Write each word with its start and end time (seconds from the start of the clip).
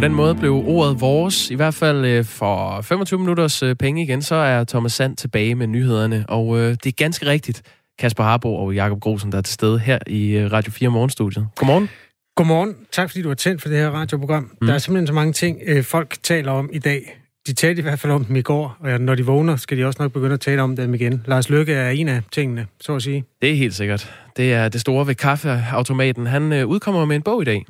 På 0.00 0.04
den 0.04 0.14
måde 0.14 0.34
blev 0.34 0.52
ordet 0.66 1.00
vores, 1.00 1.50
i 1.50 1.54
hvert 1.54 1.74
fald 1.74 2.04
øh, 2.04 2.24
for 2.24 2.80
25 2.80 3.20
minutters 3.20 3.62
øh, 3.62 3.76
penge 3.76 4.02
igen, 4.02 4.22
så 4.22 4.34
er 4.34 4.64
Thomas 4.64 4.92
Sand 4.92 5.16
tilbage 5.16 5.54
med 5.54 5.66
nyhederne. 5.66 6.24
Og 6.28 6.58
øh, 6.58 6.68
det 6.70 6.86
er 6.86 6.92
ganske 6.92 7.26
rigtigt, 7.26 7.62
Kasper 7.98 8.24
Harbo 8.24 8.56
og 8.56 8.74
Jakob 8.74 9.00
Grosen, 9.00 9.32
der 9.32 9.38
er 9.38 9.42
til 9.42 9.54
stede 9.54 9.78
her 9.78 9.98
i 10.06 10.46
Radio 10.46 10.72
4 10.72 10.88
Morgenstudiet. 10.88 11.46
Godmorgen. 11.56 11.88
Godmorgen. 12.36 12.74
Tak 12.92 13.10
fordi 13.10 13.22
du 13.22 13.28
har 13.28 13.34
tændt 13.34 13.62
for 13.62 13.68
det 13.68 13.78
her 13.78 13.90
radioprogram. 13.90 14.42
Mm. 14.60 14.66
Der 14.66 14.74
er 14.74 14.78
simpelthen 14.78 15.06
så 15.06 15.12
mange 15.12 15.32
ting, 15.32 15.58
øh, 15.66 15.84
folk 15.84 16.16
taler 16.22 16.52
om 16.52 16.70
i 16.72 16.78
dag. 16.78 17.20
De 17.46 17.52
talte 17.52 17.80
i 17.80 17.82
hvert 17.82 17.98
fald 17.98 18.12
om 18.12 18.24
dem 18.24 18.36
i 18.36 18.42
går, 18.42 18.76
og 18.80 19.00
når 19.00 19.14
de 19.14 19.26
vågner, 19.26 19.56
skal 19.56 19.78
de 19.78 19.84
også 19.84 20.02
nok 20.02 20.12
begynde 20.12 20.34
at 20.34 20.40
tale 20.40 20.62
om 20.62 20.76
dem 20.76 20.94
igen. 20.94 21.24
Lars 21.26 21.48
Løkke 21.48 21.72
er 21.72 21.90
en 21.90 22.08
af 22.08 22.22
tingene, 22.32 22.66
så 22.80 22.94
at 22.94 23.02
sige. 23.02 23.24
Det 23.42 23.50
er 23.50 23.54
helt 23.54 23.74
sikkert. 23.74 24.14
Det 24.36 24.52
er 24.52 24.68
det 24.68 24.80
store 24.80 25.06
ved 25.06 25.14
kaffeautomaten. 25.14 26.26
Han 26.26 26.52
øh, 26.52 26.66
udkommer 26.66 27.04
med 27.04 27.16
en 27.16 27.22
bog 27.22 27.42
i 27.42 27.44
dag. 27.44 27.66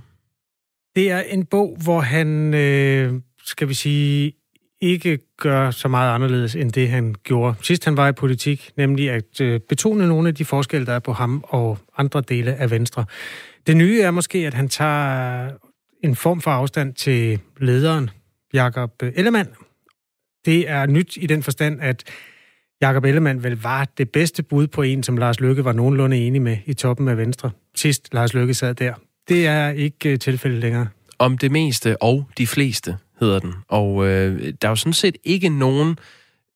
Det 0.96 1.10
er 1.10 1.20
en 1.20 1.46
bog, 1.46 1.78
hvor 1.82 2.00
han, 2.00 2.54
øh, 2.54 3.20
skal 3.44 3.68
vi 3.68 3.74
sige, 3.74 4.32
ikke 4.80 5.18
gør 5.36 5.70
så 5.70 5.88
meget 5.88 6.14
anderledes 6.14 6.56
end 6.56 6.72
det, 6.72 6.88
han 6.88 7.14
gjorde 7.24 7.54
sidst 7.62 7.84
han 7.84 7.96
var 7.96 8.08
i 8.08 8.12
politik, 8.12 8.70
nemlig 8.76 9.10
at 9.10 9.40
øh, 9.40 9.60
betone 9.60 10.08
nogle 10.08 10.28
af 10.28 10.34
de 10.34 10.44
forskelle, 10.44 10.86
der 10.86 10.92
er 10.92 10.98
på 10.98 11.12
ham 11.12 11.44
og 11.48 11.78
andre 11.96 12.20
dele 12.20 12.54
af 12.54 12.70
Venstre. 12.70 13.04
Det 13.66 13.76
nye 13.76 14.00
er 14.00 14.10
måske, 14.10 14.46
at 14.46 14.54
han 14.54 14.68
tager 14.68 15.50
en 16.04 16.16
form 16.16 16.40
for 16.40 16.50
afstand 16.50 16.94
til 16.94 17.40
lederen, 17.60 18.10
Jakob 18.52 19.02
Ellemann. 19.02 19.48
Det 20.44 20.70
er 20.70 20.86
nyt 20.86 21.16
i 21.16 21.26
den 21.26 21.42
forstand, 21.42 21.80
at 21.80 22.04
Jakob 22.80 23.04
Ellemann 23.04 23.42
vel 23.42 23.62
var 23.62 23.84
det 23.98 24.10
bedste 24.10 24.42
bud 24.42 24.66
på 24.66 24.82
en, 24.82 25.02
som 25.02 25.16
Lars 25.16 25.40
Løkke 25.40 25.64
var 25.64 25.72
nogenlunde 25.72 26.16
enig 26.16 26.42
med 26.42 26.56
i 26.66 26.74
toppen 26.74 27.08
af 27.08 27.16
Venstre. 27.16 27.50
Sidst 27.74 28.14
Lars 28.14 28.34
Løkke 28.34 28.54
sad 28.54 28.74
der. 28.74 28.94
Det 29.30 29.46
er 29.46 29.70
ikke 29.70 30.10
øh, 30.10 30.18
tilfældet 30.18 30.60
længere. 30.60 30.88
Om 31.18 31.38
det 31.38 31.50
meste 31.50 32.02
og 32.02 32.24
de 32.38 32.46
fleste 32.46 32.96
hedder 33.20 33.38
den. 33.38 33.54
Og 33.68 34.06
øh, 34.06 34.52
der 34.62 34.68
er 34.68 34.70
jo 34.70 34.76
sådan 34.76 34.92
set 34.92 35.16
ikke 35.24 35.48
nogen 35.48 35.98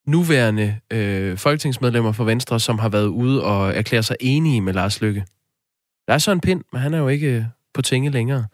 nuværende 0.07 0.77
øh, 0.91 1.37
folketingsmedlemmer 1.37 2.11
for 2.11 2.23
Venstre, 2.23 2.59
som 2.59 2.79
har 2.79 2.89
været 2.89 3.07
ude 3.07 3.43
og 3.43 3.75
erklære 3.75 4.03
sig 4.03 4.15
enige 4.19 4.61
med 4.61 4.73
Lars 4.73 5.01
Lykke. 5.01 5.25
Der 6.07 6.13
er 6.13 6.17
så 6.17 6.31
en 6.31 6.39
pind, 6.39 6.61
men 6.71 6.81
han 6.81 6.93
er 6.93 6.97
jo 6.97 7.07
ikke 7.07 7.27
øh, 7.27 7.43
på 7.73 7.81
tinge 7.81 8.09
længere. 8.09 8.45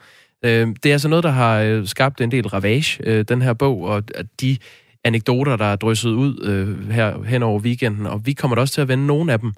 Øh, 0.46 0.68
det 0.84 0.90
er 0.90 0.94
altså 0.94 1.08
noget, 1.08 1.24
der 1.24 1.32
har 1.32 1.60
øh, 1.60 1.88
skabt 1.88 2.22
en 2.22 2.32
del 2.32 2.48
ravage, 2.48 3.04
øh, 3.04 3.26
den 3.28 3.42
her 3.42 3.54
bog, 3.54 3.82
og 3.82 4.04
de 4.42 4.58
anekdoter, 5.04 5.56
der 5.56 5.66
er 5.66 5.76
drysset 5.76 6.10
ud 6.10 6.46
øh, 6.46 6.90
her 6.90 7.24
hen 7.24 7.44
over 7.44 7.60
weekenden, 7.60 8.06
og 8.06 8.26
vi 8.26 8.34
kommer 8.34 8.56
da 8.56 8.62
også 8.62 8.74
til 8.74 8.82
at 8.82 8.88
vende 8.88 9.08
nogle 9.08 9.34
af 9.34 9.40
dem. 9.40 9.54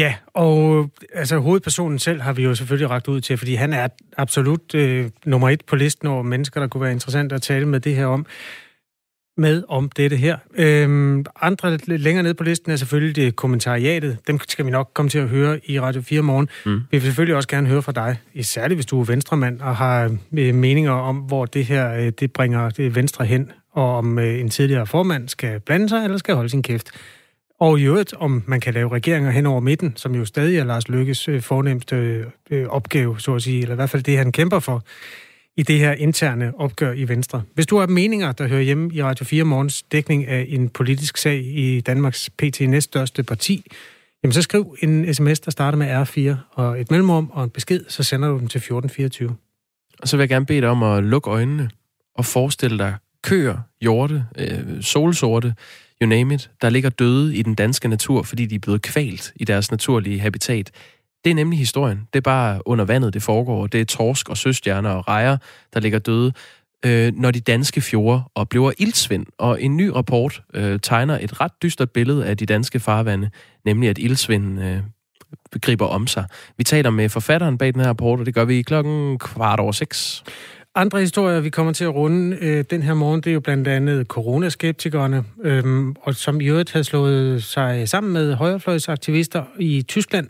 Ja, 0.00 0.14
og 0.26 0.90
altså 1.12 1.38
hovedpersonen 1.38 1.98
selv 1.98 2.20
har 2.20 2.32
vi 2.32 2.42
jo 2.42 2.54
selvfølgelig 2.54 2.90
ragt 2.90 3.08
ud 3.08 3.20
til, 3.20 3.36
fordi 3.36 3.54
han 3.54 3.72
er 3.72 3.88
absolut 4.16 4.74
øh, 4.74 5.10
nummer 5.24 5.48
et 5.48 5.62
på 5.66 5.76
listen 5.76 6.08
over 6.08 6.22
mennesker, 6.22 6.60
der 6.60 6.68
kunne 6.68 6.80
være 6.80 6.92
interessant 6.92 7.32
at 7.32 7.42
tale 7.42 7.66
med 7.66 7.80
det 7.80 7.96
her 7.96 8.06
om 8.06 8.26
med 9.36 9.62
om 9.68 9.90
dette 9.96 10.16
her. 10.16 10.36
Øhm, 10.54 11.24
andre 11.42 11.78
lidt 11.86 12.00
længere 12.02 12.22
ned 12.22 12.34
på 12.34 12.44
listen 12.44 12.72
er 12.72 12.76
selvfølgelig 12.76 13.16
det 13.16 13.36
kommentariatet. 13.36 14.18
Dem 14.26 14.38
skal 14.48 14.66
vi 14.66 14.70
nok 14.70 14.90
komme 14.94 15.08
til 15.08 15.18
at 15.18 15.28
høre 15.28 15.70
i 15.70 15.80
Radio 15.80 16.02
4 16.02 16.22
morgen. 16.22 16.48
Mm. 16.66 16.76
Vi 16.76 16.80
vil 16.90 17.02
selvfølgelig 17.02 17.36
også 17.36 17.48
gerne 17.48 17.68
høre 17.68 17.82
fra 17.82 17.92
dig, 17.92 18.18
særligt 18.42 18.76
hvis 18.76 18.86
du 18.86 19.00
er 19.00 19.04
venstremand 19.04 19.60
og 19.60 19.76
har 19.76 20.18
øh, 20.32 20.54
meninger 20.54 20.92
om, 20.92 21.16
hvor 21.16 21.44
det 21.44 21.64
her 21.64 21.94
øh, 21.94 22.12
det 22.20 22.32
bringer 22.32 22.70
det 22.70 22.94
venstre 22.94 23.24
hen, 23.24 23.52
og 23.72 23.96
om 23.96 24.18
øh, 24.18 24.40
en 24.40 24.50
tidligere 24.50 24.86
formand 24.86 25.28
skal 25.28 25.60
blande 25.60 25.88
sig 25.88 26.04
eller 26.04 26.18
skal 26.18 26.34
holde 26.34 26.48
sin 26.50 26.62
kæft. 26.62 26.90
Og 27.60 27.80
i 27.80 27.82
øvrigt, 27.82 28.14
om 28.14 28.42
man 28.46 28.60
kan 28.60 28.74
lave 28.74 28.92
regeringer 28.92 29.30
hen 29.30 29.46
over 29.46 29.60
midten, 29.60 29.92
som 29.96 30.14
jo 30.14 30.24
stadig 30.24 30.58
er 30.58 30.64
Lars 30.64 30.88
Lykkes 30.88 31.28
øh, 31.28 31.42
fornemmeste 31.42 32.24
øh, 32.50 32.66
opgave, 32.68 33.20
så 33.20 33.34
at 33.34 33.42
sige, 33.42 33.62
eller 33.62 33.74
i 33.74 33.76
hvert 33.76 33.90
fald 33.90 34.02
det, 34.02 34.18
han 34.18 34.32
kæmper 34.32 34.58
for 34.58 34.82
i 35.56 35.62
det 35.62 35.78
her 35.78 35.92
interne 35.92 36.52
opgør 36.58 36.92
i 36.92 37.08
Venstre. 37.08 37.42
Hvis 37.54 37.66
du 37.66 37.78
har 37.78 37.86
meninger, 37.86 38.32
der 38.32 38.48
hører 38.48 38.62
hjemme 38.62 38.94
i 38.94 39.02
Radio 39.02 39.24
4 39.24 39.44
Morgens 39.44 39.82
dækning 39.82 40.26
af 40.26 40.46
en 40.48 40.68
politisk 40.68 41.16
sag 41.16 41.44
i 41.44 41.80
Danmarks 41.80 42.30
PT 42.30 42.60
næststørste 42.60 43.22
parti, 43.22 43.64
jamen 44.22 44.32
så 44.32 44.42
skriv 44.42 44.76
en 44.82 45.14
sms, 45.14 45.40
der 45.40 45.50
starter 45.50 45.78
med 45.78 46.02
R4 46.02 46.36
og 46.52 46.80
et 46.80 46.90
mellemrum 46.90 47.30
og 47.32 47.44
en 47.44 47.50
besked, 47.50 47.84
så 47.88 48.02
sender 48.02 48.28
du 48.28 48.38
den 48.38 48.48
til 48.48 48.58
1424. 48.58 49.36
Og 49.98 50.08
så 50.08 50.16
vil 50.16 50.22
jeg 50.22 50.28
gerne 50.28 50.46
bede 50.46 50.60
dig 50.60 50.68
om 50.68 50.82
at 50.82 51.04
lukke 51.04 51.30
øjnene 51.30 51.70
og 52.14 52.24
forestille 52.24 52.78
dig 52.78 52.94
køer, 53.22 53.56
hjorte, 53.80 54.24
øh, 54.38 54.82
solsorte, 54.82 55.54
you 56.02 56.08
name 56.08 56.34
it, 56.34 56.50
der 56.62 56.70
ligger 56.70 56.90
døde 56.90 57.36
i 57.36 57.42
den 57.42 57.54
danske 57.54 57.88
natur, 57.88 58.22
fordi 58.22 58.46
de 58.46 58.54
er 58.54 58.58
blevet 58.58 58.82
kvalt 58.82 59.32
i 59.36 59.44
deres 59.44 59.70
naturlige 59.70 60.20
habitat. 60.20 60.70
Det 61.24 61.30
er 61.30 61.34
nemlig 61.34 61.58
historien. 61.58 62.08
Det 62.12 62.16
er 62.16 62.22
bare 62.22 62.68
under 62.68 62.84
vandet, 62.84 63.14
det 63.14 63.22
foregår. 63.22 63.66
Det 63.66 63.80
er 63.80 63.84
torsk 63.84 64.28
og 64.28 64.36
søstjerner 64.36 64.90
og 64.90 65.08
rejer, 65.08 65.36
der 65.74 65.80
ligger 65.80 65.98
døde, 65.98 66.32
øh, 66.84 67.12
når 67.16 67.30
de 67.30 67.40
danske 67.40 67.80
fjorde 67.80 68.22
oplever 68.34 68.72
ildsvind. 68.78 69.26
Og 69.38 69.62
en 69.62 69.76
ny 69.76 69.86
rapport 69.88 70.42
øh, 70.54 70.80
tegner 70.80 71.18
et 71.20 71.40
ret 71.40 71.52
dystert 71.62 71.90
billede 71.90 72.26
af 72.26 72.36
de 72.36 72.46
danske 72.46 72.80
farvande, 72.80 73.30
nemlig 73.64 73.90
at 73.90 73.98
ildsvinden 73.98 74.58
øh, 74.58 74.82
griber 75.60 75.86
om 75.86 76.06
sig. 76.06 76.24
Vi 76.56 76.64
taler 76.64 76.90
med 76.90 77.08
forfatteren 77.08 77.58
bag 77.58 77.72
den 77.72 77.80
her 77.80 77.88
rapport, 77.88 78.20
og 78.20 78.26
det 78.26 78.34
gør 78.34 78.44
vi 78.44 78.62
klokken 78.62 79.18
kvart 79.18 79.60
over 79.60 79.72
seks. 79.72 80.24
Andre 80.80 81.00
historier, 81.00 81.40
vi 81.40 81.50
kommer 81.50 81.72
til 81.72 81.84
at 81.84 81.94
runde 81.94 82.36
øh, 82.40 82.64
den 82.70 82.82
her 82.82 82.94
morgen, 82.94 83.20
det 83.20 83.30
er 83.30 83.34
jo 83.34 83.40
blandt 83.40 83.68
andet 83.68 84.06
coronaskeptikerne, 84.06 85.24
øh, 85.42 85.94
og 86.02 86.14
som 86.14 86.40
i 86.40 86.46
øvrigt 86.46 86.72
havde 86.72 86.84
slået 86.84 87.42
sig 87.42 87.88
sammen 87.88 88.12
med 88.12 88.34
højrefløjsaktivister 88.34 89.44
i 89.58 89.82
Tyskland, 89.82 90.28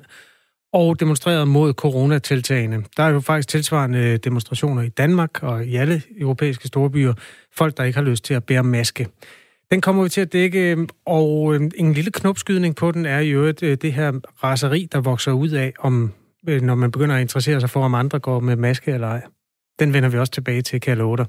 og 0.72 1.00
demonstreret 1.00 1.48
mod 1.48 1.72
coronatiltagene. 1.72 2.84
Der 2.96 3.02
er 3.02 3.08
jo 3.08 3.20
faktisk 3.20 3.48
tilsvarende 3.48 4.16
demonstrationer 4.16 4.82
i 4.82 4.88
Danmark 4.88 5.42
og 5.42 5.64
i 5.64 5.76
alle 5.76 6.02
europæiske 6.18 6.68
storbyer. 6.68 7.14
Folk, 7.56 7.76
der 7.76 7.84
ikke 7.84 7.98
har 7.98 8.04
lyst 8.04 8.24
til 8.24 8.34
at 8.34 8.44
bære 8.44 8.64
maske. 8.64 9.08
Den 9.70 9.80
kommer 9.80 10.02
vi 10.02 10.08
til 10.08 10.20
at 10.20 10.32
dække, 10.32 10.70
øhm, 10.70 10.88
og 11.06 11.54
øhm, 11.54 11.70
en 11.74 11.92
lille 11.92 12.10
knopskydning 12.10 12.76
på 12.76 12.92
den 12.92 13.06
er 13.06 13.18
i 13.18 13.30
øvrigt 13.30 13.62
øh, 13.62 13.76
det 13.82 13.92
her 13.92 14.12
raseri, 14.44 14.88
der 14.92 15.00
vokser 15.00 15.32
ud 15.32 15.50
af, 15.50 15.72
om 15.78 16.12
øh, 16.48 16.62
når 16.62 16.74
man 16.74 16.90
begynder 16.90 17.14
at 17.16 17.20
interessere 17.20 17.60
sig 17.60 17.70
for, 17.70 17.84
om 17.84 17.94
andre 17.94 18.18
går 18.18 18.40
med 18.40 18.56
maske 18.56 18.90
eller 18.90 19.08
ej. 19.08 19.22
Den 19.80 19.92
vender 19.92 20.08
vi 20.08 20.18
også 20.18 20.32
tilbage 20.32 20.62
til, 20.62 20.80
kan 20.80 20.90
jeg 20.90 20.96
love 20.96 21.16
dig. 21.16 21.26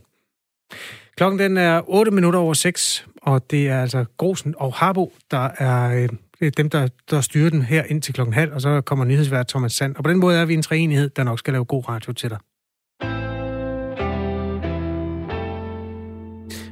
Klokken 1.16 1.40
den 1.40 1.58
er 1.58 1.82
8 1.90 2.12
minutter 2.12 2.40
over 2.40 2.54
6, 2.54 3.06
og 3.22 3.52
det 3.52 3.70
er 3.70 3.82
altså 3.82 4.06
Grosen 4.18 4.56
og 4.58 4.74
Harbo, 4.74 5.14
der 5.32 5.50
er 5.58 6.08
øh, 6.42 6.52
dem, 6.58 6.70
der, 6.70 6.88
der 7.10 7.22
styrer 7.22 7.50
den 7.50 7.62
her 7.62 7.84
ind 7.84 8.02
til 8.02 8.14
klokken 8.14 8.34
halv, 8.34 8.54
og 8.54 8.62
så 8.62 8.82
kommer 8.82 9.06
nyhedsvært 9.06 9.48
Thomas 9.48 9.74
Sand. 9.74 9.96
Og 9.96 10.04
på 10.04 10.10
den 10.10 10.20
måde 10.20 10.38
er 10.38 10.46
vi 10.46 10.54
en 10.54 10.62
treenighed, 10.62 11.10
der 11.10 11.24
nok 11.24 11.40
skal 11.40 11.54
lave 11.54 11.66
god 11.66 11.90
radio 11.90 12.14
til 12.14 12.30
dig. 12.30 12.38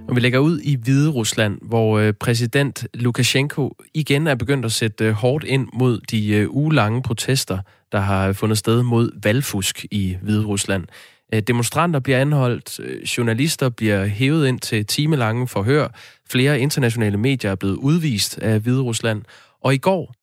Og 0.10 0.16
vi 0.16 0.20
lægger 0.22 0.40
ud 0.40 0.60
i 0.60 0.76
Hvide 0.76 1.10
Rusland, 1.10 1.58
hvor 1.62 2.00
øh, 2.00 2.14
præsident 2.14 2.88
Lukashenko 2.94 3.76
igen 3.94 4.28
er 4.28 4.36
begyndt 4.36 4.66
at 4.66 4.72
sætte 4.72 5.06
øh, 5.06 5.12
hårdt 5.12 5.44
ind 5.44 5.68
mod 5.74 6.00
de 6.12 6.30
øh, 6.30 6.50
ugelange 6.50 7.02
protester, 7.02 7.60
der 7.92 8.00
har 8.00 8.34
fundet 8.34 8.58
sted 8.58 8.84
mod 8.84 9.22
valgfusk 9.24 9.86
i 9.92 10.18
Hvide 10.22 10.46
Rusland. 10.46 10.86
Øh, 11.34 11.42
demonstranter 11.42 12.00
bliver 12.00 12.20
anholdt, 12.22 12.80
øh, 12.80 13.02
journalister 13.04 13.70
bliver 13.70 14.06
hævet 14.06 14.48
ind 14.48 14.60
til 14.60 14.86
timelange 14.86 15.48
forhør, 15.48 15.88
flere 16.30 16.60
internationale 16.60 17.18
medier 17.18 17.52
er 17.52 17.56
blevet 17.56 17.76
udvist 17.76 18.40
af 18.40 18.60
Hvide 18.60 18.82
Rusland, 18.82 19.22
og 19.64 19.74
i 19.74 19.78
går, 19.78 20.14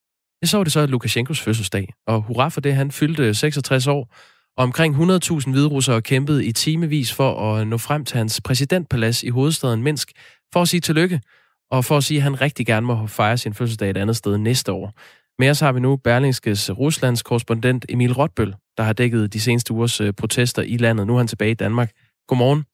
så 0.44 0.56
var 0.56 0.64
det 0.64 0.72
så 0.72 0.86
Lukashenkos 0.86 1.40
fødselsdag, 1.40 1.92
og 2.06 2.22
hurra 2.22 2.48
for 2.48 2.60
det, 2.60 2.74
han 2.74 2.90
fyldte 2.90 3.34
66 3.34 3.86
år, 3.86 4.14
og 4.56 4.64
omkring 4.64 4.94
100.000 4.94 5.50
hviderussere 5.50 6.02
kæmpede 6.02 6.44
i 6.46 6.52
timevis 6.52 7.12
for 7.12 7.54
at 7.54 7.66
nå 7.66 7.78
frem 7.78 8.04
til 8.04 8.16
hans 8.16 8.40
præsidentpalads 8.40 9.22
i 9.22 9.28
hovedstaden 9.28 9.82
Minsk, 9.82 10.12
for 10.52 10.62
at 10.62 10.68
sige 10.68 10.80
tillykke, 10.80 11.20
og 11.70 11.84
for 11.84 11.96
at 11.96 12.04
sige, 12.04 12.18
at 12.18 12.22
han 12.22 12.40
rigtig 12.40 12.66
gerne 12.66 12.86
må 12.86 13.06
fejre 13.06 13.38
sin 13.38 13.54
fødselsdag 13.54 13.90
et 13.90 13.96
andet 13.96 14.16
sted 14.16 14.38
næste 14.38 14.72
år. 14.72 14.92
Med 15.38 15.50
os 15.50 15.60
har 15.60 15.72
vi 15.72 15.80
nu 15.80 15.96
Berlingskes 15.96 16.70
Ruslands 16.70 17.22
korrespondent 17.22 17.86
Emil 17.88 18.12
Rotbøl, 18.12 18.54
der 18.76 18.82
har 18.82 18.92
dækket 18.92 19.32
de 19.32 19.40
seneste 19.40 19.72
ugers 19.72 20.00
øh, 20.00 20.12
protester 20.12 20.62
i 20.62 20.76
landet. 20.76 21.06
Nu 21.06 21.14
er 21.14 21.18
han 21.18 21.26
tilbage 21.26 21.50
i 21.50 21.54
Danmark. 21.54 21.90
Godmorgen. 22.28 22.64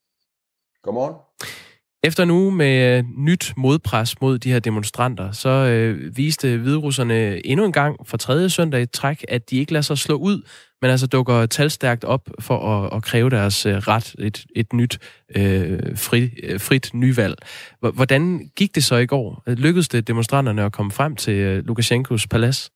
Godmorgen. 0.82 1.14
Efter 2.04 2.24
nu 2.24 2.50
med 2.50 2.98
øh, 2.98 3.04
nyt 3.16 3.52
modpres 3.56 4.20
mod 4.20 4.38
de 4.38 4.52
her 4.52 4.58
demonstranter, 4.58 5.32
så 5.32 5.48
øh, 5.48 6.16
viste 6.16 6.56
hviderusserne 6.56 7.46
endnu 7.46 7.66
en 7.66 7.72
gang 7.72 7.96
for 8.06 8.16
tredje 8.16 8.50
søndag 8.50 8.82
i 8.82 8.86
træk, 8.86 9.24
at 9.28 9.50
de 9.50 9.58
ikke 9.58 9.72
lader 9.72 9.82
sig 9.82 9.98
slå 9.98 10.14
ud, 10.14 10.42
men 10.80 10.90
altså 10.90 11.06
dukker 11.06 11.46
talstærkt 11.46 12.04
op 12.04 12.28
for 12.40 12.58
at, 12.58 12.96
at 12.96 13.02
kræve 13.02 13.30
deres 13.30 13.66
øh, 13.66 13.74
ret, 13.74 14.14
et, 14.18 14.44
et 14.56 14.72
nyt 14.72 14.98
øh, 15.36 15.96
fri, 15.96 16.30
øh, 16.42 16.60
frit 16.60 16.90
nyvalg. 16.94 17.36
Hvordan 17.80 18.50
gik 18.56 18.74
det 18.74 18.84
så 18.84 18.96
i 18.96 19.06
går? 19.06 19.42
Lykkedes 19.46 19.88
det 19.88 20.08
demonstranterne 20.08 20.64
at 20.64 20.72
komme 20.72 20.92
frem 20.92 21.16
til 21.16 21.34
øh, 21.34 21.64
Lukashenkos 21.64 22.26
palads? 22.26 22.70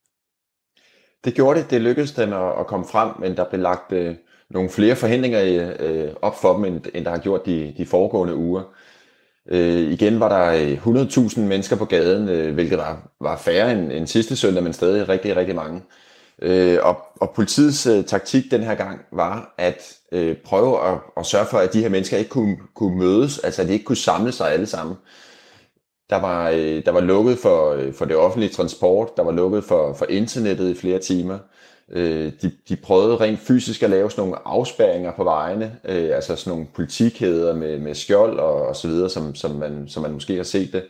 Det 1.25 1.35
gjorde 1.35 1.61
det. 1.61 1.71
Det 1.71 1.81
lykkedes 1.81 2.13
dem 2.13 2.33
at, 2.33 2.61
at 2.61 2.67
komme 2.67 2.87
frem, 2.93 3.11
men 3.21 3.37
der 3.37 3.45
blev 3.51 3.61
lagt 3.61 3.93
øh, 3.93 4.15
nogle 4.51 4.71
flere 4.71 4.97
forhindringer 4.97 5.43
øh, 5.81 6.05
øh 6.05 6.11
op 6.23 6.41
for 6.41 6.55
dem, 6.55 6.65
end, 6.65 6.81
end 6.95 7.05
der 7.05 7.11
har 7.11 7.19
gjort 7.19 7.47
de, 7.47 7.75
de 7.77 7.87
foregående 7.87 8.35
uger. 8.35 8.63
Øh, 9.51 9.93
igen 9.93 10.21
var 10.21 10.29
der 10.29 10.77
øh, 10.87 11.03
100.000 11.03 11.41
mennesker 11.41 11.77
på 11.77 11.85
gaden, 11.85 12.29
øh, 12.29 12.55
hvilket 12.55 12.79
var, 12.79 13.11
var 13.21 13.37
færre 13.37 13.73
end, 13.73 13.93
end 13.93 14.07
sidste 14.07 14.37
søndag, 14.37 14.63
men 14.63 14.73
stadig 14.73 15.09
rigtig, 15.09 15.37
rigtig 15.37 15.55
mange. 15.55 15.83
Øh, 16.43 16.79
og, 16.83 16.97
og 17.21 17.31
politiets 17.35 17.87
øh, 17.87 18.05
taktik 18.05 18.51
den 18.51 18.63
her 18.63 18.75
gang 18.75 19.01
var 19.13 19.55
at 19.59 19.97
øh, 20.13 20.37
prøve 20.37 20.89
at, 20.89 20.99
at 21.17 21.27
sørge 21.27 21.47
for, 21.47 21.59
at 21.59 21.73
de 21.73 21.81
her 21.83 21.89
mennesker 21.89 22.17
ikke 22.17 22.31
kunne, 22.31 22.57
kunne 22.75 22.99
mødes, 22.99 23.39
altså 23.39 23.63
at 23.63 23.69
de 23.69 23.73
ikke 23.73 23.85
kunne 23.85 23.97
samle 23.97 24.33
sig 24.33 24.53
alle 24.53 24.67
sammen. 24.67 24.97
Der 26.11 26.17
var, 26.17 26.51
øh, 26.51 26.85
der 26.85 26.91
var 26.91 27.01
lukket 27.01 27.39
for, 27.39 27.73
øh, 27.73 27.95
for 27.95 28.05
det 28.05 28.17
offentlige 28.17 28.53
transport, 28.53 29.17
der 29.17 29.23
var 29.23 29.33
lukket 29.33 29.65
for, 29.65 29.93
for 29.93 30.07
internettet 30.09 30.71
i 30.71 30.81
flere 30.81 30.99
timer. 30.99 31.39
Øh, 31.93 32.33
de, 32.43 32.51
de 32.69 32.77
prøvede 32.77 33.17
rent 33.17 33.41
fysisk 33.41 33.83
at 33.83 33.91
lave 33.91 34.11
sådan 34.11 34.25
nogle 34.25 34.39
afspærringer 34.45 35.13
på 35.17 35.25
vejene, 35.25 35.77
øh, 35.85 36.11
altså 36.15 36.37
sådan 36.37 36.51
nogle 36.51 36.67
politikæder 36.75 37.55
med, 37.55 37.79
med 37.79 37.95
skjold 37.95 38.39
og, 38.39 38.67
og 38.69 38.77
så 38.77 38.89
videre, 38.89 39.11
som, 39.11 39.35
som, 39.35 39.51
man, 39.51 39.85
som 39.89 40.03
man 40.03 40.13
måske 40.13 40.37
har 40.37 40.43
set 40.43 40.73
det. 40.73 40.85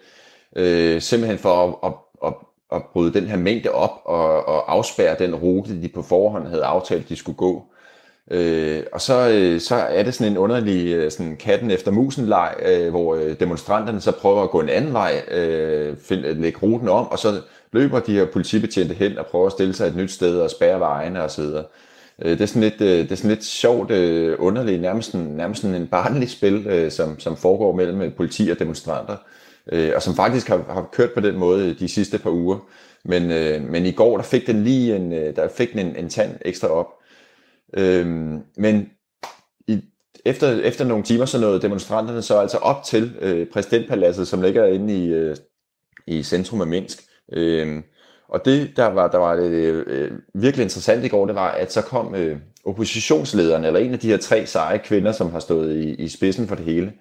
Øh, 0.56 1.00
simpelthen 1.02 1.38
for 1.38 1.64
at, 1.64 1.90
at, 1.90 1.92
at, 2.26 2.34
at 2.72 2.82
bryde 2.92 3.14
den 3.14 3.26
her 3.26 3.36
mængde 3.36 3.70
op 3.70 4.00
og, 4.04 4.48
og 4.48 4.72
afspærre 4.72 5.16
den 5.18 5.34
rute, 5.34 5.82
de 5.82 5.88
på 5.88 6.02
forhånd 6.02 6.46
havde 6.46 6.64
aftalt, 6.64 7.08
de 7.08 7.16
skulle 7.16 7.36
gå. 7.36 7.64
Øh, 8.30 8.82
og 8.92 9.00
så, 9.00 9.28
øh, 9.28 9.60
så 9.60 9.74
er 9.74 10.02
det 10.02 10.14
sådan 10.14 10.32
en 10.32 10.38
underlig 10.38 10.94
øh, 10.94 11.10
sådan 11.10 11.36
katten 11.36 11.70
efter 11.70 11.90
musen 11.90 12.26
leg, 12.26 12.54
øh, 12.66 12.90
hvor 12.90 13.14
øh, 13.14 13.40
demonstranterne 13.40 14.00
så 14.00 14.12
prøver 14.12 14.42
at 14.42 14.50
gå 14.50 14.60
en 14.60 14.68
anden 14.68 14.92
vej, 14.92 15.22
øh, 15.30 15.96
find, 15.96 16.20
lægge 16.20 16.58
ruten 16.62 16.88
om, 16.88 17.08
og 17.08 17.18
så 17.18 17.40
løber 17.76 18.00
de 18.00 18.12
her 18.12 18.24
politibetjente 18.24 18.94
hen 18.94 19.18
og 19.18 19.26
prøver 19.26 19.46
at 19.46 19.52
stille 19.52 19.74
sig 19.74 19.86
et 19.86 19.96
nyt 19.96 20.10
sted 20.10 20.40
og 20.40 20.50
spærre 20.50 20.80
vejene 20.80 21.22
osv. 21.22 21.44
Øh, 22.22 22.30
det 22.30 22.40
er 22.40 22.46
sådan 22.46 22.62
lidt, 22.62 22.80
øh, 22.80 22.88
det 22.88 23.12
er 23.12 23.16
sådan 23.16 23.30
lidt 23.30 23.44
sjovt, 23.44 23.90
øh, 23.90 24.36
underligt, 24.38 24.80
nærmest, 24.80 25.14
nærmest 25.14 25.64
en 25.64 25.86
barnlig 25.86 26.30
spil, 26.30 26.86
som, 26.90 27.18
som 27.18 27.36
foregår 27.36 27.76
mellem 27.76 28.12
politi 28.16 28.48
og 28.50 28.58
demonstranter, 28.58 29.16
og 29.96 30.02
som 30.02 30.14
faktisk 30.14 30.48
har, 30.48 30.64
har 30.68 30.88
kørt 30.92 31.12
på 31.14 31.20
den 31.20 31.36
måde 31.36 31.74
de 31.74 31.88
sidste 31.88 32.18
par 32.18 32.30
uger. 32.30 32.58
Men, 33.04 33.28
men 33.72 33.86
i 33.86 33.92
går, 33.92 34.16
der 34.16 34.24
fik 34.24 34.46
den 34.46 34.64
lige 34.64 34.96
en, 34.96 35.12
der 35.12 35.48
fik 35.48 35.72
den 35.72 35.78
en, 35.78 35.96
en 35.96 36.08
tand 36.08 36.30
ekstra 36.44 36.68
op. 36.68 36.86
Øhm, 37.76 38.40
men 38.56 38.88
i, 39.68 39.80
efter, 40.24 40.60
efter 40.60 40.84
nogle 40.84 41.04
timer, 41.04 41.24
så 41.24 41.40
nåede 41.40 41.62
demonstranterne 41.62 42.22
så 42.22 42.38
altså 42.38 42.56
op 42.56 42.84
til 42.84 43.12
præsidentpaladset, 43.52 44.28
som 44.28 44.42
ligger 44.42 44.66
inde 44.66 44.94
i, 44.94 45.34
i 46.06 46.22
centrum 46.22 46.60
af 46.60 46.66
Minsk. 46.66 47.02
Øh, 47.32 47.82
og 48.28 48.44
det, 48.44 48.76
der 48.76 48.86
var, 48.86 49.08
der 49.08 49.18
var 49.18 49.34
øh, 49.40 49.84
øh, 49.86 50.10
virkelig 50.34 50.62
interessant 50.62 51.04
i 51.04 51.08
går, 51.08 51.26
det 51.26 51.34
var, 51.34 51.50
at 51.50 51.72
så 51.72 51.82
kom 51.82 52.14
øh, 52.14 52.36
oppositionslederen, 52.64 53.64
eller 53.64 53.80
en 53.80 53.92
af 53.92 53.98
de 53.98 54.08
her 54.08 54.16
tre 54.16 54.46
seje 54.46 54.78
kvinder, 54.78 55.12
som 55.12 55.32
har 55.32 55.40
stået 55.40 55.76
i, 55.76 55.94
i 55.94 56.08
spidsen 56.08 56.48
for 56.48 56.54
det 56.54 56.64
hele, 56.64 56.92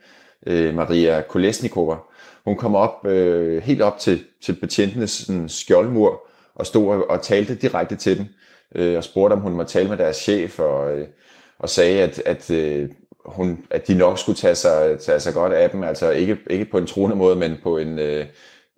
øh, 0.47 0.75
Maria 0.75 1.21
Kolesnikova, 1.21 1.95
hun 2.45 2.55
kom 2.55 2.75
op 2.75 3.07
øh, 3.07 3.63
helt 3.63 3.81
op 3.81 3.99
til, 3.99 4.23
til 4.41 4.53
betjentenes 4.53 5.11
sådan, 5.11 5.49
skjoldmur, 5.49 6.27
og 6.55 6.65
stod 6.65 6.87
og, 6.87 7.09
og 7.09 7.21
talte 7.21 7.55
direkte 7.55 7.95
til 7.95 8.17
dem, 8.17 8.25
øh, 8.75 8.97
og 8.97 9.03
spurgte, 9.03 9.33
om 9.33 9.39
hun 9.39 9.53
måtte 9.53 9.73
tale 9.73 9.89
med 9.89 9.97
deres 9.97 10.17
chef, 10.17 10.59
og, 10.59 10.97
øh, 10.97 11.07
og 11.59 11.69
sagde, 11.69 12.01
at, 12.01 12.21
at, 12.25 12.51
øh, 12.51 12.89
hun, 13.25 13.65
at 13.69 13.87
de 13.87 13.93
nok 13.93 14.19
skulle 14.19 14.37
tage 14.37 14.55
sig, 14.55 14.99
tage 14.99 15.19
sig 15.19 15.33
godt 15.33 15.53
af 15.53 15.69
dem, 15.69 15.83
altså 15.83 16.11
ikke, 16.11 16.37
ikke 16.49 16.65
på 16.65 16.77
en 16.77 16.87
truende 16.87 17.15
måde, 17.15 17.35
men 17.35 17.55
på 17.63 17.77
en... 17.77 17.99
Øh, 17.99 18.25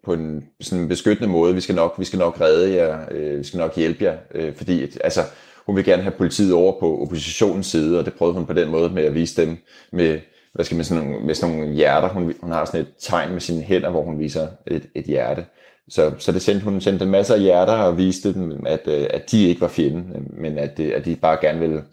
på 0.08 0.14
en 0.14 0.44
sådan 0.62 0.88
beskyttende 0.88 1.30
måde. 1.30 1.56
Vi 1.56 1.62
skal 1.62 1.76
nok, 1.76 1.96
vi 2.00 2.06
skal 2.06 2.20
nok 2.20 2.42
redde 2.42 2.76
jer, 2.76 3.00
øh, 3.12 3.40
vi 3.40 3.44
skal 3.44 3.58
nok 3.58 3.76
hjælpe 3.76 4.04
jer, 4.04 4.18
øh, 4.36 4.56
fordi 4.56 4.84
et, 4.84 4.98
altså, 5.04 5.22
hun 5.66 5.76
vil 5.76 5.86
gerne 5.86 6.04
have 6.04 6.12
politiet 6.18 6.54
over 6.54 6.80
på 6.80 7.02
oppositionens 7.02 7.68
side, 7.68 8.00
og 8.00 8.06
det 8.06 8.14
prøvede 8.14 8.36
hun 8.36 8.46
på 8.46 8.54
den 8.54 8.70
måde 8.70 8.90
med 8.90 9.04
at 9.04 9.14
vise 9.16 9.42
dem 9.42 9.58
med, 9.92 10.20
hvad 10.54 10.66
skal 10.66 10.76
man, 10.76 10.86
sådan 10.86 11.04
nogle, 11.04 11.26
med 11.26 11.36
sådan 11.36 11.56
nogle 11.56 11.74
hjerter. 11.74 12.10
Hun, 12.10 12.34
hun 12.42 12.52
har 12.52 12.66
sådan 12.66 12.82
et 12.82 12.88
tegn 13.00 13.32
med 13.32 13.42
sine 13.42 13.62
hænder, 13.62 13.90
hvor 13.90 14.04
hun 14.04 14.20
viser 14.20 14.48
et, 14.68 14.84
et 14.96 15.06
hjerte. 15.06 15.46
Så, 15.90 16.12
så 16.20 16.32
det 16.32 16.42
sendte 16.42 16.64
hun 16.64 16.82
sendte 16.82 17.06
en 17.06 17.12
masse 17.12 17.34
af 17.34 17.42
hjerter 17.42 17.74
og 17.74 17.98
viste 17.98 18.34
dem, 18.34 18.66
at, 18.66 18.88
øh, 18.88 19.08
at 19.10 19.32
de 19.32 19.48
ikke 19.48 19.62
var 19.62 19.68
fjenden, 19.68 20.28
men 20.42 20.58
at, 20.58 20.80
øh, 20.80 20.92
at 20.96 21.06
de 21.06 21.16
bare 21.16 21.38
gerne 21.42 21.60
ville 21.60 21.84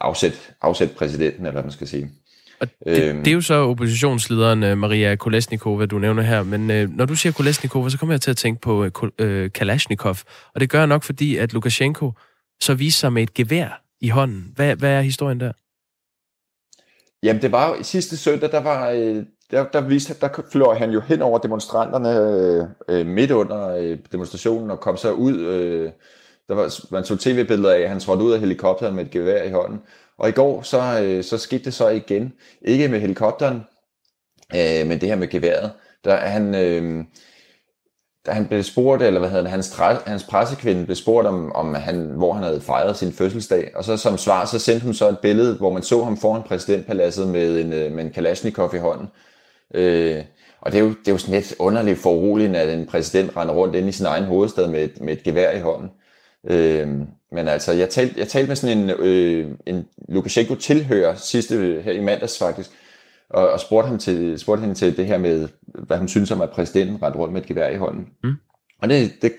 afsætte, 0.00 0.38
afsætte 0.62 0.94
præsidenten, 0.94 1.40
eller 1.40 1.52
hvad 1.52 1.62
man 1.62 1.72
skal 1.72 1.88
sige. 1.88 2.10
Og 2.60 2.68
det, 2.84 3.08
øhm. 3.08 3.24
det 3.24 3.30
er 3.30 3.34
jo 3.34 3.40
så 3.40 3.54
oppositionslederen 3.54 4.62
øh, 4.62 4.78
Maria 4.78 5.16
Kolesnikova, 5.16 5.86
du 5.86 5.98
nævner 5.98 6.22
her. 6.22 6.42
Men 6.42 6.70
øh, 6.70 6.90
når 6.90 7.04
du 7.04 7.14
siger 7.14 7.32
Kolesnikova, 7.32 7.88
så 7.88 7.98
kommer 7.98 8.12
jeg 8.12 8.20
til 8.20 8.30
at 8.30 8.36
tænke 8.36 8.60
på 8.60 8.86
øh, 9.18 9.52
Kalashnikov. 9.52 10.16
Og 10.54 10.60
det 10.60 10.70
gør 10.70 10.78
jeg 10.78 10.86
nok, 10.86 11.02
fordi 11.02 11.36
at 11.36 11.52
Lukashenko 11.52 12.12
så 12.60 12.74
viser 12.74 12.98
sig 12.98 13.12
med 13.12 13.22
et 13.22 13.34
gevær 13.34 13.82
i 14.00 14.08
hånden. 14.08 14.52
Hvad, 14.56 14.76
hvad 14.76 14.90
er 14.90 15.00
historien 15.00 15.40
der? 15.40 15.52
Jamen, 17.22 17.42
det 17.42 17.52
var 17.52 17.68
jo 17.68 17.82
sidste 17.82 18.16
søndag, 18.16 18.50
der 18.50 18.60
var... 18.60 18.90
Øh, 18.90 19.24
der, 19.50 19.64
der, 19.64 19.80
viste, 19.80 20.14
der 20.20 20.28
fløj 20.52 20.74
han 20.74 20.90
jo 20.90 21.00
hen 21.00 21.22
over 21.22 21.38
demonstranterne 21.38 22.08
øh, 22.88 23.06
midt 23.06 23.30
under 23.30 23.76
øh, 23.76 23.98
demonstrationen 24.12 24.70
og 24.70 24.80
kom 24.80 24.96
så 24.96 25.12
ud. 25.12 25.38
Øh, 25.38 25.90
der 26.48 26.54
var, 26.54 26.74
man 26.90 27.04
så 27.04 27.16
tv-billeder 27.16 27.74
af, 27.74 27.80
at 27.80 27.88
han 27.88 28.00
trådte 28.00 28.24
ud 28.24 28.32
af 28.32 28.40
helikopteren 28.40 28.94
med 28.94 29.04
et 29.04 29.10
gevær 29.10 29.42
i 29.42 29.50
hånden. 29.50 29.80
Og 30.20 30.28
i 30.28 30.32
går, 30.32 30.62
så, 30.62 31.00
øh, 31.02 31.24
så 31.24 31.38
skete 31.38 31.64
det 31.64 31.74
så 31.74 31.88
igen. 31.88 32.32
Ikke 32.62 32.88
med 32.88 33.00
helikopteren, 33.00 33.60
øh, 34.54 34.86
men 34.86 35.00
det 35.00 35.08
her 35.08 35.16
med 35.16 35.28
geværet. 35.28 35.72
Der 36.04 36.14
er 36.14 36.28
han... 36.28 36.54
Øh, 36.54 37.04
da 38.26 38.30
han 38.32 38.46
blev 38.46 38.62
spurgt, 38.62 39.02
eller 39.02 39.20
hvad 39.20 39.28
hedder 39.28 39.42
det, 39.42 39.50
hans, 39.50 39.76
hans 40.06 40.24
pressekvinde 40.24 40.84
blev 40.84 40.96
spurgt 40.96 41.26
om, 41.26 41.52
om 41.52 41.74
han, 41.74 41.96
hvor 42.16 42.32
han 42.32 42.42
havde 42.42 42.60
fejret 42.60 42.96
sin 42.96 43.12
fødselsdag, 43.12 43.70
og 43.74 43.84
så 43.84 43.96
som 43.96 44.18
svar, 44.18 44.44
så 44.44 44.58
sendte 44.58 44.84
hun 44.84 44.94
så 44.94 45.08
et 45.08 45.18
billede, 45.18 45.56
hvor 45.56 45.72
man 45.72 45.82
så 45.82 46.04
ham 46.04 46.16
foran 46.16 46.42
præsidentpaladset 46.42 47.28
med 47.28 47.60
en, 47.60 47.72
øh, 47.72 47.92
med 47.92 48.04
en 48.04 48.10
Kalashnikov 48.10 48.74
i 48.74 48.78
hånden. 48.78 49.08
Øh, 49.74 50.24
og 50.60 50.72
det 50.72 50.78
er, 50.78 50.82
jo, 50.82 50.88
det 50.88 51.08
er 51.08 51.12
jo 51.12 51.18
sådan 51.18 51.34
lidt 51.34 51.54
underligt 51.58 51.98
foruroligende, 51.98 52.58
at 52.58 52.78
en 52.78 52.86
præsident 52.86 53.36
render 53.36 53.54
rundt 53.54 53.74
ind 53.74 53.88
i 53.88 53.92
sin 53.92 54.06
egen 54.06 54.24
hovedstad 54.24 54.68
med 54.68 54.84
et, 54.84 55.00
med 55.00 55.12
et 55.12 55.22
gevær 55.22 55.50
i 55.50 55.60
hånden. 55.60 55.90
Øh, 56.50 56.88
men 57.32 57.48
altså, 57.48 57.72
jeg 57.72 57.88
talte, 57.88 58.14
jeg 58.18 58.28
talte 58.28 58.48
med 58.48 58.56
sådan 58.56 58.78
en, 58.78 58.90
øh, 58.90 59.50
en 59.66 59.86
Lukashenko-tilhører 60.08 61.14
sidste 61.14 61.82
her 61.84 61.92
i 61.92 62.00
mandags 62.00 62.38
faktisk, 62.38 62.70
og, 63.30 63.50
og 63.50 63.60
spurgte, 63.60 63.88
ham 63.88 63.98
til, 63.98 64.38
spurgte 64.38 64.60
hende 64.60 64.74
til 64.74 64.96
det 64.96 65.06
her 65.06 65.18
med, 65.18 65.48
hvad 65.64 65.98
hun 65.98 66.08
synes 66.08 66.30
om, 66.30 66.40
at 66.40 66.50
præsidenten 66.50 67.02
ret 67.02 67.16
rundt 67.16 67.32
med 67.32 67.40
et 67.40 67.46
gevær 67.46 67.68
i 67.68 67.76
hånden. 67.76 68.08
Mm. 68.24 68.34
Og 68.82 68.88
det, 68.88 69.12
det, 69.22 69.32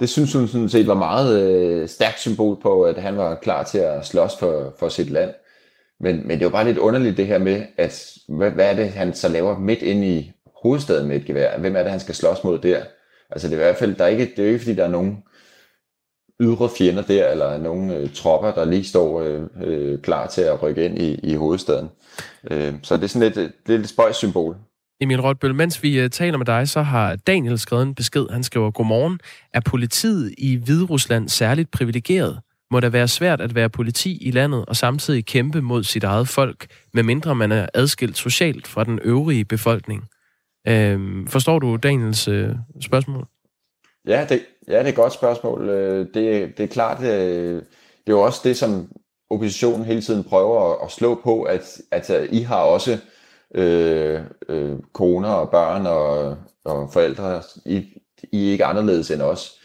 det 0.00 0.08
synes 0.08 0.32
hun 0.32 0.48
sådan 0.48 0.68
set 0.68 0.86
var 0.86 0.94
meget 0.94 1.42
øh, 1.42 1.88
stærkt 1.88 2.20
symbol 2.20 2.60
på, 2.62 2.82
at 2.82 2.96
han 2.96 3.16
var 3.16 3.34
klar 3.34 3.62
til 3.62 3.78
at 3.78 4.06
slås 4.06 4.36
for, 4.38 4.74
for 4.78 4.88
sit 4.88 5.10
land. 5.10 5.30
Men, 6.00 6.26
men 6.26 6.38
det 6.38 6.44
var 6.44 6.50
bare 6.50 6.64
lidt 6.64 6.78
underligt 6.78 7.16
det 7.16 7.26
her 7.26 7.38
med, 7.38 7.62
at 7.78 8.12
hvad, 8.28 8.50
hvad 8.50 8.70
er 8.70 8.74
det, 8.74 8.88
han 8.88 9.14
så 9.14 9.28
laver 9.28 9.58
midt 9.58 9.82
ind 9.82 10.04
i 10.04 10.32
hovedstaden 10.62 11.08
med 11.08 11.16
et 11.16 11.24
gevær? 11.24 11.58
Hvem 11.58 11.76
er 11.76 11.82
det, 11.82 11.90
han 11.90 12.00
skal 12.00 12.14
slås 12.14 12.44
mod 12.44 12.58
der? 12.58 12.82
Altså 13.30 13.48
det 13.48 13.54
er 13.54 13.60
i 13.60 13.64
hvert 13.64 13.76
fald, 13.76 13.94
der 13.94 14.04
er 14.04 14.08
ikke, 14.08 14.32
det 14.36 14.38
er 14.38 14.42
jo 14.42 14.48
ikke, 14.48 14.64
fordi 14.64 14.74
der 14.76 14.84
er 14.84 14.90
nogen 14.90 15.18
ydre 16.42 16.68
fjender 16.78 17.02
der, 17.02 17.30
eller 17.30 17.58
nogle 17.58 17.96
øh, 17.96 18.10
tropper, 18.14 18.50
der 18.50 18.64
lige 18.64 18.84
står 18.84 19.22
øh, 19.22 19.42
øh, 19.64 19.98
klar 19.98 20.26
til 20.26 20.40
at 20.40 20.62
rykke 20.62 20.84
ind 20.84 20.98
i, 20.98 21.14
i 21.14 21.34
hovedstaden. 21.34 21.88
Øh, 22.50 22.74
så 22.82 22.96
det 22.96 23.04
er 23.04 23.08
sådan 23.08 23.28
lidt, 23.28 23.36
øh, 23.36 23.50
lidt 23.66 23.80
et 23.80 23.88
spøjssymbol. 23.88 24.56
Emil 25.00 25.20
Rotbøl, 25.20 25.54
mens 25.54 25.82
vi 25.82 26.00
øh, 26.00 26.10
taler 26.10 26.38
med 26.38 26.46
dig, 26.46 26.68
så 26.68 26.82
har 26.82 27.16
Daniel 27.16 27.58
skrevet 27.58 27.82
en 27.82 27.94
besked. 27.94 28.26
Han 28.30 28.42
skriver, 28.42 28.70
Godmorgen. 28.70 29.20
Er 29.54 29.60
politiet 29.60 30.34
i 30.38 30.56
Hviderusland 30.56 31.28
særligt 31.28 31.70
privilegeret? 31.70 32.40
Må 32.70 32.80
det 32.80 32.92
være 32.92 33.08
svært 33.08 33.40
at 33.40 33.54
være 33.54 33.70
politi 33.70 34.18
i 34.22 34.30
landet 34.30 34.64
og 34.64 34.76
samtidig 34.76 35.26
kæmpe 35.26 35.62
mod 35.62 35.84
sit 35.84 36.04
eget 36.04 36.28
folk, 36.28 36.66
medmindre 36.94 37.34
man 37.34 37.52
er 37.52 37.66
adskilt 37.74 38.16
socialt 38.16 38.66
fra 38.66 38.84
den 38.84 38.98
øvrige 39.02 39.44
befolkning? 39.44 40.04
Øh, 40.68 41.26
forstår 41.28 41.58
du 41.58 41.76
Daniels 41.76 42.28
øh, 42.28 42.50
spørgsmål? 42.80 43.26
Ja, 44.06 44.26
det, 44.28 44.40
ja, 44.68 44.78
det 44.78 44.84
er 44.84 44.88
et 44.88 44.94
godt 44.94 45.12
spørgsmål. 45.12 45.68
Øh, 45.68 46.06
det, 46.14 46.58
det 46.58 46.64
er 46.64 46.68
klart, 46.68 47.00
det, 47.00 47.08
det 48.06 48.12
er 48.12 48.16
jo 48.16 48.20
også 48.22 48.40
det, 48.44 48.56
som 48.56 48.88
oppositionen 49.30 49.86
hele 49.86 50.02
tiden 50.02 50.24
prøver 50.24 50.72
at, 50.72 50.78
at 50.84 50.90
slå 50.90 51.20
på, 51.24 51.42
at, 51.42 51.80
at 51.90 52.10
øh, 52.10 52.28
I 52.32 52.40
har 52.40 52.60
også 52.62 52.98
øh, 53.54 54.20
øh, 54.48 54.78
koner 54.92 55.28
og 55.28 55.50
børn 55.50 55.86
og, 55.86 56.36
og 56.64 56.92
forældre. 56.92 57.42
I, 57.64 57.84
I 58.32 58.48
er 58.48 58.52
ikke 58.52 58.64
anderledes 58.64 59.10
end 59.10 59.22
os. 59.22 59.58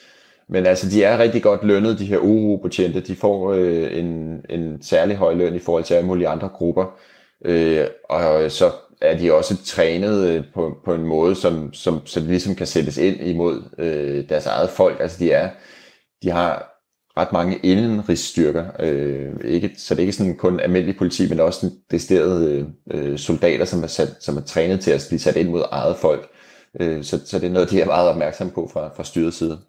Men 0.50 0.65
altså, 0.65 0.89
de 0.89 1.03
er 1.03 1.17
rigtig 1.17 1.44
godt 1.44 1.63
lønnet, 1.63 2.00
de 2.00 2.06
her 2.06 2.17
uro-betjente. 2.17 3.00
De 3.00 3.15
får 3.15 3.53
øh, 3.53 3.98
en, 3.98 4.41
en 4.50 4.82
særlig 4.82 5.17
høj 5.17 5.34
løn 5.34 5.56
i 5.56 5.60
forhold 5.60 5.84
til 5.84 5.94
alle 5.94 6.08
mulige 6.08 6.27
andre 6.27 6.50
grupper. 6.50 7.00
Øh, 7.46 7.88
og 8.10 8.51
så 8.51 8.72
er 9.01 9.18
de 9.18 9.34
også 9.34 9.63
trænet 9.66 10.27
øh, 10.27 10.44
på, 10.54 10.77
på 10.86 10.94
en 10.94 11.04
måde, 11.04 11.36
som, 11.36 11.74
som, 11.74 12.01
så 12.06 12.20
det 12.20 12.30
ligesom 12.30 12.56
kan 12.56 12.68
sættes 12.68 12.98
ind 12.98 13.22
imod 13.22 13.63
øh, 13.77 14.30
deres 14.30 14.46
eget 14.46 14.70
folk. 14.70 14.98
Altså 15.00 15.20
de 15.20 15.32
er, 15.32 15.50
de 16.24 16.30
har 16.30 16.74
ret 17.18 17.32
mange 17.34 17.60
indenrigsstyrker, 17.63 18.66
øh, 18.80 19.34
ikke, 19.46 19.72
så 19.77 19.96
det 19.96 20.00
er 20.00 20.04
ikke 20.04 20.13
sådan 20.13 20.38
kun 20.38 20.60
almindelig 20.60 20.98
politi, 20.98 21.30
men 21.30 21.39
også 21.39 21.72
decideret 21.92 22.66
øh, 22.92 23.18
soldater, 23.18 23.66
som 23.66 23.84
er, 23.84 23.88
sat, 23.88 24.16
som 24.20 24.38
er 24.38 24.42
trænet 24.42 24.80
til 24.80 24.92
at 24.92 25.06
blive 25.10 25.20
sat 25.20 25.36
ind 25.36 25.50
mod 25.50 25.63
eget 25.72 25.98
folk. 25.98 26.30
Øh, 26.80 27.04
så, 27.04 27.20
så 27.25 27.39
det 27.39 27.48
er 27.48 27.51
noget, 27.51 27.72
de 27.72 27.82
er 27.82 27.86
meget 27.86 28.10
opmærksom 28.10 28.50
på 28.50 28.70
fra, 28.74 28.89
fra 28.96 29.04
styrets 29.04 29.38
side. 29.38 29.60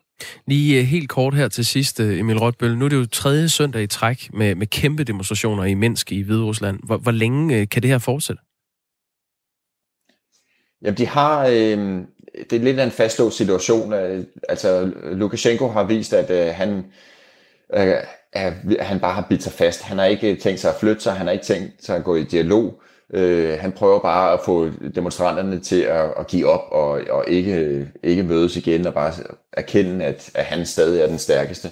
Lige 0.46 0.80
øh, 0.80 0.84
helt 0.84 1.08
kort 1.08 1.34
her 1.34 1.48
til 1.48 1.64
sidst, 1.64 2.00
øh, 2.00 2.20
Emil 2.20 2.38
Rotbøl. 2.38 2.78
Nu 2.78 2.84
er 2.84 2.88
det 2.88 2.96
jo 2.96 3.06
tredje 3.06 3.48
søndag 3.48 3.82
i 3.82 3.86
træk 3.86 4.28
med, 4.34 4.54
med 4.54 4.66
kæmpe 4.66 5.04
demonstrationer 5.04 5.64
i 5.64 5.74
Minsk 5.74 6.12
i 6.12 6.22
Hviderusland. 6.22 6.78
Hvor, 6.86 6.96
hvor 6.96 7.12
længe 7.12 7.66
kan 7.66 7.82
det 7.82 7.90
her 7.90 7.98
fortsætte? 7.98 8.42
Jamen, 10.82 10.98
de 10.98 11.06
har... 11.06 11.46
Øh, 11.46 12.00
det 12.50 12.52
er 12.52 12.64
lidt 12.64 12.78
af 12.78 12.84
en 12.84 12.90
fastlåst 12.90 13.36
situation. 13.36 13.92
Altså, 14.48 14.90
Lukashenko 15.04 15.68
har 15.68 15.84
vist, 15.84 16.12
at 16.12 16.30
øh, 16.30 16.54
han, 16.54 16.84
øh, 17.74 17.94
er, 18.32 18.52
han 18.80 19.00
bare 19.00 19.14
har 19.14 19.26
bidt 19.28 19.42
sig 19.42 19.52
fast. 19.52 19.82
Han 19.82 19.98
har 19.98 20.04
ikke 20.04 20.36
tænkt 20.36 20.60
sig 20.60 20.70
at 20.70 20.80
flytte 20.80 21.02
sig, 21.02 21.12
han 21.12 21.26
har 21.26 21.32
ikke 21.32 21.44
tænkt 21.44 21.84
sig 21.84 21.96
at 21.96 22.04
gå 22.04 22.16
i 22.16 22.22
dialog. 22.22 22.80
Øh, 23.14 23.58
han 23.60 23.72
prøver 23.72 23.98
bare 23.98 24.32
at 24.32 24.40
få 24.44 24.70
demonstranterne 24.94 25.60
til 25.60 25.80
at, 25.80 26.10
at 26.18 26.26
give 26.26 26.46
op 26.46 26.72
og, 26.72 27.00
og 27.10 27.24
ikke, 27.28 27.88
ikke 28.02 28.22
mødes 28.22 28.56
igen 28.56 28.86
og 28.86 28.94
bare 28.94 29.12
erkende, 29.52 30.04
at, 30.04 30.30
at 30.34 30.44
han 30.44 30.66
stadig 30.66 31.00
er 31.00 31.06
den 31.06 31.18
stærkeste. 31.18 31.70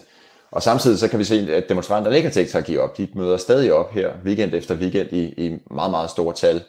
Og 0.50 0.62
samtidig 0.62 0.98
så 0.98 1.08
kan 1.08 1.18
vi 1.18 1.24
se, 1.24 1.54
at 1.54 1.68
demonstranterne 1.68 2.16
ikke 2.16 2.28
har 2.28 2.32
tænkt 2.32 2.50
sig 2.50 2.58
at 2.58 2.64
give 2.64 2.80
op. 2.80 2.98
De 2.98 3.08
møder 3.14 3.36
stadig 3.36 3.72
op 3.72 3.92
her 3.92 4.10
weekend 4.24 4.54
efter 4.54 4.74
weekend 4.74 5.12
i, 5.12 5.24
i 5.46 5.58
meget, 5.70 5.90
meget 5.90 6.10
store 6.10 6.34
tal. 6.34 6.62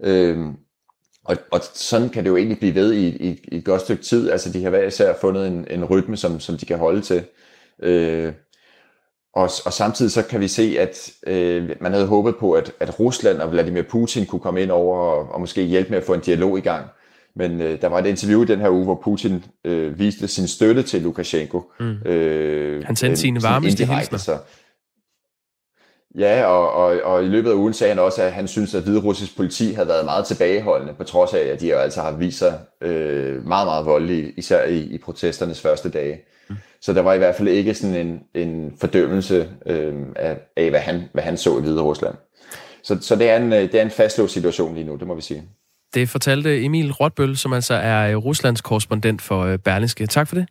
Øhm, 0.00 0.56
og, 1.28 1.36
og 1.50 1.60
sådan 1.74 2.08
kan 2.08 2.24
det 2.24 2.30
jo 2.30 2.36
egentlig 2.36 2.58
blive 2.58 2.74
ved 2.74 2.92
i, 2.92 3.08
i, 3.08 3.40
i 3.44 3.56
et 3.56 3.64
godt 3.64 3.80
stykke 3.80 4.02
tid. 4.02 4.30
Altså 4.30 4.52
de 4.52 4.62
har 4.62 4.70
hver 4.70 4.82
især 4.82 5.14
fundet 5.20 5.46
en, 5.46 5.66
en 5.70 5.84
rytme, 5.84 6.16
som, 6.16 6.40
som 6.40 6.56
de 6.56 6.66
kan 6.66 6.78
holde 6.78 7.00
til. 7.00 7.22
Øh, 7.82 8.32
og, 9.34 9.50
og 9.64 9.72
samtidig 9.72 10.12
så 10.12 10.22
kan 10.22 10.40
vi 10.40 10.48
se, 10.48 10.76
at 10.78 11.10
øh, 11.26 11.70
man 11.80 11.92
havde 11.92 12.06
håbet 12.06 12.36
på, 12.36 12.52
at, 12.52 12.72
at 12.80 13.00
Rusland 13.00 13.38
og 13.38 13.52
Vladimir 13.52 13.82
Putin 13.82 14.26
kunne 14.26 14.40
komme 14.40 14.62
ind 14.62 14.70
over 14.70 14.98
og, 14.98 15.32
og 15.32 15.40
måske 15.40 15.62
hjælpe 15.62 15.90
med 15.90 15.98
at 15.98 16.04
få 16.04 16.14
en 16.14 16.20
dialog 16.20 16.58
i 16.58 16.60
gang. 16.60 16.86
Men 17.36 17.60
øh, 17.60 17.80
der 17.80 17.88
var 17.88 17.98
et 17.98 18.06
interview 18.06 18.42
i 18.42 18.46
den 18.46 18.60
her 18.60 18.70
uge, 18.70 18.84
hvor 18.84 19.00
Putin 19.04 19.44
øh, 19.64 19.98
viste 19.98 20.28
sin 20.28 20.48
støtte 20.48 20.82
til 20.82 21.02
Lukashenko. 21.02 21.72
Mm. 21.80 21.96
Øh, 22.06 22.84
Han 22.84 22.96
sendte 22.96 23.20
sine 23.20 23.42
varmeste 23.42 23.84
hilsner. 23.84 24.18
Så, 24.18 24.38
Ja, 26.18 26.44
og, 26.44 26.72
og, 26.72 27.00
og 27.04 27.24
i 27.24 27.28
løbet 27.28 27.50
af 27.50 27.54
ugen 27.54 27.74
sagde 27.74 27.94
han 27.94 27.98
også, 27.98 28.22
at 28.22 28.32
han 28.32 28.48
synes, 28.48 28.74
at 28.74 28.82
hvide 28.82 29.00
russisk 29.00 29.36
politi 29.36 29.72
havde 29.72 29.88
været 29.88 30.04
meget 30.04 30.26
tilbageholdende, 30.26 30.94
på 30.94 31.04
trods 31.04 31.34
af, 31.34 31.40
at 31.40 31.60
de 31.60 31.74
altså 31.74 32.02
har 32.02 32.12
vist 32.12 32.38
sig 32.38 32.60
øh, 32.80 33.46
meget, 33.46 33.66
meget 33.66 33.86
voldelige, 33.86 34.32
især 34.36 34.64
i, 34.64 34.78
i 34.78 34.98
protesternes 34.98 35.60
første 35.60 35.90
dage. 35.90 36.20
Mm. 36.48 36.56
Så 36.80 36.92
der 36.92 37.02
var 37.02 37.14
i 37.14 37.18
hvert 37.18 37.34
fald 37.34 37.48
ikke 37.48 37.74
sådan 37.74 38.06
en, 38.06 38.20
en 38.34 38.76
fordømmelse 38.80 39.48
øh, 39.66 39.94
af, 40.16 40.38
af 40.56 40.70
hvad, 40.70 40.80
han, 40.80 41.02
hvad 41.12 41.22
han 41.22 41.36
så 41.36 41.58
i 41.58 41.60
Hvide 41.60 41.82
Rusland. 41.82 42.14
Så, 42.82 42.98
så 43.00 43.16
det, 43.16 43.30
er 43.30 43.36
en, 43.36 43.52
det 43.52 43.74
er 43.74 43.82
en 43.82 43.90
fastlåst 43.90 44.32
situation 44.32 44.74
lige 44.74 44.86
nu, 44.86 44.96
det 44.96 45.06
må 45.06 45.14
vi 45.14 45.22
sige. 45.22 45.48
Det 45.94 46.08
fortalte 46.08 46.64
Emil 46.64 46.92
Rotbøl, 46.92 47.36
som 47.36 47.52
altså 47.52 47.74
er 47.74 48.16
Ruslands 48.16 48.60
korrespondent 48.60 49.22
for 49.22 49.44
øh, 49.44 49.58
Berlingske. 49.58 50.06
Tak 50.06 50.28
for 50.28 50.34
det. 50.34 50.46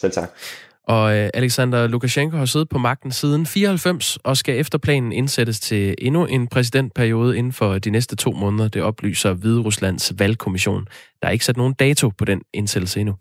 Selv 0.00 0.12
tak. 0.12 0.30
Og 0.88 1.16
øh, 1.16 1.30
Alexander 1.34 1.86
Lukashenko 1.86 2.36
har 2.36 2.44
siddet 2.44 2.68
på 2.68 2.78
magten 2.78 3.12
siden 3.12 3.46
94 3.46 4.18
og 4.24 4.36
skal 4.36 4.58
efter 4.58 4.78
planen 4.78 5.12
indsættes 5.12 5.60
til 5.60 5.94
endnu 5.98 6.26
en 6.26 6.46
præsidentperiode 6.46 7.38
inden 7.38 7.52
for 7.52 7.78
de 7.78 7.90
næste 7.90 8.16
to 8.16 8.32
måneder. 8.32 8.68
Det 8.68 8.82
oplyser 8.82 9.32
Hvide 9.32 9.60
Ruslands 9.60 10.12
valgkommission. 10.18 10.86
Der 11.22 11.28
er 11.28 11.32
ikke 11.32 11.44
sat 11.44 11.56
nogen 11.56 11.74
dato 11.74 12.08
på 12.08 12.24
den 12.24 12.42
indsættelse 12.54 13.00
endnu. 13.00 13.14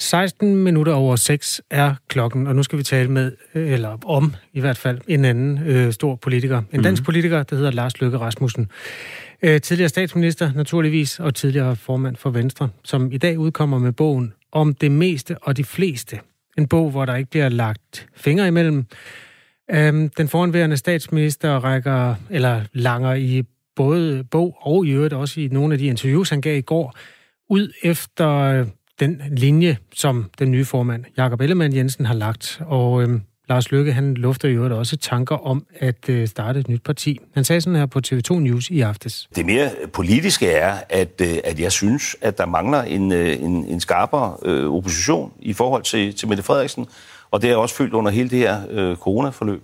16 0.00 0.56
minutter 0.56 0.92
over 0.92 1.16
6 1.16 1.60
er 1.70 1.94
klokken, 2.08 2.46
og 2.46 2.56
nu 2.56 2.62
skal 2.62 2.78
vi 2.78 2.82
tale 2.82 3.10
med, 3.10 3.32
øh, 3.54 3.72
eller 3.72 3.98
om 4.06 4.34
i 4.52 4.60
hvert 4.60 4.78
fald, 4.78 5.00
en 5.08 5.24
anden 5.24 5.58
øh, 5.58 5.92
stor 5.92 6.16
politiker. 6.16 6.62
En 6.72 6.82
dansk 6.82 7.02
mm. 7.02 7.04
politiker, 7.04 7.42
der 7.42 7.56
hedder 7.56 7.70
Lars 7.70 8.00
Løkke 8.00 8.18
Rasmussen. 8.18 8.70
Øh, 9.42 9.60
tidligere 9.60 9.88
statsminister, 9.88 10.52
naturligvis, 10.52 11.20
og 11.20 11.34
tidligere 11.34 11.76
formand 11.76 12.16
for 12.16 12.30
Venstre, 12.30 12.68
som 12.84 13.12
i 13.12 13.18
dag 13.18 13.38
udkommer 13.38 13.78
med 13.78 13.92
bogen 13.92 14.32
om 14.52 14.74
det 14.74 14.90
meste 14.90 15.38
og 15.38 15.56
de 15.56 15.64
fleste. 15.64 16.18
En 16.58 16.68
bog, 16.68 16.90
hvor 16.90 17.04
der 17.04 17.16
ikke 17.16 17.30
bliver 17.30 17.48
lagt 17.48 18.06
fingre 18.16 18.48
imellem. 18.48 18.84
Øhm, 19.70 20.08
den 20.08 20.28
foranværende 20.28 20.76
statsminister 20.76 21.50
rækker, 21.50 22.14
eller 22.30 22.62
langer 22.72 23.14
i 23.14 23.42
både 23.76 24.24
bog 24.24 24.56
og 24.60 24.86
i 24.86 24.90
øvrigt 24.90 25.14
også 25.14 25.40
i 25.40 25.48
nogle 25.48 25.74
af 25.74 25.78
de 25.78 25.86
interviews, 25.86 26.30
han 26.30 26.40
gav 26.40 26.58
i 26.58 26.60
går, 26.60 26.94
ud 27.50 27.72
efter 27.82 28.64
den 29.00 29.22
linje, 29.30 29.76
som 29.94 30.30
den 30.38 30.50
nye 30.50 30.64
formand, 30.64 31.04
Jakob 31.16 31.40
Ellemann 31.40 31.76
Jensen, 31.76 32.06
har 32.06 32.14
lagt. 32.14 32.60
Og 32.66 33.02
øhm, 33.02 33.22
Lars 33.48 33.70
Løkke, 33.70 33.92
han 33.92 34.14
lufter 34.14 34.48
jo 34.48 34.78
også 34.78 34.96
tanker 34.96 35.46
om 35.46 35.66
at 35.78 36.08
øh, 36.08 36.28
starte 36.28 36.60
et 36.60 36.68
nyt 36.68 36.82
parti. 36.82 37.18
Han 37.34 37.44
sagde 37.44 37.60
sådan 37.60 37.76
her 37.78 37.86
på 37.86 38.00
TV2 38.06 38.34
News 38.34 38.70
i 38.70 38.80
aftes. 38.80 39.28
Det 39.36 39.46
mere 39.46 39.70
politiske 39.92 40.50
er, 40.50 40.76
at, 40.88 41.20
øh, 41.22 41.38
at 41.44 41.60
jeg 41.60 41.72
synes, 41.72 42.16
at 42.20 42.38
der 42.38 42.46
mangler 42.46 42.82
en, 42.82 43.12
øh, 43.12 43.42
en, 43.42 43.64
en 43.64 43.80
skarpere 43.80 44.36
øh, 44.44 44.74
opposition 44.74 45.32
i 45.40 45.52
forhold 45.52 45.82
til, 45.82 46.14
til 46.14 46.28
Mette 46.28 46.42
Frederiksen. 46.42 46.86
Og 47.30 47.42
det 47.42 47.50
er 47.50 47.56
også 47.56 47.74
følt 47.74 47.92
under 47.92 48.10
hele 48.10 48.30
det 48.30 48.38
her 48.38 48.60
øh, 48.70 48.96
coronaforløb. 48.96 49.62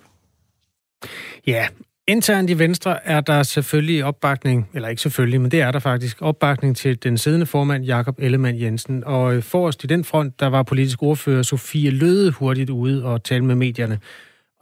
Ja, 1.46 1.66
Internt 2.08 2.50
i 2.50 2.58
Venstre 2.58 3.06
er 3.06 3.20
der 3.20 3.42
selvfølgelig 3.42 4.04
opbakning, 4.04 4.70
eller 4.74 4.88
ikke 4.88 5.02
selvfølgelig, 5.02 5.40
men 5.40 5.50
det 5.50 5.60
er 5.60 5.70
der 5.70 5.78
faktisk, 5.78 6.22
opbakning 6.22 6.76
til 6.76 7.02
den 7.02 7.18
siddende 7.18 7.46
formand, 7.46 7.84
Jakob 7.84 8.18
Ellemann 8.18 8.60
Jensen. 8.60 9.04
Og 9.04 9.34
øh, 9.34 9.42
forrest 9.42 9.84
i 9.84 9.86
den 9.86 10.04
front, 10.04 10.40
der 10.40 10.46
var 10.46 10.62
politisk 10.62 11.02
ordfører 11.02 11.42
Sofie 11.42 11.90
Løde 11.90 12.30
hurtigt 12.30 12.70
ude 12.70 13.04
og 13.04 13.24
tale 13.24 13.44
med 13.44 13.54
medierne 13.54 13.98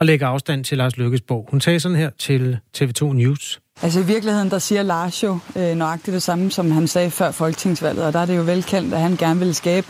og 0.01 0.07
lægge 0.07 0.27
afstand 0.27 0.65
til 0.65 0.79
Lars 0.79 0.97
Lykkes 0.97 1.21
bog. 1.21 1.49
Hun 1.51 1.61
sagde 1.61 1.81
sådan 1.81 1.99
her 1.99 2.11
til 2.19 2.59
TV2 2.79 3.05
News. 3.05 3.62
Altså 3.83 4.01
i 4.01 4.07
virkeligheden, 4.07 4.51
der 4.51 4.59
siger 4.59 4.83
Lars 4.83 5.23
jo 5.23 5.39
øh, 5.57 5.75
nøjagtigt 5.75 6.15
det 6.15 6.23
samme, 6.23 6.51
som 6.51 6.71
han 6.71 6.89
sagde 6.89 7.11
før 7.11 7.31
folketingsvalget, 7.31 8.05
og 8.05 8.13
der 8.13 8.19
er 8.19 8.27
det 8.27 8.37
jo 8.37 8.43
velkendt, 8.43 8.95
at 8.95 9.01
han 9.01 9.17
gerne 9.17 9.39
ville 9.39 9.55
skabe 9.55 9.87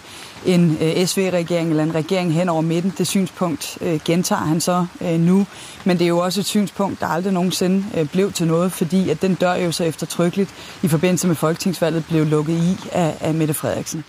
en 0.47 0.79
øh, 0.81 1.07
SV-regering 1.07 1.71
eller 1.71 1.83
en 1.83 1.95
regering 1.95 2.33
hen 2.33 2.49
over 2.49 2.61
midten. 2.61 2.95
Det 2.99 3.07
synspunkt 3.07 3.79
øh, 3.81 4.01
gentager 4.05 4.43
han 4.43 4.61
så 4.61 4.87
øh, 5.01 5.21
nu, 5.21 5.47
men 5.85 5.99
det 5.99 6.05
er 6.05 6.09
jo 6.09 6.19
også 6.19 6.41
et 6.41 6.47
synspunkt, 6.47 7.01
der 7.01 7.07
aldrig 7.07 7.33
nogensinde 7.33 7.85
øh, 7.97 8.09
blev 8.09 8.33
til 8.33 8.47
noget, 8.47 8.73
fordi 8.73 9.11
at 9.11 9.23
den 9.23 9.35
dør 9.35 9.55
jo 9.55 9.73
så 9.73 9.85
eftertrykkeligt 9.85 10.51
i 10.83 10.89
forbindelse 10.89 11.27
med 11.27 11.37
folketingsvalget 11.37 12.05
blev 12.05 12.27
lukket 12.27 12.53
i 12.53 12.89
af, 12.93 13.17
af 13.21 13.35
Mette 13.35 13.55
Frederiksen. 13.55 14.05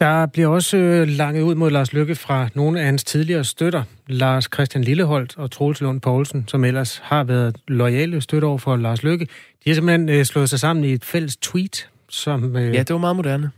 Der 0.00 0.26
bliver 0.26 0.48
også 0.48 0.76
øh, 0.76 1.08
langet 1.08 1.42
ud 1.42 1.54
mod 1.54 1.70
Lars 1.70 1.92
Lykke 1.92 2.14
fra 2.14 2.48
nogle 2.54 2.80
af 2.80 2.86
hans 2.86 3.04
tidligere 3.04 3.44
støtter, 3.44 3.82
Lars 4.06 4.48
Christian 4.54 4.84
Lilleholdt 4.84 5.38
og 5.38 5.50
Troels 5.50 5.80
Lund 5.80 6.00
Poulsen, 6.00 6.44
som 6.48 6.64
ellers 6.64 6.98
har 6.98 7.24
været 7.24 7.56
lojale 7.68 8.20
støtter 8.20 8.48
over 8.48 8.58
for 8.58 8.76
Lars 8.76 9.02
Lykke. 9.02 9.24
De 9.64 9.70
har 9.70 9.74
simpelthen 9.74 10.08
øh, 10.08 10.24
slået 10.24 10.50
sig 10.50 10.60
sammen 10.60 10.84
i 10.84 10.92
et 10.92 11.04
fælles 11.04 11.36
tweet, 11.36 11.88
som... 12.08 12.56
Øh... 12.56 12.74
Ja, 12.74 12.78
det 12.78 12.92
var 12.92 12.98
meget 12.98 13.16
moderne. 13.16 13.50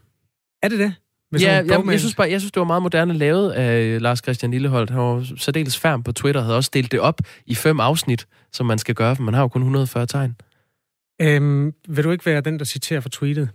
Er 0.63 0.69
det 0.69 0.79
det? 0.79 0.95
Ja, 1.41 1.53
jeg, 1.53 1.83
jeg, 1.91 2.01
synes 2.01 2.15
bare, 2.15 2.31
jeg 2.31 2.41
synes, 2.41 2.53
det 2.53 2.61
var 2.61 2.67
meget 2.67 2.83
moderne 2.83 3.15
lavet 3.15 3.51
af 3.51 4.03
Lars 4.03 4.19
Christian 4.19 4.51
Lilleholdt. 4.51 4.91
Han 4.91 5.01
var 5.01 5.27
særdeles 5.37 5.79
færm 5.79 6.03
på 6.03 6.13
Twitter, 6.13 6.41
havde 6.41 6.57
også 6.57 6.71
delt 6.73 6.93
det 6.93 7.01
op 7.01 7.21
i 7.47 7.55
fem 7.55 7.81
afsnit, 7.81 8.27
som 8.53 8.67
man 8.67 8.79
skal 8.79 8.95
gøre, 8.95 9.17
for 9.17 9.23
man 9.23 9.35
har 9.35 9.41
jo 9.41 9.49
kun 9.49 9.63
140 9.63 10.07
tegn. 10.07 10.37
Øhm, 11.23 11.75
vil 11.89 12.05
du 12.05 12.11
ikke 12.11 12.27
være 12.27 12.41
den, 12.41 12.59
der 12.59 12.65
citerer 12.65 13.01
for 13.01 13.09
tweetet? 13.09 13.49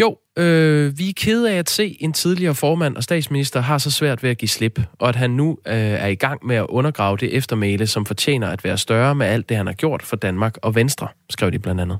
Jo, 0.00 0.18
øh, 0.38 0.98
vi 0.98 1.08
er 1.08 1.12
kede 1.16 1.52
af 1.52 1.58
at 1.58 1.70
se 1.70 1.96
en 2.00 2.12
tidligere 2.12 2.54
formand 2.54 2.96
og 2.96 3.02
statsminister 3.02 3.60
har 3.60 3.78
så 3.78 3.90
svært 3.90 4.22
ved 4.22 4.30
at 4.30 4.38
give 4.38 4.48
slip, 4.48 4.80
og 4.98 5.08
at 5.08 5.16
han 5.16 5.30
nu 5.30 5.58
øh, 5.66 5.74
er 5.74 6.06
i 6.06 6.14
gang 6.14 6.46
med 6.46 6.56
at 6.56 6.66
undergrave 6.68 7.16
det 7.16 7.36
eftermæle, 7.36 7.86
som 7.86 8.06
fortjener 8.06 8.48
at 8.48 8.64
være 8.64 8.78
større 8.78 9.14
med 9.14 9.26
alt 9.26 9.48
det, 9.48 9.56
han 9.56 9.66
har 9.66 9.74
gjort 9.74 10.02
for 10.02 10.16
Danmark 10.16 10.56
og 10.62 10.74
Venstre, 10.74 11.08
skrev 11.30 11.50
de 11.50 11.58
blandt 11.58 11.80
andet. 11.80 11.98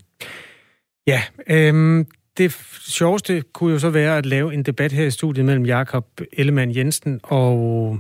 Ja, 1.07 1.23
øh, 1.51 2.05
det 2.39 2.53
sjoveste 2.81 3.43
kunne 3.53 3.73
jo 3.73 3.79
så 3.79 3.91
være 3.91 4.19
at 4.19 4.27
lave 4.27 4.55
en 4.55 4.63
debat 4.63 4.93
her 4.93 5.05
i 5.05 5.11
studiet 5.11 5.45
mellem 5.45 5.67
Jakob 5.67 6.07
Ellemann 6.33 6.77
Jensen 6.77 7.21
og 7.23 7.99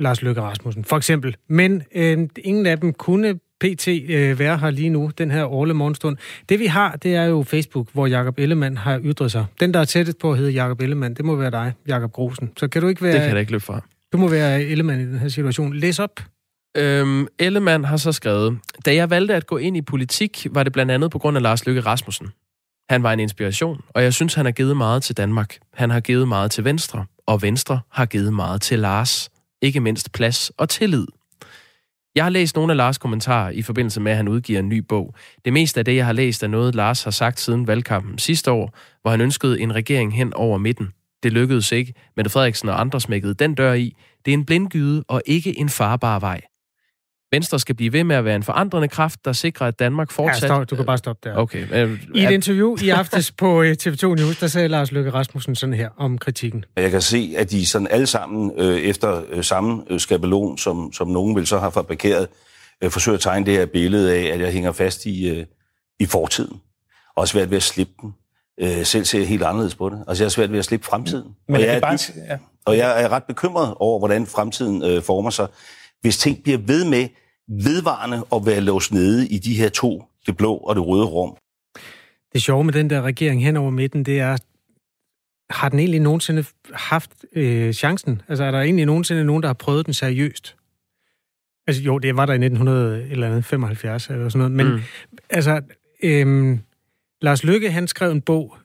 Lars 0.00 0.22
Løkke 0.22 0.40
Rasmussen, 0.40 0.84
for 0.84 0.96
eksempel. 0.96 1.36
Men 1.48 1.82
øh, 1.94 2.28
ingen 2.44 2.66
af 2.66 2.80
dem 2.80 2.92
kunne 2.92 3.38
PT 3.60 3.88
øh, 3.88 4.38
være 4.38 4.58
her 4.58 4.70
lige 4.70 4.90
nu, 4.90 5.10
den 5.18 5.30
her 5.30 5.44
årlige 5.44 5.74
morgenstund. 5.74 6.16
Det 6.48 6.58
vi 6.58 6.66
har, 6.66 6.96
det 6.96 7.14
er 7.14 7.24
jo 7.24 7.42
Facebook, 7.42 7.88
hvor 7.92 8.06
Jakob 8.06 8.38
Ellemann 8.38 8.76
har 8.76 9.00
ytret 9.04 9.32
sig. 9.32 9.46
Den, 9.60 9.74
der 9.74 9.80
er 9.80 9.84
tættest 9.84 10.18
på 10.18 10.32
at 10.32 10.38
hedde 10.38 10.50
Jakob 10.50 10.80
Ellemann, 10.80 11.14
det 11.14 11.24
må 11.24 11.36
være 11.36 11.50
dig, 11.50 11.72
Jakob 11.88 12.12
Grosen. 12.12 12.50
Så 12.56 12.68
kan 12.68 12.82
du 12.82 12.88
ikke 12.88 13.02
være... 13.02 13.12
Det 13.12 13.20
kan 13.20 13.30
jeg 13.30 13.40
ikke 13.40 13.52
løbe 13.52 13.64
fra. 13.64 13.80
Du 14.12 14.18
må 14.18 14.28
være 14.28 14.62
Ellemann 14.62 15.00
i 15.00 15.04
den 15.04 15.18
her 15.18 15.28
situation. 15.28 15.74
Læs 15.74 15.98
op. 15.98 16.20
Øhm, 16.76 17.26
Ellemann 17.38 17.84
har 17.84 17.96
så 17.96 18.12
skrevet, 18.12 18.58
da 18.86 18.94
jeg 18.94 19.10
valgte 19.10 19.34
at 19.34 19.46
gå 19.46 19.56
ind 19.56 19.76
i 19.76 19.82
politik, 19.82 20.46
var 20.50 20.62
det 20.62 20.72
blandt 20.72 20.92
andet 20.92 21.10
på 21.10 21.18
grund 21.18 21.36
af 21.36 21.42
Lars 21.42 21.66
Løkke 21.66 21.80
Rasmussen. 21.80 22.26
Han 22.90 23.02
var 23.02 23.12
en 23.12 23.20
inspiration, 23.20 23.80
og 23.88 24.02
jeg 24.02 24.14
synes, 24.14 24.34
han 24.34 24.44
har 24.44 24.52
givet 24.52 24.76
meget 24.76 25.02
til 25.02 25.16
Danmark. 25.16 25.58
Han 25.74 25.90
har 25.90 26.00
givet 26.00 26.28
meget 26.28 26.50
til 26.50 26.64
Venstre, 26.64 27.06
og 27.26 27.42
Venstre 27.42 27.80
har 27.90 28.06
givet 28.06 28.32
meget 28.32 28.62
til 28.62 28.78
Lars. 28.78 29.30
Ikke 29.62 29.80
mindst 29.80 30.12
plads 30.12 30.50
og 30.56 30.68
tillid. 30.68 31.06
Jeg 32.14 32.24
har 32.24 32.30
læst 32.30 32.56
nogle 32.56 32.72
af 32.72 32.76
Lars' 32.76 32.98
kommentarer 32.98 33.50
i 33.50 33.62
forbindelse 33.62 34.00
med, 34.00 34.12
at 34.12 34.16
han 34.16 34.28
udgiver 34.28 34.58
en 34.58 34.68
ny 34.68 34.78
bog. 34.78 35.14
Det 35.44 35.52
meste 35.52 35.80
af 35.80 35.84
det, 35.84 35.96
jeg 35.96 36.06
har 36.06 36.12
læst, 36.12 36.42
er 36.42 36.46
noget, 36.46 36.74
Lars 36.74 37.02
har 37.04 37.10
sagt 37.10 37.40
siden 37.40 37.66
valgkampen 37.66 38.18
sidste 38.18 38.50
år, 38.50 38.74
hvor 39.02 39.10
han 39.10 39.20
ønskede 39.20 39.60
en 39.60 39.74
regering 39.74 40.16
hen 40.16 40.34
over 40.34 40.58
midten. 40.58 40.88
Det 41.22 41.32
lykkedes 41.32 41.72
ikke. 41.72 41.94
Mette 42.16 42.30
Frederiksen 42.30 42.68
og 42.68 42.80
andre 42.80 43.00
smækkede 43.00 43.34
den 43.34 43.54
dør 43.54 43.72
i. 43.72 43.96
Det 44.24 44.30
er 44.30 44.34
en 44.34 44.44
blindgyde 44.44 45.04
og 45.08 45.22
ikke 45.26 45.58
en 45.58 45.68
farbar 45.68 46.18
vej. 46.18 46.40
Venstre 47.32 47.58
skal 47.58 47.74
blive 47.74 47.92
ved 47.92 48.04
med 48.04 48.16
at 48.16 48.24
være 48.24 48.36
en 48.36 48.42
forandrende 48.42 48.88
kraft, 48.88 49.24
der 49.24 49.32
sikrer, 49.32 49.66
at 49.66 49.78
Danmark 49.78 50.10
fortsat... 50.10 50.42
Ja, 50.42 50.46
stop. 50.48 50.70
du 50.70 50.76
kan 50.76 50.86
bare 50.86 50.98
stoppe 50.98 51.28
der. 51.30 51.36
Okay. 51.36 51.66
I 52.14 52.24
et 52.24 52.30
interview 52.30 52.76
i 52.82 52.88
aftes 52.88 53.32
på 53.32 53.62
øh, 53.62 53.76
TV2 53.82 54.06
News, 54.06 54.38
der 54.38 54.46
sagde 54.46 54.68
Lars 54.68 54.92
Løkke 54.92 55.10
Rasmussen 55.10 55.54
sådan 55.54 55.74
her 55.74 55.88
om 55.96 56.18
kritikken. 56.18 56.64
Jeg 56.76 56.90
kan 56.90 57.00
se, 57.02 57.34
at 57.38 57.50
de 57.50 57.66
sådan 57.66 57.88
alle 57.90 58.06
sammen 58.06 58.52
øh, 58.56 58.78
efter 58.80 59.22
øh, 59.30 59.44
samme 59.44 59.82
øh, 59.90 60.00
skabelon, 60.00 60.58
som, 60.58 60.92
som 60.92 61.08
nogen 61.08 61.36
vil 61.36 61.46
så 61.46 61.58
have 61.58 61.72
fabrikeret, 61.72 62.28
øh, 62.84 62.90
forsøger 62.90 63.16
at 63.16 63.22
tegne 63.22 63.46
det 63.46 63.54
her 63.54 63.66
billede 63.66 64.14
af, 64.14 64.34
at 64.34 64.40
jeg 64.40 64.52
hænger 64.52 64.72
fast 64.72 65.06
i, 65.06 65.28
øh, 65.28 65.46
i 66.00 66.06
fortiden. 66.06 66.60
Og 67.16 67.28
svært 67.28 67.50
ved 67.50 67.56
at 67.56 67.62
slippe 67.62 67.92
den. 68.02 68.14
øh, 68.60 68.84
selv 68.86 69.04
ser 69.04 69.24
helt 69.24 69.42
anderledes 69.42 69.74
på 69.74 69.88
det. 69.88 70.04
Altså, 70.08 70.24
jeg 70.24 70.26
er 70.26 70.30
svært 70.30 70.52
ved 70.52 70.58
at 70.58 70.64
slippe 70.64 70.86
fremtiden. 70.86 71.28
Men 71.48 71.56
og, 71.56 71.62
er 71.62 71.66
jeg 71.66 71.74
det 71.74 71.82
bare... 71.82 71.94
er, 71.94 72.32
Ja. 72.32 72.38
og 72.66 72.76
jeg 72.78 73.02
er 73.02 73.08
ret 73.08 73.24
bekymret 73.24 73.74
over, 73.76 73.98
hvordan 73.98 74.26
fremtiden 74.26 74.82
øh, 74.84 75.02
former 75.02 75.30
sig, 75.30 75.46
hvis 76.00 76.18
ting 76.18 76.42
bliver 76.42 76.58
ved 76.58 76.84
med 76.84 77.08
vedvarende 77.48 78.24
at 78.34 78.46
være 78.46 78.60
låst 78.60 78.92
nede 78.92 79.28
i 79.28 79.38
de 79.38 79.54
her 79.54 79.68
to, 79.68 80.04
det 80.26 80.36
blå 80.36 80.54
og 80.54 80.76
det 80.76 80.86
røde 80.86 81.04
rum. 81.04 81.36
Det 82.32 82.42
sjove 82.42 82.64
med 82.64 82.72
den 82.72 82.90
der 82.90 83.02
regering 83.02 83.44
hen 83.44 83.56
over 83.56 83.70
midten, 83.70 84.04
det 84.04 84.20
er, 84.20 84.36
har 85.50 85.68
den 85.68 85.78
egentlig 85.78 86.00
nogensinde 86.00 86.44
haft 86.72 87.10
øh, 87.32 87.72
chancen? 87.72 88.22
Altså 88.28 88.44
er 88.44 88.50
der 88.50 88.60
egentlig 88.60 88.86
nogensinde 88.86 89.24
nogen, 89.24 89.42
der 89.42 89.48
har 89.48 89.54
prøvet 89.54 89.86
den 89.86 89.94
seriøst? 89.94 90.56
Altså 91.66 91.82
jo, 91.82 91.98
det 91.98 92.16
var 92.16 92.26
der 92.26 92.32
i 92.32 92.36
1900 92.36 93.08
eller 93.10 93.26
andet, 93.26 93.44
75 93.44 94.08
eller 94.08 94.28
sådan 94.28 94.38
noget, 94.38 94.52
men 94.52 94.66
mm. 94.66 94.80
altså, 95.30 95.60
øhm, 96.02 96.60
Lars 97.22 97.44
Lykke, 97.44 97.70
han 97.70 97.88
skrev 97.88 98.10
en 98.10 98.20
bog 98.20 98.56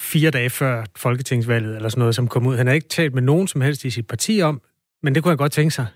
fire 0.00 0.30
dage 0.30 0.50
før 0.50 0.84
Folketingsvalget, 0.96 1.76
eller 1.76 1.88
sådan 1.88 1.98
noget, 1.98 2.14
som 2.14 2.28
kom 2.28 2.46
ud. 2.46 2.56
Han 2.56 2.66
har 2.66 2.74
ikke 2.74 2.88
talt 2.88 3.14
med 3.14 3.22
nogen 3.22 3.48
som 3.48 3.60
helst 3.60 3.84
i 3.84 3.90
sit 3.90 4.06
parti 4.06 4.40
om, 4.40 4.62
men 5.02 5.14
det 5.14 5.22
kunne 5.22 5.30
jeg 5.30 5.38
godt 5.38 5.52
tænke 5.52 5.70
sig. 5.70 5.86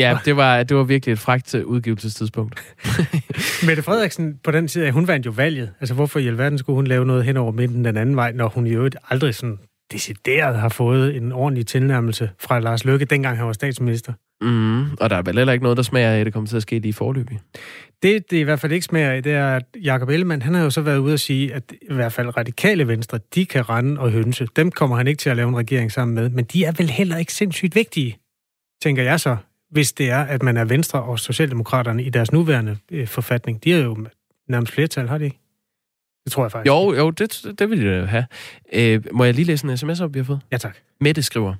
Ja, 0.00 0.18
det 0.24 0.36
var, 0.36 0.62
det 0.62 0.76
var 0.76 0.82
virkelig 0.82 1.12
et 1.12 1.18
fragt 1.18 1.54
øh, 1.54 1.66
udgivelsestidspunkt. 1.66 2.74
Mette 3.66 3.82
Frederiksen, 3.82 4.38
på 4.44 4.50
den 4.50 4.68
side, 4.68 4.90
hun 4.90 5.08
vandt 5.08 5.26
jo 5.26 5.30
valget. 5.30 5.72
Altså, 5.80 5.94
hvorfor 5.94 6.18
i 6.18 6.26
alverden 6.26 6.58
skulle 6.58 6.76
hun 6.76 6.86
lave 6.86 7.06
noget 7.06 7.24
hen 7.24 7.36
over 7.36 7.52
midten 7.52 7.84
den 7.84 7.96
anden 7.96 8.16
vej, 8.16 8.32
når 8.32 8.48
hun 8.48 8.66
i 8.66 8.70
øvrigt 8.70 8.96
aldrig 9.10 9.34
sådan 9.34 9.58
decideret 9.92 10.56
har 10.58 10.68
fået 10.68 11.16
en 11.16 11.32
ordentlig 11.32 11.66
tilnærmelse 11.66 12.30
fra 12.38 12.58
Lars 12.58 12.84
Løkke, 12.84 13.04
dengang 13.04 13.36
han 13.36 13.46
var 13.46 13.52
statsminister? 13.52 14.12
Mm, 14.40 14.92
og 14.92 15.10
der 15.10 15.16
er 15.16 15.22
vel 15.22 15.36
heller 15.36 15.52
ikke 15.52 15.62
noget, 15.62 15.76
der 15.76 15.82
smager 15.82 16.10
af, 16.10 16.20
at 16.20 16.26
det 16.26 16.32
kommer 16.32 16.48
til 16.48 16.56
at 16.56 16.62
ske 16.62 16.78
lige 16.78 16.88
i 16.88 16.92
forløbig. 16.92 17.40
Det, 18.02 18.30
det 18.30 18.36
i 18.36 18.42
hvert 18.42 18.60
fald 18.60 18.72
ikke 18.72 18.84
smager 18.84 19.10
af, 19.10 19.22
det 19.22 19.32
er, 19.32 19.56
at 19.56 19.64
Jacob 19.84 20.08
Ellemann, 20.08 20.42
han 20.42 20.54
har 20.54 20.62
jo 20.62 20.70
så 20.70 20.80
været 20.80 20.98
ude 20.98 21.12
at 21.12 21.20
sige, 21.20 21.54
at 21.54 21.72
i 21.90 21.94
hvert 21.94 22.12
fald 22.12 22.36
radikale 22.36 22.88
venstre, 22.88 23.18
de 23.34 23.46
kan 23.46 23.68
rende 23.68 24.00
og 24.00 24.10
hønse. 24.10 24.46
Dem 24.56 24.70
kommer 24.70 24.96
han 24.96 25.06
ikke 25.06 25.18
til 25.18 25.30
at 25.30 25.36
lave 25.36 25.48
en 25.48 25.56
regering 25.56 25.92
sammen 25.92 26.14
med, 26.14 26.28
men 26.28 26.44
de 26.44 26.64
er 26.64 26.72
vel 26.72 26.90
heller 26.90 27.16
ikke 27.16 27.32
sindssygt 27.32 27.74
vigtige, 27.74 28.18
tænker 28.82 29.02
jeg 29.02 29.20
så, 29.20 29.36
hvis 29.70 29.92
det 29.92 30.10
er, 30.10 30.22
at 30.22 30.42
man 30.42 30.56
er 30.56 30.64
Venstre 30.64 31.02
og 31.02 31.18
Socialdemokraterne 31.18 32.02
i 32.02 32.10
deres 32.10 32.32
nuværende 32.32 32.76
øh, 32.90 33.06
forfatning. 33.06 33.64
De 33.64 33.72
er 33.72 33.78
jo 33.78 34.06
nærmest 34.48 34.72
flertal, 34.72 35.08
har 35.08 35.18
de 35.18 35.24
ikke? 35.24 35.38
Det 36.26 36.32
tror 36.32 36.44
jeg 36.44 36.52
faktisk. 36.52 36.66
Jo, 36.66 36.94
jo, 36.94 37.10
det, 37.10 37.58
det 37.58 37.70
vil 37.70 37.86
da 37.86 38.04
have. 38.04 38.26
Øh, 38.72 39.02
må 39.12 39.24
jeg 39.24 39.34
lige 39.34 39.44
læse 39.44 39.66
en 39.66 39.76
sms 39.76 40.00
op, 40.00 40.14
vi 40.14 40.18
har 40.18 40.24
fået? 40.24 40.40
Ja, 40.52 40.56
tak. 40.56 40.76
Mette 41.00 41.22
skriver, 41.22 41.54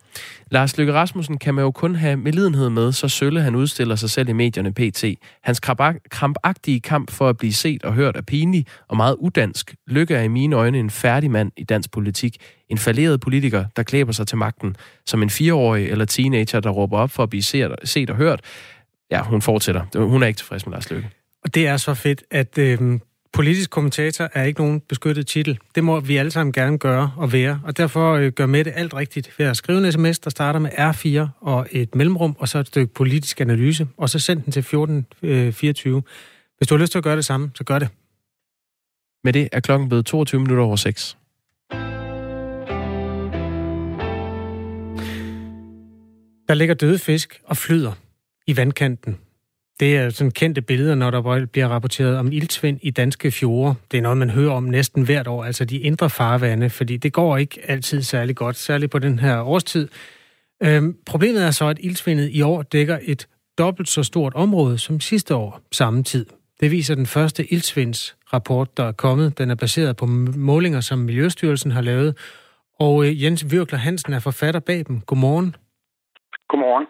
Lars 0.51 0.79
Løkke 0.79 0.93
Rasmussen 0.93 1.39
kan 1.39 1.55
man 1.55 1.65
jo 1.65 1.71
kun 1.71 1.95
have 1.95 2.17
medlidenhed 2.17 2.71
med, 2.71 2.93
så 2.93 3.09
sølle 3.09 3.41
han 3.41 3.55
udstiller 3.55 3.97
sig 3.97 4.11
selv 4.11 4.29
i 4.29 4.33
medierne 4.33 4.73
pt. 4.73 5.05
Hans 5.43 5.61
krampagtige 6.11 6.81
kamp 6.81 7.11
for 7.11 7.29
at 7.29 7.37
blive 7.37 7.53
set 7.53 7.85
og 7.85 7.95
hørt 7.95 8.17
er 8.17 8.23
pinlig 8.23 8.67
og 8.89 8.97
meget 8.97 9.17
udansk. 9.19 9.75
Lykke 9.87 10.15
er 10.15 10.23
i 10.23 10.29
mine 10.29 10.57
øjne 10.57 10.79
en 10.79 10.91
færdig 10.91 11.31
mand 11.31 11.53
i 11.57 11.65
dansk 11.65 11.91
politik. 11.91 12.37
En 12.69 12.79
falderet 12.79 13.21
politiker, 13.21 13.65
der 13.77 13.83
klæber 13.83 14.13
sig 14.13 14.27
til 14.27 14.39
magten. 14.39 14.77
Som 15.07 15.23
en 15.23 15.31
fireårig 15.31 15.89
eller 15.89 16.05
teenager, 16.05 16.61
der 16.61 16.71
råber 16.71 16.99
op 16.99 17.11
for 17.11 17.23
at 17.23 17.31
blive 17.31 17.43
set, 17.43 17.75
set 17.85 18.11
og 18.11 18.17
hørt. 18.17 18.41
Ja, 19.11 19.23
hun 19.23 19.43
fortsætter. 19.43 20.07
Hun 20.07 20.23
er 20.23 20.27
ikke 20.27 20.39
tilfreds 20.39 20.67
med 20.67 20.73
Lars 20.73 20.91
Løkke. 20.91 21.09
Og 21.45 21.55
det 21.55 21.67
er 21.67 21.77
så 21.77 21.95
fedt, 21.95 22.23
at 22.31 22.59
øh, 22.59 22.99
politisk 23.37 23.71
kommentator 23.71 24.29
er 24.35 24.43
ikke 24.43 24.61
nogen 24.61 24.81
beskyttet 24.81 25.27
titel. 25.27 25.59
Det 25.75 25.85
må 25.85 26.01
vi 26.01 26.17
alle 26.17 26.31
sammen 26.31 26.53
gerne 26.53 26.79
gøre 26.79 27.13
og 27.17 27.33
være. 27.33 27.61
Og 27.65 27.77
derfor 27.77 28.13
øh, 28.13 28.33
gør 28.33 28.47
med 28.47 28.65
det 28.65 28.73
alt 28.77 28.95
rigtigt 28.95 29.39
ved 29.39 29.47
at 29.47 29.57
skrive 29.57 29.87
en 29.87 29.93
sms, 29.93 30.19
der 30.19 30.31
starter 30.31 30.61
med 30.61 30.71
R4 30.71 31.29
og 31.41 31.67
et 31.71 31.95
mellemrum, 31.95 32.37
og 32.39 32.49
så 32.49 32.59
et 32.59 32.67
stykke 32.67 32.95
politisk 32.95 33.41
analyse, 33.41 33.89
og 33.97 34.11
så 34.11 34.19
send 34.19 34.43
den 34.43 34.53
til 34.53 34.61
1424. 34.61 36.03
Hvis 36.59 36.69
du 36.69 36.75
har 36.75 36.81
lyst 36.81 36.93
til 36.93 36.99
at 36.99 37.05
gøre 37.05 37.17
det 37.17 37.25
samme, 37.25 37.51
så 37.55 37.65
gør 37.65 37.79
det. 37.79 37.89
Med 39.25 39.33
det 39.33 39.49
er 39.53 39.61
klokken 39.61 39.89
blevet 39.89 40.07
22 40.07 40.41
minutter 40.41 40.65
over 40.65 40.77
6. 40.77 41.17
Der 46.49 46.55
ligger 46.55 46.75
døde 46.75 46.99
fisk 46.99 47.41
og 47.45 47.57
flyder 47.57 47.93
i 48.47 48.57
vandkanten. 48.57 49.17
Det 49.81 49.97
er 49.97 50.11
sådan 50.11 50.31
kendte 50.31 50.63
billeder, 50.63 50.95
når 50.95 51.11
der 51.11 51.47
bliver 51.53 51.69
rapporteret 51.69 52.19
om 52.19 52.33
iltsvind 52.33 52.79
i 52.83 52.91
danske 52.91 53.31
fjorde. 53.31 53.75
Det 53.91 53.99
er 53.99 54.03
noget, 54.03 54.19
man 54.19 54.31
hører 54.31 54.53
om 54.53 54.65
næsten 54.65 55.05
hvert 55.05 55.27
år, 55.27 55.45
altså 55.45 55.65
de 55.65 55.79
indre 55.79 56.11
farvande, 56.11 56.71
fordi 56.71 56.97
det 56.97 57.13
går 57.13 57.37
ikke 57.37 57.61
altid 57.69 58.03
særlig 58.03 58.37
godt, 58.37 58.57
særligt 58.57 58.93
på 58.93 58.99
den 58.99 59.19
her 59.19 59.41
årstid. 59.41 59.89
Øhm, 60.63 60.97
problemet 61.07 61.47
er 61.47 61.51
så, 61.51 61.67
at 61.67 61.79
iltsvindet 61.81 62.31
i 62.33 62.43
år 62.43 62.63
dækker 62.63 62.99
et 63.03 63.29
dobbelt 63.59 63.89
så 63.89 64.03
stort 64.03 64.35
område 64.35 64.79
som 64.79 65.01
sidste 65.01 65.35
år 65.35 65.61
samme 65.73 66.03
tid. 66.03 66.27
Det 66.61 66.71
viser 66.71 66.95
den 66.95 67.07
første 67.07 67.53
ildsvindsrapport, 67.53 68.77
der 68.77 68.85
er 68.85 68.93
kommet. 68.93 69.39
Den 69.39 69.51
er 69.51 69.55
baseret 69.55 69.97
på 69.97 70.07
målinger, 70.37 70.81
som 70.81 70.99
Miljøstyrelsen 70.99 71.71
har 71.71 71.81
lavet. 71.81 72.19
Og 72.81 73.07
øh, 73.07 73.23
Jens 73.23 73.53
Virkler 73.53 73.79
Hansen 73.79 74.13
er 74.13 74.21
forfatter 74.21 74.61
bag 74.61 74.85
dem. 74.89 75.01
Godmorgen. 75.01 75.57
Godmorgen. 76.49 76.87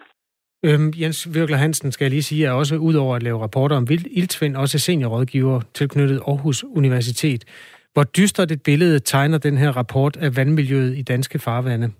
Øhm, 0.64 0.92
Jens 1.00 1.34
Virkler 1.34 1.56
Hansen, 1.56 1.92
skal 1.92 2.04
jeg 2.04 2.10
lige 2.10 2.22
sige, 2.22 2.46
er 2.46 2.52
også 2.52 2.76
udover 2.76 3.16
at 3.16 3.22
lave 3.22 3.42
rapporter 3.42 3.76
om 3.76 3.86
iltsvind, 3.90 4.56
også 4.56 4.78
seniorrådgiver 4.78 5.60
tilknyttet 5.74 6.20
Aarhus 6.28 6.64
Universitet. 6.64 7.44
Hvor 7.92 8.04
dystert 8.04 8.50
et 8.50 8.62
billede 8.62 8.98
tegner 8.98 9.38
den 9.38 9.56
her 9.58 9.70
rapport 9.76 10.16
af 10.16 10.36
vandmiljøet 10.36 10.96
i 10.96 11.02
danske 11.02 11.38
farvande? 11.38 11.92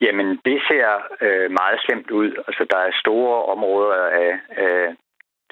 Jamen, 0.00 0.28
det 0.44 0.58
ser 0.68 0.88
øh, 1.26 1.50
meget 1.50 1.78
slemt 1.84 2.10
ud. 2.10 2.30
Altså, 2.46 2.66
der 2.70 2.78
er 2.78 3.00
store 3.04 3.44
områder 3.44 4.02
af, 4.24 4.32
af 4.50 4.96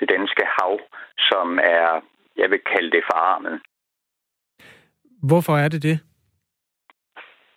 det 0.00 0.08
danske 0.08 0.42
hav, 0.56 0.80
som 1.18 1.58
er, 1.58 1.88
jeg 2.36 2.50
vil 2.50 2.60
kalde 2.72 2.90
det 2.90 3.02
forarmet. 3.10 3.60
Hvorfor 5.22 5.56
er 5.56 5.68
det 5.68 5.82
det? 5.82 5.98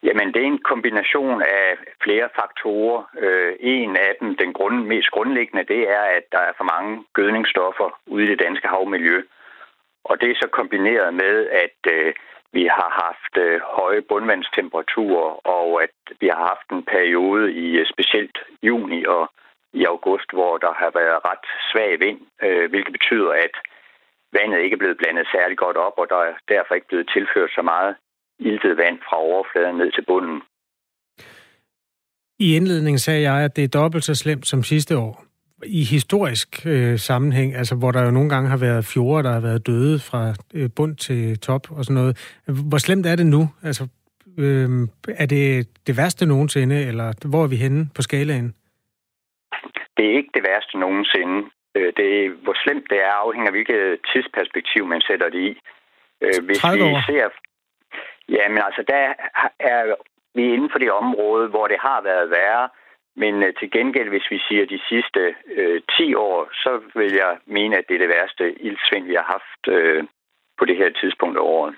Jamen, 0.03 0.33
det 0.33 0.41
er 0.41 0.47
en 0.47 0.63
kombination 0.71 1.41
af 1.41 1.77
flere 2.03 2.29
faktorer. 2.35 3.03
Øh, 3.19 3.53
en 3.59 3.95
af 3.95 4.15
dem, 4.19 4.35
den 4.35 4.53
grund, 4.53 4.85
mest 4.85 5.11
grundlæggende, 5.11 5.73
det 5.73 5.89
er, 5.89 6.01
at 6.01 6.23
der 6.31 6.39
er 6.39 6.53
for 6.57 6.63
mange 6.63 7.03
gødningsstoffer 7.13 7.99
ude 8.07 8.23
i 8.23 8.27
det 8.27 8.39
danske 8.39 8.67
havmiljø. 8.67 9.21
Og 10.03 10.21
det 10.21 10.31
er 10.31 10.35
så 10.35 10.47
kombineret 10.47 11.13
med, 11.13 11.47
at 11.47 11.91
øh, 11.93 12.13
vi 12.53 12.63
har 12.65 12.89
haft 13.05 13.33
øh, 13.45 13.61
høje 13.61 14.01
bundvandstemperaturer, 14.01 15.47
og 15.47 15.83
at 15.83 15.95
vi 16.19 16.27
har 16.27 16.43
haft 16.51 16.67
en 16.71 16.83
periode 16.83 17.53
i 17.53 17.67
øh, 17.77 17.85
specielt 17.93 18.37
juni 18.63 19.05
og 19.05 19.31
i 19.73 19.85
august, 19.85 20.29
hvor 20.33 20.57
der 20.57 20.73
har 20.73 20.91
været 20.99 21.25
ret 21.25 21.45
svag 21.71 21.99
vind, 21.99 22.19
øh, 22.43 22.69
hvilket 22.69 22.93
betyder, 22.93 23.31
at 23.31 23.53
vandet 24.33 24.59
ikke 24.59 24.73
er 24.73 24.83
blevet 24.83 24.97
blandet 24.97 25.27
særlig 25.31 25.57
godt 25.57 25.77
op, 25.77 25.93
og 25.97 26.09
der 26.09 26.19
er 26.29 26.33
derfor 26.49 26.75
ikke 26.75 26.87
blevet 26.87 27.09
tilført 27.13 27.51
så 27.51 27.61
meget 27.61 27.95
iltet 28.39 28.77
vand 28.77 28.99
fra 29.07 29.17
overfladen 29.17 29.77
ned 29.77 29.91
til 29.91 30.05
bunden. 30.07 30.41
I 32.39 32.55
indledningen 32.55 32.99
sagde 32.99 33.21
jeg, 33.21 33.45
at 33.45 33.55
det 33.55 33.63
er 33.63 33.81
dobbelt 33.81 34.03
så 34.03 34.15
slemt 34.15 34.47
som 34.47 34.63
sidste 34.63 34.97
år. 34.97 35.25
I 35.65 35.83
historisk 35.83 36.65
øh, 36.65 36.97
sammenhæng, 36.97 37.55
altså 37.55 37.75
hvor 37.75 37.91
der 37.91 38.05
jo 38.05 38.11
nogle 38.11 38.29
gange 38.29 38.49
har 38.49 38.57
været 38.57 38.85
fjorde, 38.93 39.23
der 39.23 39.33
har 39.33 39.41
været 39.41 39.67
døde 39.67 39.99
fra 39.99 40.33
øh, 40.53 40.69
bund 40.75 40.95
til 40.95 41.39
top 41.39 41.71
og 41.71 41.85
sådan 41.85 41.99
noget. 42.01 42.39
Hvor 42.69 42.77
slemt 42.77 43.05
er 43.05 43.15
det 43.15 43.25
nu? 43.25 43.41
Altså, 43.63 43.83
øh, 44.37 44.69
er 45.23 45.25
det 45.25 45.67
det 45.87 45.97
værste 45.97 46.25
nogensinde, 46.25 46.85
eller 46.89 47.27
hvor 47.29 47.43
er 47.43 47.47
vi 47.47 47.55
henne 47.55 47.89
på 47.95 48.01
skalaen? 48.01 48.55
Det 49.97 50.05
er 50.05 50.13
ikke 50.19 50.31
det 50.33 50.43
værste 50.49 50.77
nogensinde. 50.77 51.37
Øh, 51.75 51.93
det, 51.97 52.11
hvor 52.43 52.55
slemt 52.63 52.85
det 52.89 52.99
er, 53.09 53.13
afhænger 53.25 53.47
af 53.47 53.53
hvilket 53.53 53.99
tidsperspektiv 54.11 54.87
man 54.87 55.01
sætter 55.01 55.29
det 55.29 55.41
i. 55.49 55.51
Øh, 56.23 56.45
hvis 56.45 56.57
30 56.57 56.83
år. 56.83 56.95
vi 56.95 57.13
ser 57.13 57.27
Ja, 58.35 58.49
men 58.49 58.61
altså, 58.67 58.83
der 58.87 59.13
er 59.59 59.95
vi 60.35 60.43
inden 60.53 60.69
for 60.71 60.79
det 60.79 60.91
område, 60.91 61.47
hvor 61.47 61.67
det 61.67 61.79
har 61.79 62.01
været 62.01 62.29
værre. 62.29 62.69
Men 63.15 63.33
øh, 63.43 63.53
til 63.59 63.71
gengæld, 63.71 64.09
hvis 64.09 64.27
vi 64.31 64.39
siger 64.47 64.65
de 64.65 64.79
sidste 64.89 65.21
øh, 65.55 65.81
10 65.97 66.13
år, 66.15 66.49
så 66.63 66.71
vil 66.95 67.11
jeg 67.13 67.37
mene, 67.45 67.77
at 67.77 67.85
det 67.87 67.95
er 67.95 68.03
det 68.05 68.09
værste 68.17 68.45
ildsvind, 68.67 69.05
vi 69.05 69.15
har 69.19 69.27
haft 69.35 69.63
øh, 69.77 70.03
på 70.59 70.65
det 70.65 70.77
her 70.77 70.89
tidspunkt 71.01 71.37
af 71.37 71.41
året. 71.41 71.75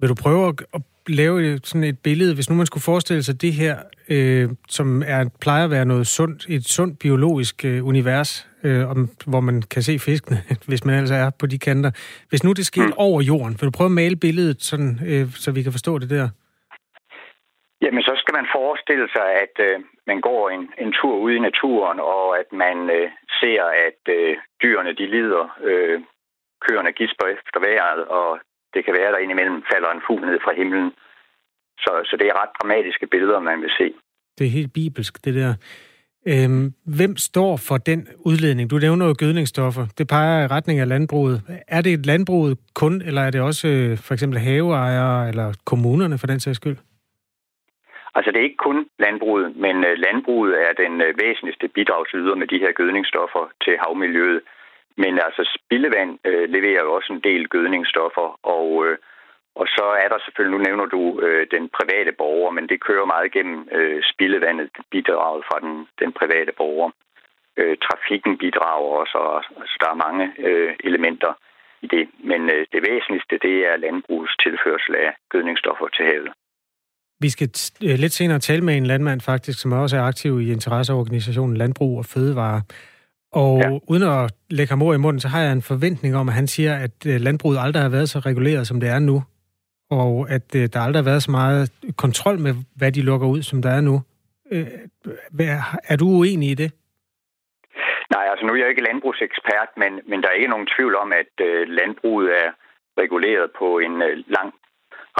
Vil 0.00 0.08
du 0.08 0.16
prøve 0.24 0.48
at 0.48 0.82
lave 1.08 1.58
sådan 1.58 1.84
et 1.84 1.98
billede, 2.04 2.34
hvis 2.34 2.50
nu 2.50 2.56
man 2.56 2.66
skulle 2.66 2.82
forestille 2.82 3.22
sig 3.22 3.42
det 3.42 3.52
her, 3.52 3.76
øh, 4.08 4.48
som 4.68 5.02
er, 5.06 5.24
plejer 5.40 5.64
at 5.64 5.70
være 5.70 5.84
noget 5.84 6.06
sundt, 6.06 6.46
et 6.48 6.64
sundt 6.64 6.98
biologisk 6.98 7.64
øh, 7.64 7.86
univers, 7.86 8.48
øh, 8.64 8.90
om, 8.90 9.08
hvor 9.26 9.40
man 9.40 9.62
kan 9.62 9.82
se 9.82 9.98
fiskene, 9.98 10.38
hvis 10.68 10.84
man 10.84 10.94
altså 10.94 11.14
er 11.14 11.30
på 11.40 11.46
de 11.46 11.58
kanter. 11.58 11.90
Hvis 12.28 12.44
nu 12.44 12.52
det 12.52 12.66
sker 12.66 12.86
mm. 12.86 12.92
over 12.96 13.20
jorden, 13.22 13.56
vil 13.58 13.66
du 13.66 13.76
prøve 13.78 13.92
at 13.92 14.00
male 14.02 14.16
billedet, 14.16 14.62
sådan, 14.62 14.92
øh, 15.10 15.26
så 15.42 15.52
vi 15.52 15.62
kan 15.62 15.72
forstå 15.72 15.98
det 15.98 16.10
der? 16.10 16.28
Jamen, 17.82 18.02
så 18.02 18.12
skal 18.16 18.34
man 18.38 18.46
forestille 18.58 19.08
sig, 19.16 19.28
at 19.44 19.54
øh, 19.66 19.76
man 20.06 20.20
går 20.20 20.50
en, 20.50 20.62
en 20.78 20.92
tur 20.92 21.16
ud 21.24 21.32
i 21.32 21.38
naturen, 21.48 22.00
og 22.00 22.38
at 22.40 22.48
man 22.52 22.76
øh, 22.90 23.10
ser, 23.40 23.62
at 23.88 24.02
øh, 24.16 24.36
dyrene 24.62 24.92
de 25.00 25.06
lider. 25.14 25.44
Øh, 25.68 26.00
køerne 26.66 26.92
gisper 26.92 27.26
efter 27.26 27.58
vejret, 27.66 28.04
og 28.18 28.30
det 28.74 28.84
kan 28.84 28.94
være, 28.94 29.08
at 29.08 29.14
der 29.14 29.24
indimellem 29.24 29.62
falder 29.72 29.90
en 29.92 30.02
fugl 30.06 30.22
ned 30.26 30.38
fra 30.44 30.52
himlen. 30.60 30.92
Så, 31.78 31.92
så 32.08 32.16
det 32.20 32.26
er 32.26 32.40
ret 32.42 32.52
dramatiske 32.58 33.06
billeder, 33.06 33.40
man 33.40 33.62
vil 33.62 33.72
se. 33.78 33.86
Det 34.38 34.46
er 34.46 34.56
helt 34.58 34.72
bibelsk, 34.72 35.24
det 35.24 35.34
der. 35.34 35.54
Øhm, 36.28 36.72
hvem 36.98 37.16
står 37.16 37.52
for 37.68 37.76
den 37.76 38.08
udledning? 38.18 38.70
Du 38.70 38.76
nævner 38.78 39.06
jo 39.06 39.14
gødningsstoffer. 39.18 39.84
Det 39.98 40.08
peger 40.08 40.44
i 40.44 40.46
retning 40.46 40.80
af 40.80 40.88
landbruget. 40.88 41.36
Er 41.68 41.80
det 41.82 41.92
et 41.92 42.06
landbruget 42.06 42.58
kun, 42.74 43.02
eller 43.02 43.22
er 43.22 43.30
det 43.30 43.40
også 43.40 43.68
øh, 43.68 43.98
for 44.06 44.12
eksempel 44.14 44.38
haveejere 44.38 45.28
eller 45.28 45.48
kommunerne 45.66 46.18
for 46.18 46.26
den 46.26 46.40
sags 46.40 46.56
skyld? 46.56 46.76
Altså 48.16 48.30
det 48.30 48.38
er 48.38 48.48
ikke 48.48 48.64
kun 48.68 48.78
landbruget, 48.98 49.56
men 49.64 49.76
øh, 49.88 49.94
landbruget 50.06 50.52
er 50.66 50.72
den 50.84 50.94
øh, 51.06 51.14
væsentligste 51.22 51.68
bidragsyder 51.68 52.34
med 52.40 52.46
de 52.46 52.58
her 52.58 52.72
gødningsstoffer 52.72 53.44
til 53.64 53.74
havmiljøet. 53.82 54.40
Men 55.02 55.12
altså 55.26 55.42
spildevand 55.56 56.12
øh, 56.28 56.48
leverer 56.54 56.82
jo 56.86 56.92
også 56.92 57.12
en 57.12 57.24
del 57.28 57.48
gødningsstoffer, 57.48 58.28
og, 58.56 58.68
øh, 58.86 58.96
og 59.60 59.66
så 59.76 59.84
er 60.02 60.08
der 60.08 60.18
selvfølgelig, 60.24 60.58
nu 60.58 60.64
nævner 60.64 60.86
du 60.96 61.02
øh, 61.26 61.46
den 61.54 61.64
private 61.78 62.12
borger, 62.20 62.50
men 62.50 62.68
det 62.70 62.84
kører 62.88 63.12
meget 63.14 63.32
gennem 63.32 63.68
øh, 63.78 64.02
spildevandet, 64.12 64.70
bidraget 64.90 65.42
fra 65.48 65.58
den, 65.64 65.74
den 66.00 66.10
private 66.20 66.52
borger. 66.60 66.90
Øh, 67.60 67.76
trafikken 67.86 68.38
bidrager 68.38 68.90
også, 69.00 69.18
og 69.18 69.36
altså, 69.60 69.76
der 69.82 69.88
er 69.90 70.02
mange 70.06 70.24
øh, 70.48 70.72
elementer 70.88 71.32
i 71.82 71.86
det. 71.86 72.04
Men 72.30 72.40
øh, 72.54 72.66
det 72.72 72.80
væsentligste, 72.90 73.34
det 73.46 73.56
er 73.68 73.76
landbrugets 73.84 74.36
tilførsel 74.44 74.92
af 75.04 75.10
gødningsstoffer 75.32 75.88
til 75.96 76.04
havet. 76.10 76.32
Vi 77.24 77.28
skal 77.30 77.48
øh, 77.86 77.96
lidt 78.02 78.12
senere 78.12 78.38
tale 78.38 78.64
med 78.64 78.76
en 78.76 78.86
landmand 78.86 79.20
faktisk, 79.20 79.58
som 79.60 79.72
også 79.72 79.96
er 79.96 80.02
aktiv 80.02 80.40
i 80.40 80.52
interesseorganisationen 80.52 81.56
Landbrug 81.56 81.98
og 81.98 82.04
Fødevare. 82.04 82.62
Og 83.42 83.52
ja. 83.62 83.68
uden 83.92 84.02
at 84.02 84.32
lægge 84.50 84.70
ham 84.70 84.82
ord 84.82 84.94
i 84.94 85.04
munden, 85.04 85.20
så 85.20 85.28
har 85.28 85.40
jeg 85.42 85.52
en 85.52 85.68
forventning 85.72 86.16
om, 86.16 86.28
at 86.28 86.34
han 86.34 86.46
siger, 86.46 86.74
at 86.86 86.96
øh, 87.10 87.16
landbruget 87.26 87.58
aldrig 87.64 87.82
har 87.82 87.90
været 87.96 88.08
så 88.08 88.18
reguleret, 88.18 88.66
som 88.66 88.80
det 88.80 88.88
er 88.88 88.98
nu. 88.98 89.16
Og 89.90 90.10
at 90.36 90.48
øh, 90.58 90.64
der 90.72 90.80
aldrig 90.80 91.00
har 91.02 91.10
været 91.10 91.22
så 91.22 91.30
meget 91.30 91.62
kontrol 92.04 92.38
med, 92.38 92.52
hvad 92.78 92.92
de 92.92 93.02
lukker 93.02 93.28
ud, 93.34 93.42
som 93.42 93.62
der 93.62 93.70
er 93.78 93.80
nu. 93.80 93.96
Er 95.92 95.96
du 96.00 96.06
uenig 96.20 96.48
i 96.50 96.60
det? 96.62 96.70
Nej, 98.14 98.24
altså 98.30 98.46
nu 98.46 98.52
er 98.52 98.56
jeg 98.56 98.68
ikke 98.68 98.88
landbrugsekspert, 98.88 99.70
men, 99.76 99.92
men 100.10 100.22
der 100.22 100.28
er 100.28 100.38
ikke 100.38 100.54
nogen 100.54 100.68
tvivl 100.76 100.94
om, 100.96 101.12
at 101.22 101.32
landbruget 101.80 102.28
er 102.42 102.50
reguleret 103.02 103.50
på 103.58 103.78
en 103.78 103.94
lang 104.36 104.50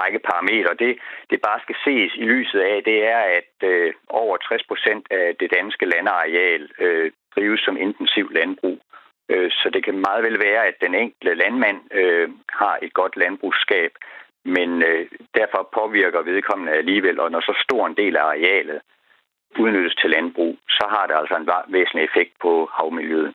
række 0.00 0.20
parametre. 0.28 0.74
Det, 0.84 0.92
det 1.30 1.38
bare 1.48 1.60
skal 1.64 1.76
ses 1.84 2.12
i 2.22 2.24
lyset 2.32 2.60
af, 2.72 2.76
det 2.88 2.98
er, 3.14 3.22
at 3.38 3.52
øh, 3.72 3.94
over 4.08 4.36
60 4.36 4.62
procent 4.70 5.04
af 5.10 5.26
det 5.40 5.48
danske 5.58 5.86
landareal 5.92 6.62
øh, 6.84 7.10
drives 7.36 7.60
som 7.60 7.76
intensiv 7.76 8.26
landbrug. 8.38 8.78
Øh, 9.32 9.50
så 9.50 9.70
det 9.74 9.84
kan 9.84 9.98
meget 10.06 10.22
vel 10.24 10.38
være, 10.48 10.62
at 10.70 10.76
den 10.80 10.94
enkelte 10.94 11.34
landmand 11.34 11.80
øh, 12.00 12.28
har 12.48 12.78
et 12.82 12.92
godt 13.00 13.16
landbrugsskab, 13.16 13.92
men 14.44 14.70
øh, 14.88 15.06
derfor 15.34 15.68
påvirker 15.78 16.22
vedkommende 16.22 16.72
alligevel, 16.72 17.20
og 17.20 17.30
når 17.30 17.40
så 17.40 17.54
stor 17.66 17.86
en 17.86 17.96
del 17.96 18.16
af 18.16 18.24
arealet 18.24 18.80
udnyttes 19.58 19.94
til 19.94 20.10
landbrug, 20.10 20.58
så 20.68 20.84
har 20.94 21.06
det 21.06 21.14
altså 21.20 21.34
en 21.36 21.48
væsentlig 21.72 22.04
effekt 22.04 22.32
på 22.42 22.68
havmiljøet. 22.72 23.32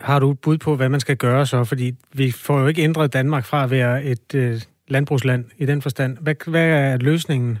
Har 0.00 0.18
du 0.20 0.30
et 0.30 0.40
bud 0.44 0.58
på, 0.58 0.76
hvad 0.76 0.88
man 0.88 1.00
skal 1.00 1.16
gøre 1.16 1.46
så? 1.46 1.64
Fordi 1.68 1.88
vi 2.20 2.26
får 2.46 2.60
jo 2.60 2.66
ikke 2.66 2.82
ændret 2.82 3.12
Danmark 3.12 3.44
fra 3.50 3.64
at 3.64 3.70
være 3.70 4.04
et 4.12 4.28
øh, 4.34 4.54
landbrugsland 4.88 5.44
i 5.58 5.66
den 5.66 5.82
forstand. 5.82 6.12
Hvad, 6.22 6.50
hvad 6.50 6.68
er 6.84 6.98
løsningen? 6.98 7.58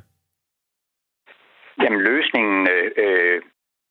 Jamen 1.82 2.00
løsningen, 2.00 2.68
øh, 2.74 2.90
øh, 3.04 3.42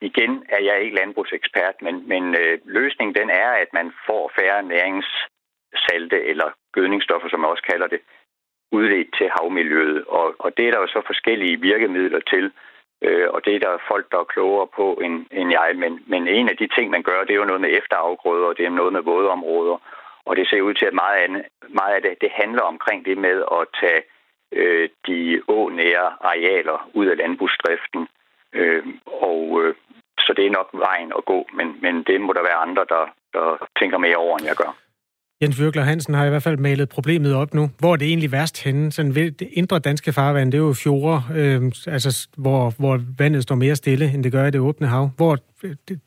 igen 0.10 0.46
er 0.50 0.62
jeg 0.64 0.82
ikke 0.82 0.96
landbrugsekspert, 0.96 1.76
men, 1.82 2.08
men 2.08 2.36
øh, 2.42 2.60
løsningen 2.66 3.16
den 3.16 3.30
er, 3.30 3.50
at 3.64 3.70
man 3.74 3.94
får 4.08 4.32
færre 4.38 4.64
næringssalte 4.64 6.18
eller 6.32 6.50
gødningsstoffer, 6.72 7.30
som 7.30 7.40
man 7.40 7.50
også 7.50 7.64
kalder 7.72 7.88
det, 7.88 8.02
udledt 8.78 9.10
til 9.18 9.30
havmiljøet. 9.36 10.06
Og, 10.08 10.36
og 10.40 10.58
det 10.58 10.68
er 10.68 10.72
der 10.72 10.80
jo 10.80 10.88
så 10.88 11.02
forskellige 11.06 11.62
virkemidler 11.62 12.20
til, 12.20 12.52
øh, 13.02 13.28
og 13.34 13.46
det 13.46 13.56
er 13.56 13.60
der 13.60 13.86
folk, 13.88 14.06
der 14.12 14.20
er 14.20 14.32
klogere 14.34 14.68
på 14.78 14.86
end, 15.06 15.26
end 15.32 15.52
jeg. 15.52 15.70
Men, 15.76 16.04
men 16.08 16.28
en 16.28 16.50
af 16.50 16.58
de 16.58 16.68
ting, 16.76 16.90
man 16.90 17.04
gør, 17.04 17.20
det 17.24 17.34
er 17.34 17.42
jo 17.44 17.52
noget 17.52 17.62
med 17.62 17.78
efterafgrøder, 17.80 18.48
og 18.48 18.58
det 18.58 18.66
er 18.66 18.80
noget 18.80 18.94
med 18.94 19.02
vådområder. 19.02 19.78
Og 20.26 20.36
det 20.36 20.48
ser 20.48 20.62
ud 20.62 20.74
til, 20.74 20.86
at 20.86 20.94
meget 20.94 21.18
andet, 21.24 21.44
meget 21.70 21.94
af 21.96 22.02
det, 22.02 22.22
det 22.22 22.32
handler 22.32 22.62
omkring 22.62 23.06
det 23.06 23.18
med 23.18 23.38
at 23.58 23.68
tage 23.82 24.02
øh, 24.52 24.90
de 25.08 25.42
ånære 25.48 26.08
arealer 26.22 26.90
ud 26.94 27.06
af 27.06 27.18
landbrugsdriften. 27.18 28.08
Øh, 28.54 28.84
og 29.06 29.62
øh, 29.64 29.76
så 30.26 30.34
det 30.38 30.46
er 30.46 30.58
nok 30.60 30.70
vejen 30.74 31.12
at 31.18 31.26
gå, 31.26 31.40
men, 31.58 31.68
men 31.82 32.04
det 32.08 32.22
må 32.22 32.34
der 32.34 32.44
være 32.50 32.60
andre, 32.66 32.86
der, 32.94 33.04
der 33.34 33.68
tænker 33.80 33.98
mere 33.98 34.16
over, 34.16 34.38
end 34.38 34.48
jeg 34.48 34.56
gør. 34.56 34.72
Jens 35.42 35.62
Virkler 35.62 35.84
Hansen 35.84 36.14
har 36.14 36.26
i 36.26 36.30
hvert 36.30 36.44
fald 36.44 36.58
malet 36.58 36.90
problemet 36.90 37.36
op 37.36 37.54
nu. 37.54 37.64
Hvor 37.80 37.92
er 37.94 37.96
det 37.96 38.08
egentlig 38.08 38.32
værst 38.32 38.64
henne? 38.64 38.92
Sådan, 38.92 39.14
det 39.14 39.48
indre 39.54 39.80
danske 39.80 40.14
farvand, 40.14 40.52
det 40.52 40.58
er 40.58 40.64
jo 40.64 40.74
fjorde, 40.84 41.22
øh, 41.40 41.62
altså, 41.96 42.12
hvor, 42.38 42.62
hvor 42.80 43.00
vandet 43.20 43.44
står 43.44 43.56
mere 43.56 43.76
stille, 43.76 44.06
end 44.14 44.24
det 44.24 44.32
gør 44.32 44.46
i 44.46 44.52
det 44.52 44.62
åbne 44.62 44.88
hav. 44.88 45.10
Hvor, 45.18 45.38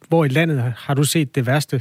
hvor 0.09 0.25
i 0.25 0.29
landet 0.29 0.59
har 0.87 0.95
du 0.95 1.05
set 1.05 1.35
det 1.35 1.47
værste 1.47 1.77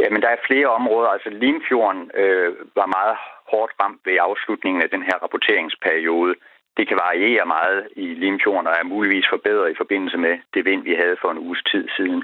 Ja, 0.00 0.06
men 0.12 0.22
der 0.22 0.28
er 0.28 0.46
flere 0.46 0.68
områder. 0.78 1.08
Altså 1.08 1.30
Limfjorden 1.30 2.10
øh, 2.22 2.50
var 2.80 2.88
meget 2.98 3.16
hårdt 3.52 3.72
ramt 3.80 4.00
ved 4.04 4.16
afslutningen 4.28 4.82
af 4.82 4.90
den 4.94 5.02
her 5.08 5.16
rapporteringsperiode. 5.24 6.34
Det 6.76 6.88
kan 6.88 6.96
variere 7.06 7.46
meget 7.46 7.88
i 7.96 8.06
Limfjorden 8.22 8.66
og 8.66 8.74
er 8.80 8.92
muligvis 8.94 9.26
forbedret 9.30 9.70
i 9.70 9.80
forbindelse 9.82 10.18
med 10.18 10.34
det 10.54 10.64
vind, 10.64 10.82
vi 10.82 10.94
havde 11.02 11.16
for 11.22 11.30
en 11.30 11.38
uges 11.46 11.62
tid 11.72 11.84
siden. 11.96 12.20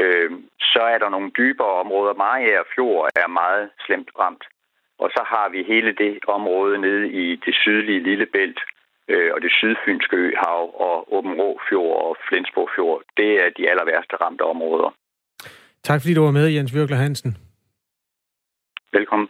Øh, 0.00 0.30
så 0.72 0.82
er 0.92 0.98
der 0.98 1.08
nogle 1.08 1.30
dybere 1.38 1.74
områder. 1.82 2.14
Mariager 2.14 2.64
Fjord 2.74 3.08
er 3.16 3.28
meget 3.28 3.70
slemt 3.86 4.10
ramt. 4.18 4.44
Og 4.98 5.10
så 5.16 5.22
har 5.32 5.48
vi 5.48 5.62
hele 5.72 5.92
det 6.02 6.24
område 6.28 6.78
nede 6.78 7.04
i 7.22 7.36
det 7.46 7.54
sydlige 7.62 8.02
Lillebælt 8.02 8.60
øh, 9.08 9.30
og 9.34 9.38
det 9.44 9.52
sydfynske 9.58 10.16
øhav 10.16 10.64
og 10.86 11.14
Åben 11.14 11.34
Fjord 11.68 11.94
og 12.04 12.16
Flensborg 12.28 12.68
Fjord. 12.74 13.02
Det 13.16 13.30
er 13.42 13.48
de 13.58 13.70
aller 13.70 13.84
værste 13.84 14.16
ramte 14.16 14.42
områder. 14.42 14.90
Tak 15.82 16.00
fordi 16.00 16.14
du 16.14 16.22
var 16.22 16.30
med, 16.30 16.46
Jens 16.48 16.74
Virkler 16.74 16.96
Hansen. 16.96 17.36
Velkommen. 18.92 19.28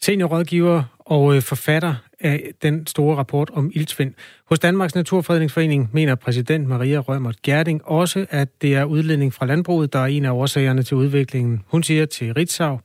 Seniorrådgiver 0.00 0.82
og 1.10 1.36
øh, 1.36 1.42
forfatter 1.42 1.94
af 2.20 2.50
den 2.62 2.86
store 2.86 3.16
rapport 3.16 3.50
om 3.52 3.70
ildsvind. 3.74 4.14
Hos 4.48 4.58
Danmarks 4.58 4.94
Naturfredningsforening 4.94 5.90
mener 5.92 6.14
præsident 6.14 6.68
Maria 6.68 6.98
Rømert 6.98 7.42
Gerding 7.42 7.84
også, 7.84 8.26
at 8.30 8.62
det 8.62 8.74
er 8.74 8.84
udledning 8.84 9.34
fra 9.34 9.46
landbruget, 9.46 9.92
der 9.92 9.98
er 9.98 10.06
en 10.06 10.24
af 10.24 10.30
årsagerne 10.30 10.82
til 10.82 10.96
udviklingen. 10.96 11.62
Hun 11.66 11.82
siger 11.82 12.06
til 12.06 12.34
Ritzau, 12.34 12.80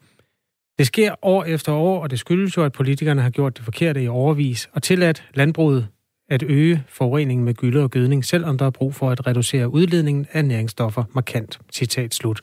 det 0.78 0.88
sker 0.88 1.16
år 1.22 1.44
efter 1.44 1.74
år, 1.74 2.04
og 2.04 2.12
det 2.12 2.20
skyldes 2.20 2.58
jo, 2.58 2.64
at 2.64 2.72
politikerne 2.72 3.22
har 3.22 3.30
gjort 3.30 3.58
det 3.58 3.66
forkerte 3.66 4.04
i 4.04 4.08
overvis 4.08 4.70
og 4.74 4.84
tilladt 4.84 5.24
landbruget 5.34 5.88
at 6.30 6.44
øge 6.44 6.84
forureningen 6.88 7.46
med 7.46 7.54
gylde 7.54 7.84
og 7.84 7.92
gødning, 7.92 8.26
selvom 8.26 8.58
der 8.58 8.66
er 8.66 8.70
brug 8.70 8.96
for 8.96 9.10
at 9.10 9.28
reducere 9.28 9.70
udledningen 9.70 10.28
af 10.32 10.46
næringsstoffer 10.46 11.04
markant. 11.14 11.60
Citat 11.74 12.14
slut. 12.14 12.42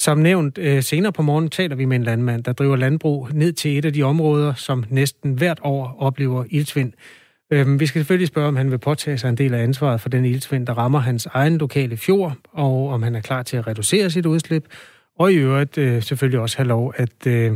Som 0.00 0.18
nævnt, 0.18 0.58
øh, 0.58 0.82
senere 0.82 1.12
på 1.12 1.22
morgen 1.22 1.50
taler 1.50 1.76
vi 1.76 1.84
med 1.84 1.96
en 1.96 2.02
landmand, 2.02 2.44
der 2.44 2.52
driver 2.52 2.76
landbrug 2.76 3.28
ned 3.32 3.52
til 3.52 3.78
et 3.78 3.84
af 3.84 3.92
de 3.92 4.02
områder, 4.02 4.54
som 4.54 4.84
næsten 4.88 5.32
hvert 5.32 5.60
år 5.62 5.96
oplever 5.98 6.44
ildsvind. 6.50 6.92
Øhm, 7.50 7.80
vi 7.80 7.86
skal 7.86 7.98
selvfølgelig 7.98 8.28
spørge, 8.28 8.48
om 8.48 8.56
han 8.56 8.70
vil 8.70 8.78
påtage 8.78 9.18
sig 9.18 9.28
en 9.28 9.36
del 9.36 9.54
af 9.54 9.62
ansvaret 9.62 10.00
for 10.00 10.08
den 10.08 10.24
ildsvind, 10.24 10.66
der 10.66 10.78
rammer 10.78 10.98
hans 10.98 11.26
egen 11.26 11.58
lokale 11.58 11.96
fjord, 11.96 12.36
og 12.52 12.88
om 12.88 13.02
han 13.02 13.14
er 13.14 13.20
klar 13.20 13.42
til 13.42 13.56
at 13.56 13.66
reducere 13.66 14.10
sit 14.10 14.26
udslip, 14.26 14.64
og 15.18 15.32
i 15.32 15.36
øvrigt 15.36 15.78
øh, 15.78 16.02
selvfølgelig 16.02 16.40
også 16.40 16.56
have 16.56 16.68
lov 16.68 16.94
at, 16.96 17.26
øh, 17.26 17.52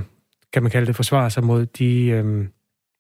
kan 0.53 0.63
man 0.63 0.71
kalde 0.73 0.87
det, 0.87 0.97
forsvare 0.97 1.31
sig 1.31 1.45
mod 1.45 1.67
de 1.67 2.07
øhm, 2.07 2.49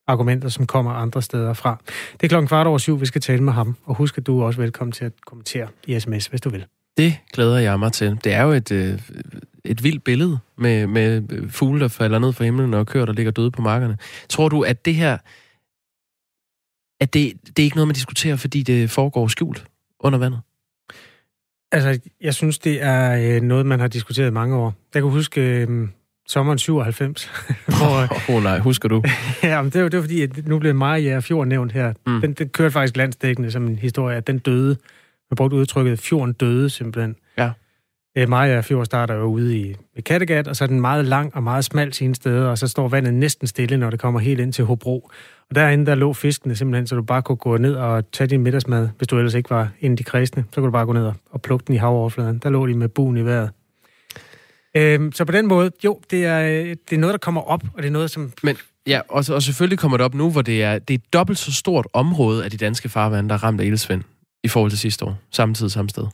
argumenter, 0.06 0.48
som 0.48 0.66
kommer 0.66 0.92
andre 0.92 1.22
steder 1.22 1.52
fra. 1.52 1.78
Det 2.12 2.22
er 2.22 2.28
klokken 2.28 2.48
kvart 2.48 2.66
over 2.66 2.78
syv, 2.78 3.00
vi 3.00 3.06
skal 3.06 3.20
tale 3.20 3.42
med 3.42 3.52
ham, 3.52 3.76
og 3.84 3.94
husk, 3.94 4.18
at 4.18 4.26
du 4.26 4.40
er 4.40 4.46
også 4.46 4.60
velkommen 4.60 4.92
til 4.92 5.04
at 5.04 5.12
kommentere 5.26 5.68
i 5.86 6.00
sms, 6.00 6.26
hvis 6.26 6.40
du 6.40 6.50
vil. 6.50 6.64
Det 6.98 7.18
glæder 7.32 7.58
jeg 7.58 7.78
mig 7.78 7.92
til. 7.92 8.18
Det 8.24 8.32
er 8.32 8.42
jo 8.42 8.50
et, 8.50 8.72
øh, 8.72 8.98
et 9.64 9.84
vildt 9.84 10.04
billede 10.04 10.38
med, 10.56 10.86
med 10.86 11.22
fugle, 11.50 11.80
der 11.80 11.88
falder 11.88 12.18
ned 12.18 12.32
fra 12.32 12.44
himlen 12.44 12.74
og 12.74 12.86
køer, 12.86 13.04
der 13.04 13.12
ligger 13.12 13.32
døde 13.32 13.50
på 13.50 13.62
markerne. 13.62 13.98
Tror 14.28 14.48
du, 14.48 14.62
at 14.62 14.84
det 14.84 14.94
her... 14.94 15.18
At 17.00 17.14
det, 17.14 17.32
det 17.46 17.58
er 17.58 17.64
ikke 17.64 17.76
noget, 17.76 17.88
man 17.88 17.94
diskuterer, 17.94 18.36
fordi 18.36 18.62
det 18.62 18.90
foregår 18.90 19.28
skjult 19.28 19.64
under 20.00 20.18
vandet? 20.18 20.40
Altså, 21.72 22.10
jeg 22.20 22.34
synes, 22.34 22.58
det 22.58 22.82
er 22.82 23.34
øh, 23.36 23.42
noget, 23.42 23.66
man 23.66 23.80
har 23.80 23.88
diskuteret 23.88 24.28
i 24.28 24.32
mange 24.32 24.56
år. 24.56 24.74
Jeg 24.94 25.02
kan 25.02 25.10
huske 25.10 25.40
øh, 25.40 25.88
sommeren 26.28 26.58
97. 26.58 27.30
hvor, 27.66 28.30
Åh 28.30 28.36
oh, 28.36 28.42
nej, 28.42 28.58
husker 28.58 28.88
du? 28.88 29.02
ja, 29.42 29.62
men 29.62 29.72
det 29.72 29.82
var, 29.82 29.88
det 29.88 29.96
var 29.96 30.02
fordi, 30.02 30.22
at 30.22 30.46
nu 30.46 30.58
blev 30.58 30.74
Maja 30.74 31.18
Fjord 31.20 31.46
nævnt 31.46 31.72
her. 31.72 31.92
Mm. 32.06 32.20
Den, 32.20 32.32
den 32.32 32.48
kørte 32.48 32.72
faktisk 32.72 32.96
landsdækkende 32.96 33.50
som 33.50 33.66
en 33.66 33.78
historie, 33.78 34.16
at 34.16 34.26
den 34.26 34.38
døde 34.38 34.76
man 35.30 35.36
brugte 35.36 35.56
udtrykket, 35.56 35.98
fjorden 35.98 36.32
døde 36.32 36.70
simpelthen. 36.70 37.16
Ja. 37.38 37.50
Øh, 38.18 38.28
Maja 38.28 38.60
Fjord 38.60 38.84
starter 38.84 39.14
jo 39.14 39.24
ude 39.24 39.58
i 39.58 39.76
Kattegat, 40.06 40.48
og 40.48 40.56
så 40.56 40.64
er 40.64 40.68
den 40.68 40.80
meget 40.80 41.04
lang 41.04 41.36
og 41.36 41.42
meget 41.42 41.64
smal 41.64 41.92
sine 41.92 42.14
steder, 42.14 42.48
og 42.48 42.58
så 42.58 42.68
står 42.68 42.88
vandet 42.88 43.14
næsten 43.14 43.46
stille, 43.46 43.76
når 43.76 43.90
det 43.90 44.00
kommer 44.00 44.20
helt 44.20 44.40
ind 44.40 44.52
til 44.52 44.64
Hobro. 44.64 45.10
Og 45.50 45.54
derinde, 45.54 45.86
der 45.86 45.94
lå 45.94 46.12
fiskene 46.12 46.56
simpelthen, 46.56 46.86
så 46.86 46.96
du 46.96 47.02
bare 47.02 47.22
kunne 47.22 47.36
gå 47.36 47.56
ned 47.56 47.74
og 47.74 48.12
tage 48.12 48.28
din 48.28 48.42
middagsmad, 48.42 48.88
hvis 48.96 49.08
du 49.08 49.18
ellers 49.18 49.34
ikke 49.34 49.50
var 49.50 49.68
inde 49.80 49.94
i 49.94 49.96
de 49.96 50.04
kristne. 50.04 50.44
Så 50.50 50.54
kunne 50.60 50.66
du 50.66 50.72
bare 50.72 50.86
gå 50.86 50.92
ned 50.92 51.12
og 51.30 51.42
plukke 51.42 51.64
den 51.66 51.74
i 51.74 51.78
havoverfladen. 51.78 52.38
Der 52.38 52.50
lå 52.50 52.66
de 52.66 52.74
med 52.74 52.88
buen 52.88 53.16
i 53.16 53.24
vejret. 53.24 53.50
Øhm, 54.74 55.12
så 55.12 55.24
på 55.24 55.32
den 55.32 55.46
måde, 55.46 55.70
jo, 55.84 56.00
det 56.10 56.24
er, 56.24 56.40
det 56.90 56.92
er 56.92 56.98
noget, 56.98 57.12
der 57.12 57.18
kommer 57.18 57.40
op, 57.40 57.62
og 57.74 57.82
det 57.82 57.88
er 57.88 57.92
noget, 57.92 58.10
som... 58.10 58.32
Men 58.42 58.56
ja, 58.86 59.00
og, 59.08 59.24
og 59.30 59.42
selvfølgelig 59.42 59.78
kommer 59.78 59.96
det 59.96 60.04
op 60.04 60.14
nu, 60.14 60.30
hvor 60.30 60.42
det 60.42 60.62
er, 60.62 60.78
det 60.78 60.94
er 60.94 60.98
dobbelt 61.12 61.38
så 61.38 61.52
stort 61.52 61.86
område 61.92 62.44
af 62.44 62.50
de 62.50 62.56
danske 62.56 62.88
farvande, 62.88 63.28
der 63.28 63.34
er 63.34 63.44
ramt 63.44 63.60
af 63.60 63.64
ildsvind 63.64 64.02
i 64.48 64.50
forhold 64.50 64.70
til 64.70 64.78
sidste 64.78 65.04
år. 65.04 65.16
Samme 65.30 65.54
tid, 65.54 65.68
samme 65.68 65.88
sted. 65.88 66.06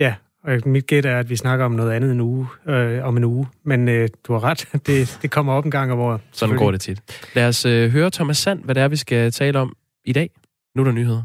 Ja, 0.00 0.14
og 0.44 0.58
mit 0.66 0.86
gæt 0.86 1.06
er, 1.06 1.18
at 1.18 1.30
vi 1.30 1.36
snakker 1.36 1.64
om 1.64 1.72
noget 1.72 1.92
andet 1.92 2.12
en 2.12 2.20
uge, 2.20 2.46
øh, 2.66 3.04
om 3.04 3.16
en 3.16 3.24
uge. 3.24 3.46
Men 3.64 3.88
øh, 3.88 4.08
du 4.24 4.32
har 4.32 4.44
ret, 4.44 4.68
det, 4.86 5.18
det 5.22 5.30
kommer 5.30 5.52
op 5.52 5.64
en 5.64 5.70
gang 5.70 5.92
om 5.92 5.98
året. 5.98 6.20
Sådan 6.32 6.56
går 6.56 6.70
det 6.70 6.80
tit. 6.80 7.26
Lad 7.34 7.48
os 7.48 7.66
øh, 7.66 7.90
høre 7.90 8.10
Thomas 8.10 8.38
Sand, 8.38 8.64
hvad 8.64 8.74
det 8.74 8.82
er, 8.82 8.88
vi 8.88 8.96
skal 8.96 9.32
tale 9.32 9.58
om 9.58 9.76
i 10.04 10.12
dag. 10.12 10.30
Nu 10.74 10.82
er 10.82 10.84
der 10.84 10.92
nyheder. 10.92 11.22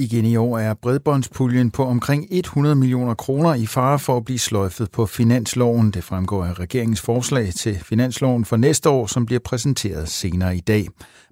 Igen 0.00 0.24
i 0.24 0.36
år 0.36 0.58
er 0.58 0.74
bredbåndspuljen 0.74 1.70
på 1.70 1.84
omkring 1.84 2.26
100 2.30 2.74
millioner 2.74 3.14
kroner 3.14 3.54
i 3.54 3.66
fare 3.66 3.98
for 3.98 4.16
at 4.16 4.24
blive 4.24 4.38
sløjfet 4.38 4.90
på 4.90 5.06
finansloven. 5.06 5.90
Det 5.90 6.04
fremgår 6.04 6.44
af 6.44 6.58
regeringens 6.60 7.00
forslag 7.00 7.52
til 7.54 7.78
finansloven 7.84 8.44
for 8.44 8.56
næste 8.56 8.88
år, 8.88 9.06
som 9.06 9.26
bliver 9.26 9.40
præsenteret 9.44 10.08
senere 10.08 10.56
i 10.56 10.60
dag. 10.60 10.86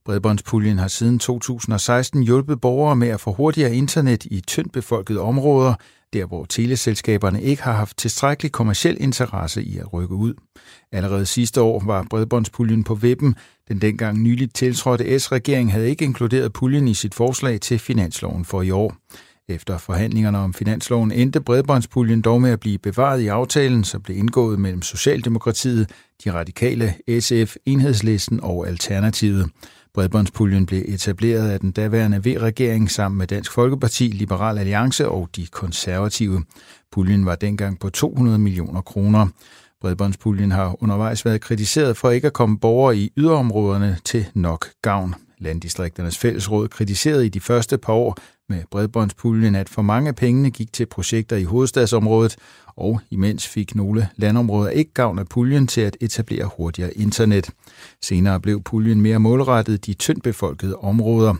Bredbåndspuljen 0.04 0.78
har 0.78 0.88
siden 0.88 1.18
2016 1.18 2.22
hjulpet 2.22 2.60
borgere 2.60 2.96
med 2.96 3.08
at 3.08 3.20
få 3.20 3.32
hurtigere 3.32 3.74
internet 3.74 4.24
i 4.24 4.40
tyndt 4.40 4.72
befolkede 4.72 5.20
områder, 5.20 5.74
der 6.12 6.26
hvor 6.26 6.44
teleselskaberne 6.44 7.42
ikke 7.42 7.62
har 7.62 7.72
haft 7.72 7.96
tilstrækkelig 7.96 8.52
kommersiel 8.52 8.96
interesse 9.00 9.62
i 9.62 9.78
at 9.78 9.92
rykke 9.92 10.14
ud. 10.14 10.34
Allerede 10.92 11.26
sidste 11.26 11.62
år 11.62 11.82
var 11.86 12.06
bredbåndspuljen 12.10 12.84
på 12.84 12.94
vippen. 12.94 13.34
Den 13.68 13.80
dengang 13.80 14.22
nyligt 14.22 14.54
tiltrådte 14.54 15.18
S-regering 15.18 15.72
havde 15.72 15.90
ikke 15.90 16.04
inkluderet 16.04 16.52
puljen 16.52 16.88
i 16.88 16.94
sit 16.94 17.14
forslag 17.14 17.60
til 17.60 17.78
finansloven 17.78 18.44
for 18.44 18.62
i 18.62 18.70
år. 18.70 18.96
Efter 19.50 19.78
forhandlingerne 19.78 20.38
om 20.38 20.54
finansloven 20.54 21.12
endte 21.12 21.40
bredbåndspuljen 21.40 22.22
dog 22.22 22.42
med 22.42 22.50
at 22.50 22.60
blive 22.60 22.78
bevaret 22.78 23.20
i 23.20 23.26
aftalen, 23.26 23.84
som 23.84 24.02
blev 24.02 24.16
indgået 24.16 24.58
mellem 24.58 24.82
Socialdemokratiet, 24.82 25.90
de 26.24 26.32
radikale, 26.32 26.94
SF, 27.20 27.56
Enhedslisten 27.66 28.40
og 28.42 28.68
Alternativet. 28.68 29.50
Bredbåndspuljen 29.94 30.66
blev 30.66 30.82
etableret 30.88 31.50
af 31.50 31.60
den 31.60 31.72
daværende 31.72 32.24
V-regering 32.24 32.90
sammen 32.90 33.18
med 33.18 33.26
Dansk 33.26 33.52
Folkeparti, 33.52 34.04
Liberal 34.04 34.58
Alliance 34.58 35.08
og 35.08 35.28
de 35.36 35.46
konservative. 35.46 36.44
Puljen 36.92 37.26
var 37.26 37.34
dengang 37.34 37.78
på 37.80 37.90
200 37.90 38.38
millioner 38.38 38.80
kroner. 38.80 39.26
Bredbåndspuljen 39.80 40.50
har 40.50 40.82
undervejs 40.82 41.24
været 41.24 41.40
kritiseret 41.40 41.96
for 41.96 42.10
ikke 42.10 42.26
at 42.26 42.32
komme 42.32 42.58
borgere 42.58 42.96
i 42.96 43.12
yderområderne 43.16 43.98
til 44.04 44.26
nok 44.34 44.66
gavn. 44.82 45.14
Landdistrikternes 45.38 46.18
fællesråd 46.18 46.68
kritiserede 46.68 47.26
i 47.26 47.28
de 47.28 47.40
første 47.40 47.78
par 47.78 47.92
år 47.92 48.18
med 48.48 48.62
bredbåndspuljen, 48.70 49.54
at 49.54 49.68
for 49.68 49.82
mange 49.82 50.08
af 50.08 50.16
pengene 50.16 50.50
gik 50.50 50.72
til 50.72 50.86
projekter 50.86 51.36
i 51.36 51.44
hovedstadsområdet, 51.44 52.36
og 52.66 53.00
imens 53.10 53.48
fik 53.48 53.74
nogle 53.74 54.08
landområder 54.16 54.70
ikke 54.70 54.92
gavn 54.92 55.18
af 55.18 55.28
puljen 55.28 55.66
til 55.66 55.80
at 55.80 55.96
etablere 56.00 56.50
hurtigere 56.56 56.94
internet. 56.94 57.50
Senere 58.02 58.40
blev 58.40 58.62
puljen 58.62 59.00
mere 59.00 59.18
målrettet 59.18 59.86
de 59.86 59.94
tyndt 59.94 60.22
befolkede 60.22 60.76
områder. 60.76 61.34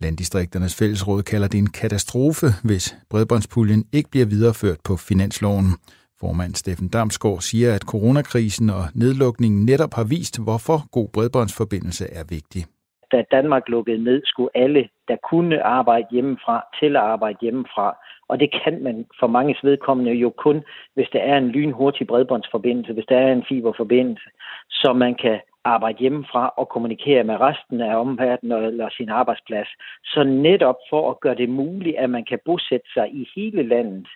Landdistrikternes 0.00 0.74
fællesråd 0.74 1.22
kalder 1.22 1.48
det 1.48 1.58
en 1.58 1.70
katastrofe, 1.70 2.54
hvis 2.62 2.96
bredbåndspuljen 3.10 3.84
ikke 3.92 4.10
bliver 4.10 4.26
videreført 4.26 4.78
på 4.84 4.96
finansloven. 4.96 5.76
Formand 6.20 6.54
Steffen 6.54 6.88
Damsgaard 6.88 7.40
siger, 7.40 7.74
at 7.74 7.82
coronakrisen 7.82 8.70
og 8.70 8.88
nedlukningen 8.94 9.64
netop 9.64 9.94
har 9.94 10.04
vist, 10.04 10.38
hvorfor 10.38 10.88
god 10.90 11.08
bredbåndsforbindelse 11.12 12.06
er 12.06 12.24
vigtig 12.24 12.66
da 13.12 13.24
Danmark 13.30 13.68
lukkede 13.68 14.04
ned, 14.04 14.22
skulle 14.24 14.50
alle, 14.54 14.88
der 15.08 15.16
kunne 15.16 15.62
arbejde 15.62 16.06
hjemmefra, 16.10 16.66
til 16.80 16.96
at 16.96 17.02
arbejde 17.02 17.38
hjemmefra. 17.40 17.96
Og 18.28 18.40
det 18.40 18.50
kan 18.62 18.82
man 18.82 19.06
for 19.20 19.26
mange 19.26 19.56
vedkommende 19.62 20.12
jo 20.12 20.30
kun, 20.30 20.62
hvis 20.94 21.08
der 21.12 21.18
er 21.20 21.38
en 21.38 21.48
lynhurtig 21.48 22.06
bredbåndsforbindelse, 22.06 22.92
hvis 22.92 23.06
der 23.08 23.18
er 23.18 23.32
en 23.32 23.44
fiberforbindelse, 23.48 24.28
så 24.70 24.92
man 24.92 25.14
kan 25.14 25.40
arbejde 25.64 25.98
hjemmefra 25.98 26.54
og 26.56 26.68
kommunikere 26.68 27.24
med 27.24 27.40
resten 27.40 27.80
af 27.80 27.96
omverdenen 27.96 28.64
eller 28.64 28.88
sin 28.90 29.08
arbejdsplads. 29.08 29.68
Så 30.04 30.24
netop 30.24 30.76
for 30.90 31.10
at 31.10 31.20
gøre 31.20 31.34
det 31.34 31.48
muligt, 31.48 31.96
at 31.96 32.10
man 32.10 32.24
kan 32.24 32.38
bosætte 32.44 32.92
sig 32.94 33.08
i 33.12 33.28
hele 33.34 33.62
landet, 33.62 34.08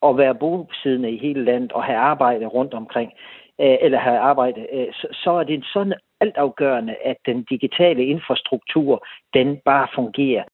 og 0.00 0.18
være 0.18 0.34
bosiddende 0.34 1.10
i 1.10 1.18
hele 1.18 1.44
landet 1.44 1.72
og 1.72 1.84
have 1.84 1.98
arbejde 1.98 2.46
rundt 2.46 2.74
omkring, 2.74 3.12
Øh, 3.60 3.76
eller 3.84 3.98
have 3.98 4.18
arbejde, 4.18 4.60
øh, 4.72 4.86
så 5.12 5.30
er 5.40 5.44
det 5.44 5.64
sådan 5.72 5.94
altafgørende, 6.20 6.94
at 7.04 7.16
den 7.26 7.44
digitale 7.50 8.02
infrastruktur, 8.04 9.06
den 9.34 9.58
bare 9.64 9.88
fungerer. 9.94 10.44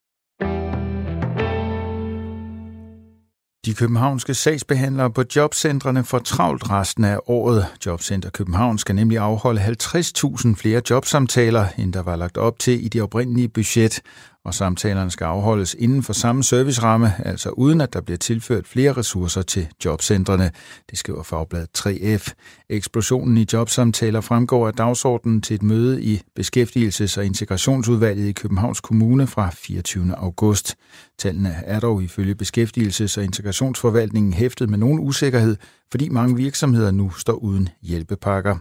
De 3.66 3.74
københavnske 3.74 4.34
sagsbehandlere 4.34 5.10
på 5.10 5.22
jobcentrene 5.36 6.04
får 6.10 6.18
travlt 6.18 6.70
resten 6.70 7.04
af 7.04 7.18
året. 7.26 7.62
Jobcenter 7.86 8.30
København 8.30 8.78
skal 8.78 8.94
nemlig 8.94 9.18
afholde 9.18 9.60
50.000 9.60 10.62
flere 10.62 10.82
jobsamtaler, 10.90 11.64
end 11.78 11.92
der 11.92 12.02
var 12.02 12.16
lagt 12.16 12.36
op 12.36 12.58
til 12.58 12.84
i 12.86 12.88
det 12.88 13.02
oprindelige 13.02 13.48
budget 13.48 14.02
og 14.44 14.54
samtalerne 14.54 15.10
skal 15.10 15.24
afholdes 15.24 15.76
inden 15.78 16.02
for 16.02 16.12
samme 16.12 16.44
serviceramme, 16.44 17.14
altså 17.24 17.50
uden 17.50 17.80
at 17.80 17.92
der 17.92 18.00
bliver 18.00 18.18
tilført 18.18 18.66
flere 18.66 18.92
ressourcer 18.92 19.42
til 19.42 19.68
jobcentrene. 19.84 20.50
Det 20.90 20.98
skriver 20.98 21.22
Fagbladet 21.22 21.68
3F. 21.78 22.32
Eksplosionen 22.70 23.36
i 23.36 23.46
jobsamtaler 23.52 24.20
fremgår 24.20 24.66
af 24.66 24.74
dagsordenen 24.74 25.42
til 25.42 25.54
et 25.54 25.62
møde 25.62 26.02
i 26.02 26.22
Beskæftigelses- 26.40 27.18
og 27.18 27.26
Integrationsudvalget 27.26 28.28
i 28.28 28.32
Københavns 28.32 28.80
Kommune 28.80 29.26
fra 29.26 29.50
24. 29.54 30.14
august. 30.14 30.76
Tallene 31.18 31.54
er 31.64 31.80
dog 31.80 32.02
ifølge 32.02 32.34
Beskæftigelses- 32.42 33.18
og 33.18 33.24
Integrationsforvaltningen 33.24 34.32
hæftet 34.32 34.70
med 34.70 34.78
nogen 34.78 35.00
usikkerhed, 35.00 35.56
fordi 35.90 36.08
mange 36.08 36.36
virksomheder 36.36 36.90
nu 36.90 37.10
står 37.10 37.32
uden 37.32 37.68
hjælpepakker. 37.82 38.56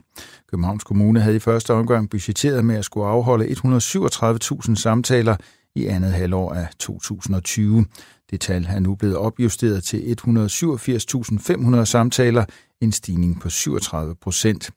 Københavns 0.52 0.84
Kommune 0.84 1.20
havde 1.20 1.36
i 1.36 1.40
første 1.40 1.74
omgang 1.74 2.10
budgetteret 2.10 2.66
med 2.66 2.76
at 2.76 2.86
skulle 2.86 3.08
afholde 3.08 3.46
137.000 3.46 4.76
samtaler 4.76 5.36
i 5.76 5.86
andet 5.86 6.12
halvår 6.12 6.54
af 6.54 6.68
2020. 6.80 7.86
Det 8.32 8.42
tal 8.42 8.68
er 8.70 8.80
nu 8.80 8.96
blevet 8.96 9.18
opjusteret 9.18 9.84
til 9.84 10.16
187.500 10.26 11.84
samtaler, 11.84 12.46
en 12.82 12.92
stigning 12.92 13.42
på 13.42 13.50
37 13.50 14.16
procent. 14.16 14.72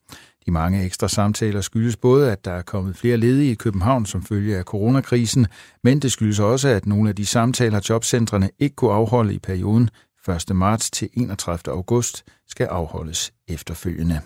De 0.46 0.50
mange 0.50 0.84
ekstra 0.84 1.08
samtaler 1.08 1.60
skyldes 1.60 1.96
både, 1.96 2.32
at 2.32 2.44
der 2.44 2.52
er 2.52 2.62
kommet 2.62 2.96
flere 2.96 3.16
ledige 3.16 3.50
i 3.50 3.54
København 3.54 4.06
som 4.06 4.22
følge 4.22 4.56
af 4.56 4.64
coronakrisen, 4.64 5.46
men 5.84 6.00
det 6.00 6.12
skyldes 6.12 6.38
også, 6.38 6.68
at 6.68 6.86
nogle 6.86 7.08
af 7.08 7.16
de 7.16 7.26
samtaler, 7.26 7.80
jobcentrene 7.88 8.50
ikke 8.58 8.76
kunne 8.76 8.92
afholde 8.92 9.34
i 9.34 9.38
perioden 9.38 9.90
1. 10.28 10.56
marts 10.56 10.90
til 10.90 11.08
31. 11.12 11.72
august, 11.74 12.24
skal 12.48 12.66
afholdes 12.66 13.32
efterfølgende. 13.48 14.20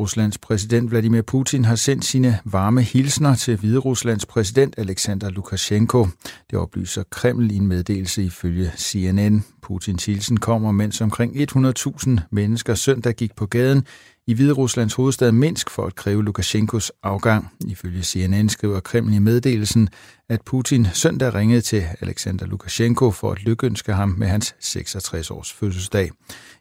Ruslands 0.00 0.38
præsident 0.38 0.90
Vladimir 0.90 1.22
Putin 1.22 1.64
har 1.64 1.74
sendt 1.74 2.04
sine 2.04 2.38
varme 2.44 2.82
hilsner 2.82 3.34
til 3.34 3.56
Hvide 3.56 3.78
Ruslands 3.78 4.26
præsident 4.26 4.74
Alexander 4.78 5.30
Lukashenko. 5.30 6.06
Det 6.50 6.58
oplyser 6.58 7.02
Kreml 7.10 7.50
i 7.50 7.56
en 7.56 7.66
meddelelse 7.66 8.24
ifølge 8.24 8.72
CNN. 8.76 9.44
Putins 9.62 10.06
hilsen 10.06 10.36
kommer, 10.36 10.72
mens 10.72 11.00
omkring 11.00 11.36
100.000 11.36 12.10
mennesker 12.30 12.74
søndag 12.74 13.14
gik 13.14 13.36
på 13.36 13.46
gaden 13.46 13.86
i 14.26 14.34
Hvide 14.34 14.52
Ruslands 14.52 14.94
hovedstad 14.94 15.32
Minsk 15.32 15.70
for 15.70 15.86
at 15.86 15.94
kræve 15.94 16.24
Lukashenkos 16.24 16.92
afgang. 17.02 17.48
Ifølge 17.66 18.02
CNN 18.02 18.48
skriver 18.48 18.80
Kreml 18.80 19.14
i 19.14 19.18
meddelelsen, 19.18 19.88
at 20.28 20.40
Putin 20.42 20.86
søndag 20.92 21.34
ringede 21.34 21.60
til 21.60 21.84
Alexander 22.00 22.46
Lukashenko 22.46 23.10
for 23.10 23.32
at 23.32 23.42
lykønske 23.42 23.92
ham 23.92 24.14
med 24.18 24.26
hans 24.26 24.54
66 24.60 25.30
års 25.30 25.52
fødselsdag. 25.52 26.10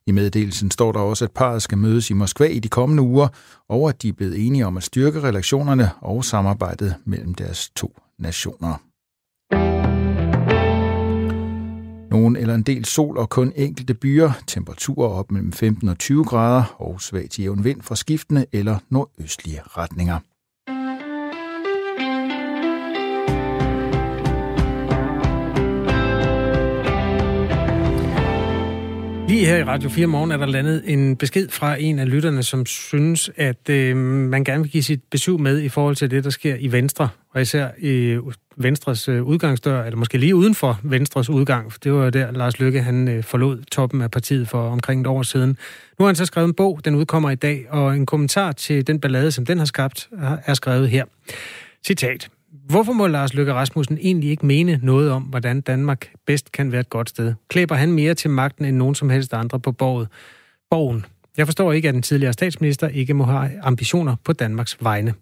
I 0.08 0.12
meddelelsen 0.12 0.72
står 0.72 0.92
der 0.92 1.00
også, 1.00 1.26
at 1.26 1.32
parret 1.32 1.62
skal 1.62 1.78
mødes 1.78 2.10
i 2.10 2.14
Moskva 2.14 2.46
i 2.46 2.60
de 2.60 2.70
kommende 2.70 3.04
uger, 3.04 3.28
og 3.70 3.90
at 3.90 4.02
de 4.02 4.10
er 4.10 4.14
blevet 4.14 4.46
enige 4.46 4.66
om 4.66 4.78
at 4.78 4.84
styrke 4.84 5.22
relationerne 5.22 5.90
og 6.02 6.26
samarbejdet 6.26 6.96
mellem 7.06 7.34
deres 7.34 7.70
to 7.76 7.98
nationer. 8.20 8.82
Nogen 12.12 12.36
eller 12.36 12.56
en 12.56 12.64
del 12.64 12.86
sol 12.86 13.18
og 13.18 13.30
kun 13.30 13.54
enkelte 13.56 13.94
byer. 13.94 14.32
Temperaturer 14.48 15.10
op 15.10 15.32
mellem 15.32 15.52
15 15.52 15.90
og 15.90 15.98
20 15.98 16.26
grader 16.26 16.76
og 16.78 17.02
svag 17.02 17.30
til 17.30 17.42
jævn 17.42 17.64
vind 17.64 17.82
fra 17.82 17.96
skiftende 17.96 18.46
eller 18.54 18.78
nordøstlige 18.90 19.62
retninger. 19.66 20.20
Lige 29.30 29.46
her 29.46 29.58
i 29.58 29.63
Radio 29.63 29.89
4 29.89 30.08
Morgen 30.08 30.32
er 30.32 30.38
der 30.38 30.46
landet 30.46 30.84
en 30.86 31.15
besked 31.15 31.50
fra 31.50 31.76
en 31.82 32.00
af 32.00 32.10
lytterne, 32.10 32.44
som 32.44 32.65
synes, 32.65 33.32
at 33.36 33.70
øh, 33.70 33.98
man 33.98 34.44
gerne 34.44 34.63
vil 34.63 34.72
give 34.72 34.84
sit 34.84 35.04
besøg 35.12 35.39
med 35.39 35.62
i 35.62 35.70
forhold 35.70 35.96
til 35.96 36.12
det, 36.12 36.24
der 36.24 36.30
sker 36.30 36.56
i 36.60 36.72
Venstre, 36.72 37.10
og 37.34 37.42
især 37.42 37.70
i 37.78 38.20
Venstres 38.58 39.10
øh, 39.10 39.24
udgangsdør, 39.24 39.84
eller 39.84 39.98
måske 39.98 40.18
lige 40.18 40.36
uden 40.36 40.56
for 40.56 40.80
Venstres 40.84 41.30
udgang, 41.30 41.72
for 41.72 41.80
det 41.80 41.94
var 41.94 42.10
der, 42.10 42.32
Lars 42.32 42.60
Lykke 42.60 42.82
han 42.82 43.08
øh, 43.08 43.24
forlod 43.24 43.63
toppen 43.72 44.02
af 44.02 44.12
partiet 44.12 44.48
for 44.48 44.70
omkring 44.70 45.02
et 45.02 45.08
år 45.08 45.24
siden. 45.24 45.50
Nu 46.00 46.04
har 46.04 46.06
han 46.06 46.15
så 46.15 46.26
skrevet 46.26 46.48
en 46.48 46.54
bog, 46.54 46.80
den 46.86 46.96
udkommer 46.96 47.30
i 47.30 47.36
dag, 47.36 47.65
og 47.70 47.96
en 47.96 48.06
kommentar 48.06 48.52
til 48.52 48.88
den 48.88 49.00
ballade, 49.00 49.32
som 49.32 49.46
den 49.46 49.58
har 49.58 49.65
skabt, 49.65 50.10
er 50.46 50.54
skrevet 50.54 50.89
her. 50.89 51.06
Citat. 51.86 52.30
Hvorfor 52.52 52.94
må 52.94 53.08
Lars 53.08 53.34
Løkke 53.34 53.54
Rasmussen 53.54 53.98
egentlig 54.02 54.30
ikke 54.30 54.46
mene 54.46 54.80
noget 54.84 55.12
om, 55.12 55.24
hvordan 55.24 55.62
Danmark 55.62 56.12
bedst 56.26 56.52
kan 56.52 56.72
være 56.72 56.82
et 56.82 56.90
godt 56.90 57.10
sted? 57.10 57.34
Klæber 57.48 57.76
han 57.76 57.92
mere 57.92 58.14
til 58.14 58.30
magten 58.30 58.66
end 58.66 58.78
nogen 58.78 58.96
som 58.96 59.10
helst 59.10 59.34
andre 59.34 59.60
på 59.60 59.72
borget? 59.72 60.08
Borgen. 60.70 61.06
Jeg 61.38 61.48
forstår 61.48 61.74
ikke, 61.74 61.88
at 61.88 61.94
den 61.94 62.02
tidligere 62.02 62.34
statsminister 62.34 62.88
ikke 62.88 63.14
må 63.14 63.24
have 63.24 63.52
ambitioner 63.62 64.16
på 64.24 64.34
Danmarks 64.34 64.78
vegne. 64.82 65.14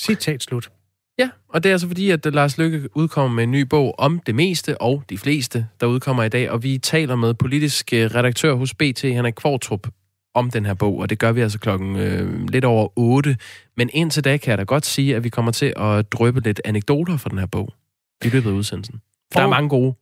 Citat 0.00 0.42
slut. 0.42 0.70
Ja, 1.18 1.30
og 1.48 1.62
det 1.62 1.68
er 1.68 1.74
altså 1.74 1.86
fordi, 1.86 2.10
at 2.10 2.34
Lars 2.34 2.58
Lykke 2.58 2.96
udkommer 2.96 3.34
med 3.34 3.44
en 3.44 3.50
ny 3.50 3.60
bog 3.60 3.94
om 3.98 4.20
det 4.26 4.34
meste 4.34 4.80
og 4.80 5.02
de 5.10 5.18
fleste, 5.18 5.66
der 5.80 5.86
udkommer 5.86 6.22
i 6.22 6.28
dag, 6.28 6.50
og 6.50 6.62
vi 6.62 6.78
taler 6.78 7.16
med 7.16 7.34
politisk 7.34 7.92
øh, 7.92 8.14
redaktør 8.14 8.54
hos 8.54 8.74
BT, 8.74 9.02
Henrik 9.02 9.34
Kvartrup, 9.34 9.88
om 10.38 10.50
den 10.50 10.66
her 10.66 10.74
bog, 10.74 10.98
og 10.98 11.10
det 11.10 11.18
gør 11.18 11.32
vi 11.32 11.40
altså 11.40 11.58
klokken 11.58 11.96
øh, 11.96 12.48
lidt 12.48 12.64
over 12.64 12.88
8. 12.98 13.36
Men 13.76 13.90
indtil 13.92 14.24
da 14.24 14.36
kan 14.36 14.50
jeg 14.50 14.58
da 14.58 14.62
godt 14.62 14.86
sige, 14.86 15.16
at 15.16 15.24
vi 15.24 15.28
kommer 15.28 15.52
til 15.52 15.72
at 15.76 16.12
drøbe 16.12 16.40
lidt 16.40 16.60
anekdoter 16.64 17.16
fra 17.16 17.30
den 17.30 17.38
her 17.38 17.46
bog 17.46 17.74
i 18.24 18.28
løbet 18.28 18.50
af 18.50 18.54
udsendelsen. 18.54 19.00
For 19.32 19.40
der 19.40 19.46
er 19.46 19.50
mange 19.50 19.68
gode. 19.68 19.94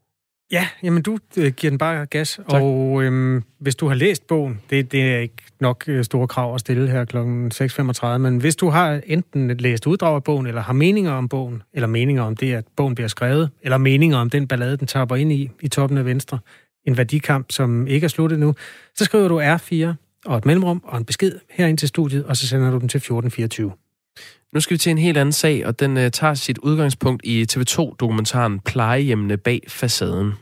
Ja, 0.52 0.68
jamen 0.82 1.02
du 1.02 1.18
øh, 1.36 1.52
giver 1.52 1.70
den 1.70 1.78
bare 1.78 2.06
gas, 2.06 2.40
tak. 2.50 2.62
og 2.62 3.02
øhm, 3.02 3.42
hvis 3.58 3.76
du 3.76 3.88
har 3.88 3.94
læst 3.94 4.26
bogen, 4.26 4.60
det, 4.70 4.92
det 4.92 5.02
er 5.02 5.18
ikke 5.18 5.34
nok 5.60 5.84
øh, 5.86 6.04
store 6.04 6.28
krav 6.28 6.54
at 6.54 6.60
stille 6.60 6.88
her 6.88 7.04
kl. 7.04 7.16
6.35, 7.16 8.18
men 8.18 8.38
hvis 8.38 8.56
du 8.56 8.68
har 8.68 9.00
enten 9.06 9.56
læst 9.56 9.86
uddrag 9.86 10.14
af 10.14 10.24
bogen, 10.24 10.46
eller 10.46 10.62
har 10.62 10.72
meninger 10.72 11.12
om 11.12 11.28
bogen, 11.28 11.62
eller 11.72 11.86
meninger 11.86 12.22
om 12.22 12.36
det, 12.36 12.54
at 12.54 12.64
bogen 12.76 12.94
bliver 12.94 13.08
skrevet, 13.08 13.50
eller 13.62 13.78
meninger 13.78 14.18
om 14.18 14.30
den 14.30 14.48
ballade, 14.48 14.76
den 14.76 14.86
tapper 14.86 15.16
ind 15.16 15.32
i, 15.32 15.50
i 15.60 15.68
toppen 15.68 15.98
af 15.98 16.04
Venstre, 16.04 16.38
en 16.84 16.96
værdikamp, 16.96 17.52
som 17.52 17.86
ikke 17.86 18.04
er 18.04 18.08
sluttet 18.08 18.38
nu, 18.38 18.54
så 18.94 19.04
skriver 19.04 19.28
du 19.28 19.40
R4 19.40 20.05
og 20.26 20.38
et 20.38 20.46
mellemrum 20.46 20.82
og 20.84 20.98
en 20.98 21.04
besked 21.04 21.32
herind 21.50 21.78
til 21.78 21.88
studiet, 21.88 22.24
og 22.24 22.36
så 22.36 22.46
sender 22.48 22.70
du 22.70 22.78
den 22.78 22.88
til 22.88 22.98
1424. 22.98 23.72
Nu 24.52 24.60
skal 24.60 24.74
vi 24.74 24.78
til 24.78 24.90
en 24.90 24.98
helt 24.98 25.18
anden 25.18 25.32
sag, 25.32 25.66
og 25.66 25.80
den 25.80 25.96
uh, 25.96 26.08
tager 26.12 26.34
sit 26.34 26.58
udgangspunkt 26.58 27.24
i 27.24 27.46
TV2-dokumentaren 27.52 28.60
Plejehjemmene 28.60 29.36
bag 29.36 29.60
facaden. 29.68 30.32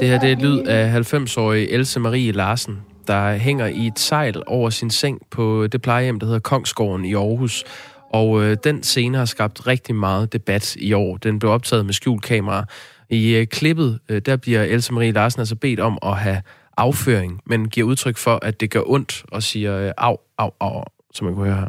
Det 0.00 0.08
her 0.08 0.20
det 0.20 0.32
er 0.32 0.36
lyd 0.36 0.58
af 0.58 1.12
90-årige 1.12 1.72
Else 1.72 2.00
Marie 2.00 2.32
Larsen, 2.32 2.78
der 3.06 3.36
hænger 3.36 3.66
i 3.66 3.86
et 3.86 3.98
sejl 3.98 4.42
over 4.46 4.70
sin 4.70 4.90
seng 4.90 5.20
på 5.30 5.66
det 5.66 5.82
plejehjem, 5.82 6.18
der 6.20 6.26
hedder 6.26 6.40
Kongsgården 6.40 7.04
i 7.04 7.14
Aarhus. 7.14 7.64
Og 8.12 8.42
øh, 8.42 8.56
den 8.64 8.82
scene 8.82 9.18
har 9.18 9.24
skabt 9.24 9.66
rigtig 9.66 9.94
meget 9.94 10.32
debat 10.32 10.76
i 10.76 10.92
år. 10.92 11.16
Den 11.16 11.38
blev 11.38 11.52
optaget 11.52 11.86
med 11.86 11.94
skjulkamera. 11.94 12.64
I 13.10 13.34
øh, 13.34 13.46
klippet, 13.46 13.98
øh, 14.08 14.20
der 14.26 14.36
bliver 14.36 14.62
Else 14.62 14.92
Marie 14.92 15.12
Larsen 15.12 15.40
altså 15.40 15.56
bedt 15.56 15.80
om 15.80 15.98
at 16.02 16.16
have 16.16 16.42
afføring, 16.76 17.40
men 17.46 17.68
giver 17.68 17.86
udtryk 17.86 18.16
for, 18.16 18.38
at 18.42 18.60
det 18.60 18.70
gør 18.70 18.82
ondt 18.86 19.24
og 19.32 19.42
siger 19.42 19.78
øh, 19.78 19.92
af, 19.98 20.16
af, 20.38 20.50
af, 20.60 20.82
som 21.14 21.24
man 21.24 21.34
kunne 21.34 21.46
høre 21.46 21.56
her. 21.60 21.68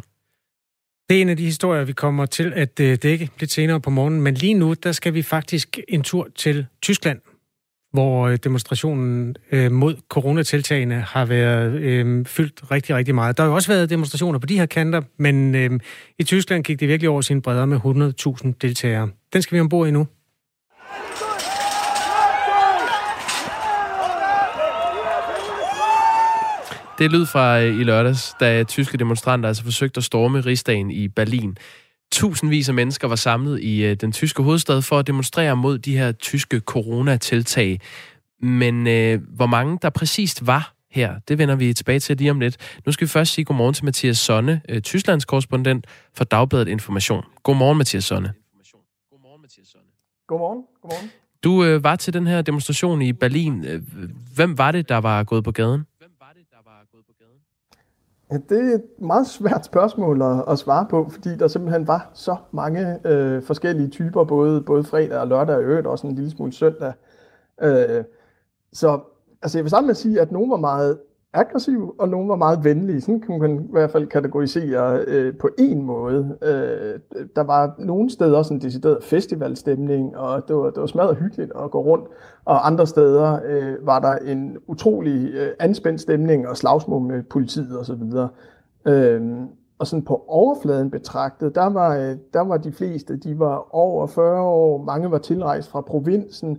Det 1.08 1.16
er 1.16 1.22
en 1.22 1.28
af 1.28 1.36
de 1.36 1.44
historier, 1.44 1.84
vi 1.84 1.92
kommer 1.92 2.26
til 2.26 2.52
at 2.56 2.80
øh, 2.80 2.98
dække 3.02 3.30
lidt 3.40 3.50
senere 3.50 3.80
på 3.80 3.90
morgenen, 3.90 4.20
men 4.20 4.34
lige 4.34 4.54
nu, 4.54 4.74
der 4.74 4.92
skal 4.92 5.14
vi 5.14 5.22
faktisk 5.22 5.78
en 5.88 6.02
tur 6.02 6.28
til 6.36 6.66
Tyskland, 6.82 7.20
hvor 7.92 8.28
øh, 8.28 8.38
demonstrationen 8.44 9.36
øh, 9.52 9.72
mod 9.72 9.96
coronatiltagene 10.08 11.00
har 11.00 11.24
været 11.24 11.72
øh, 11.72 12.26
fyldt 12.26 12.70
rigtig, 12.70 12.96
rigtig 12.96 13.14
meget. 13.14 13.36
Der 13.36 13.42
har 13.42 13.50
jo 13.50 13.54
også 13.54 13.72
været 13.72 13.90
demonstrationer 13.90 14.38
på 14.38 14.46
de 14.46 14.58
her 14.58 14.66
kanter, 14.66 15.02
men 15.16 15.54
øh, 15.54 15.80
i 16.18 16.24
Tyskland 16.24 16.64
gik 16.64 16.80
det 16.80 16.88
virkelig 16.88 17.10
over 17.10 17.20
sine 17.20 17.42
bredder 17.42 17.66
med 17.66 17.80
100.000 18.46 18.52
deltagere. 18.62 19.10
Den 19.32 19.42
skal 19.42 19.56
vi 19.56 19.60
ombord 19.60 19.88
i 19.88 19.90
nu. 19.90 20.06
Det 26.98 27.12
lød 27.12 27.26
fra 27.26 27.60
øh, 27.60 27.80
i 27.80 27.84
lørdags, 27.84 28.34
da 28.40 28.64
tyske 28.64 28.98
demonstranter 28.98 29.48
altså 29.48 29.64
forsøgte 29.64 29.98
at 29.98 30.04
storme 30.04 30.40
rigsdagen 30.40 30.90
i 30.90 31.08
Berlin. 31.08 31.56
Tusindvis 32.12 32.68
af 32.68 32.74
mennesker 32.74 33.08
var 33.08 33.16
samlet 33.16 33.60
i 33.60 33.84
øh, 33.84 33.96
den 33.96 34.12
tyske 34.12 34.42
hovedstad 34.42 34.82
for 34.82 34.98
at 34.98 35.06
demonstrere 35.06 35.56
mod 35.56 35.78
de 35.78 35.98
her 35.98 36.12
tyske 36.12 36.60
coronatiltag. 36.60 37.80
Men 38.42 38.86
øh, 38.86 39.20
hvor 39.28 39.46
mange 39.46 39.78
der 39.82 39.90
præcist 39.90 40.46
var 40.46 40.74
her, 40.90 41.18
det 41.28 41.38
vender 41.38 41.56
vi 41.56 41.72
tilbage 41.74 42.00
til 42.00 42.16
lige 42.16 42.30
om 42.30 42.40
lidt. 42.40 42.80
Nu 42.86 42.92
skal 42.92 43.06
vi 43.06 43.10
først 43.10 43.32
sige 43.32 43.44
godmorgen 43.44 43.74
til 43.74 43.84
Mathias 43.84 44.18
Sonne, 44.18 44.60
øh, 44.68 44.82
Tysklands 44.82 45.24
korrespondent 45.24 45.86
for 46.14 46.24
Dagbladet 46.24 46.68
Information. 46.68 47.24
Godmorgen, 47.42 47.78
Mathias 47.78 48.04
Sonne. 48.04 48.32
Godmorgen, 49.10 49.42
Mathias 49.42 49.66
Sonne. 49.66 49.86
Godmorgen. 50.28 50.62
Godmorgen. 50.82 51.10
Du 51.44 51.64
øh, 51.64 51.84
var 51.84 51.96
til 51.96 52.12
den 52.12 52.26
her 52.26 52.42
demonstration 52.42 53.02
i 53.02 53.12
Berlin. 53.12 53.64
Øh, 53.64 53.82
hvem 54.34 54.58
var 54.58 54.72
det, 54.72 54.88
der 54.88 54.96
var 54.96 55.24
gået 55.24 55.44
på 55.44 55.52
gaden? 55.52 55.84
Det 58.30 58.52
er 58.70 58.74
et 58.74 58.84
meget 58.98 59.26
svært 59.26 59.64
spørgsmål 59.64 60.22
at, 60.22 60.44
at 60.48 60.58
svare 60.58 60.86
på, 60.90 61.08
fordi 61.08 61.36
der 61.36 61.48
simpelthen 61.48 61.86
var 61.86 62.10
så 62.14 62.36
mange 62.52 62.98
øh, 63.04 63.42
forskellige 63.42 63.88
typer, 63.88 64.24
både, 64.24 64.62
både 64.62 64.84
fredag 64.84 65.18
og 65.18 65.28
lørdag 65.28 65.56
og 65.56 65.62
øvrigt 65.62 65.86
også 65.86 66.06
en 66.06 66.14
lille 66.14 66.30
smule 66.30 66.52
søndag. 66.52 66.92
Øh, 67.62 68.04
så 68.72 69.00
altså 69.42 69.58
jeg 69.58 69.64
vil 69.64 69.70
sammen 69.70 69.86
med 69.86 69.90
at 69.90 69.96
sige, 69.96 70.20
at 70.20 70.32
nogen 70.32 70.50
var 70.50 70.56
meget 70.56 70.98
aggressiv, 71.38 71.94
og 71.98 72.08
nogle 72.08 72.28
var 72.28 72.36
meget 72.36 72.64
venlige. 72.64 73.00
Sådan 73.00 73.20
kan 73.20 73.38
man 73.38 73.60
i 73.60 73.72
hvert 73.72 73.90
fald 73.90 74.06
kategorisere 74.06 75.00
øh, 75.06 75.36
på 75.36 75.48
en 75.58 75.82
måde. 75.82 76.36
Øh, 76.42 77.24
der 77.36 77.42
var 77.42 77.74
nogle 77.78 78.10
steder 78.10 78.42
sådan 78.42 78.56
en 78.56 78.62
decideret 78.62 79.04
festivalstemning, 79.04 80.16
og 80.16 80.48
det 80.48 80.56
var, 80.56 80.70
det 80.70 80.80
var 80.80 80.86
smadret 80.86 81.16
hyggeligt 81.16 81.52
at 81.64 81.70
gå 81.70 81.80
rundt. 81.82 82.04
Og 82.44 82.66
andre 82.66 82.86
steder 82.86 83.38
øh, 83.44 83.86
var 83.86 84.00
der 84.00 84.16
en 84.16 84.56
utrolig 84.66 85.30
øh, 85.34 85.48
anspændt 85.58 86.00
stemning 86.00 86.48
og 86.48 86.56
slagsmål 86.56 87.02
med 87.02 87.22
politiet 87.22 87.78
osv. 87.78 88.02
Øh, 88.86 89.22
og 89.78 89.86
sådan 89.86 90.04
på 90.04 90.24
overfladen 90.28 90.90
betragtet, 90.90 91.54
der 91.54 91.66
var, 91.66 91.96
øh, 91.96 92.16
der 92.32 92.40
var 92.40 92.56
de 92.56 92.72
fleste, 92.72 93.16
de 93.16 93.38
var 93.38 93.74
over 93.74 94.06
40 94.06 94.42
år, 94.42 94.82
mange 94.82 95.10
var 95.10 95.18
tilrejst 95.18 95.70
fra 95.70 95.80
provinsen, 95.80 96.58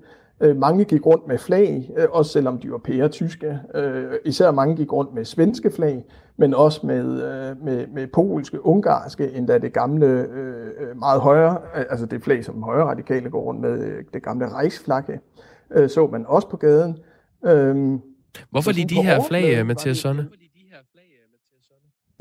mange 0.55 0.85
gik 0.85 1.05
rundt 1.05 1.27
med 1.27 1.37
flag, 1.37 1.91
øh, 1.97 2.05
også 2.11 2.31
selvom 2.31 2.57
de 2.57 2.71
var 2.71 2.77
pære-tyske. 2.77 3.59
Øh, 3.75 4.03
især 4.25 4.51
mange 4.51 4.75
gik 4.75 4.93
rundt 4.93 5.13
med 5.13 5.25
svenske 5.25 5.71
flag, 5.71 6.03
men 6.37 6.53
også 6.53 6.87
med, 6.87 7.03
med, 7.55 7.87
med 7.87 8.07
polske, 8.07 8.65
ungarske, 8.65 9.31
endda 9.31 9.57
det 9.57 9.73
gamle, 9.73 10.27
meget 10.95 11.21
højere, 11.21 11.57
altså 11.73 12.05
det 12.05 12.23
flag, 12.23 12.45
som 12.45 12.63
højre 12.63 12.85
radikale 12.85 13.29
går 13.29 13.41
rundt 13.41 13.61
med, 13.61 14.03
det 14.13 14.23
gamle 14.23 14.55
Reichsflagge, 14.55 15.19
så 15.87 16.09
man 16.11 16.25
også 16.27 16.49
på 16.49 16.57
gaden. 16.57 16.97
Hvorfor 18.49 18.71
lige 18.71 18.89
de 18.89 19.03
her 19.03 19.23
flag, 19.27 19.65
Mathias 19.65 19.97
Sonne? 19.97 20.27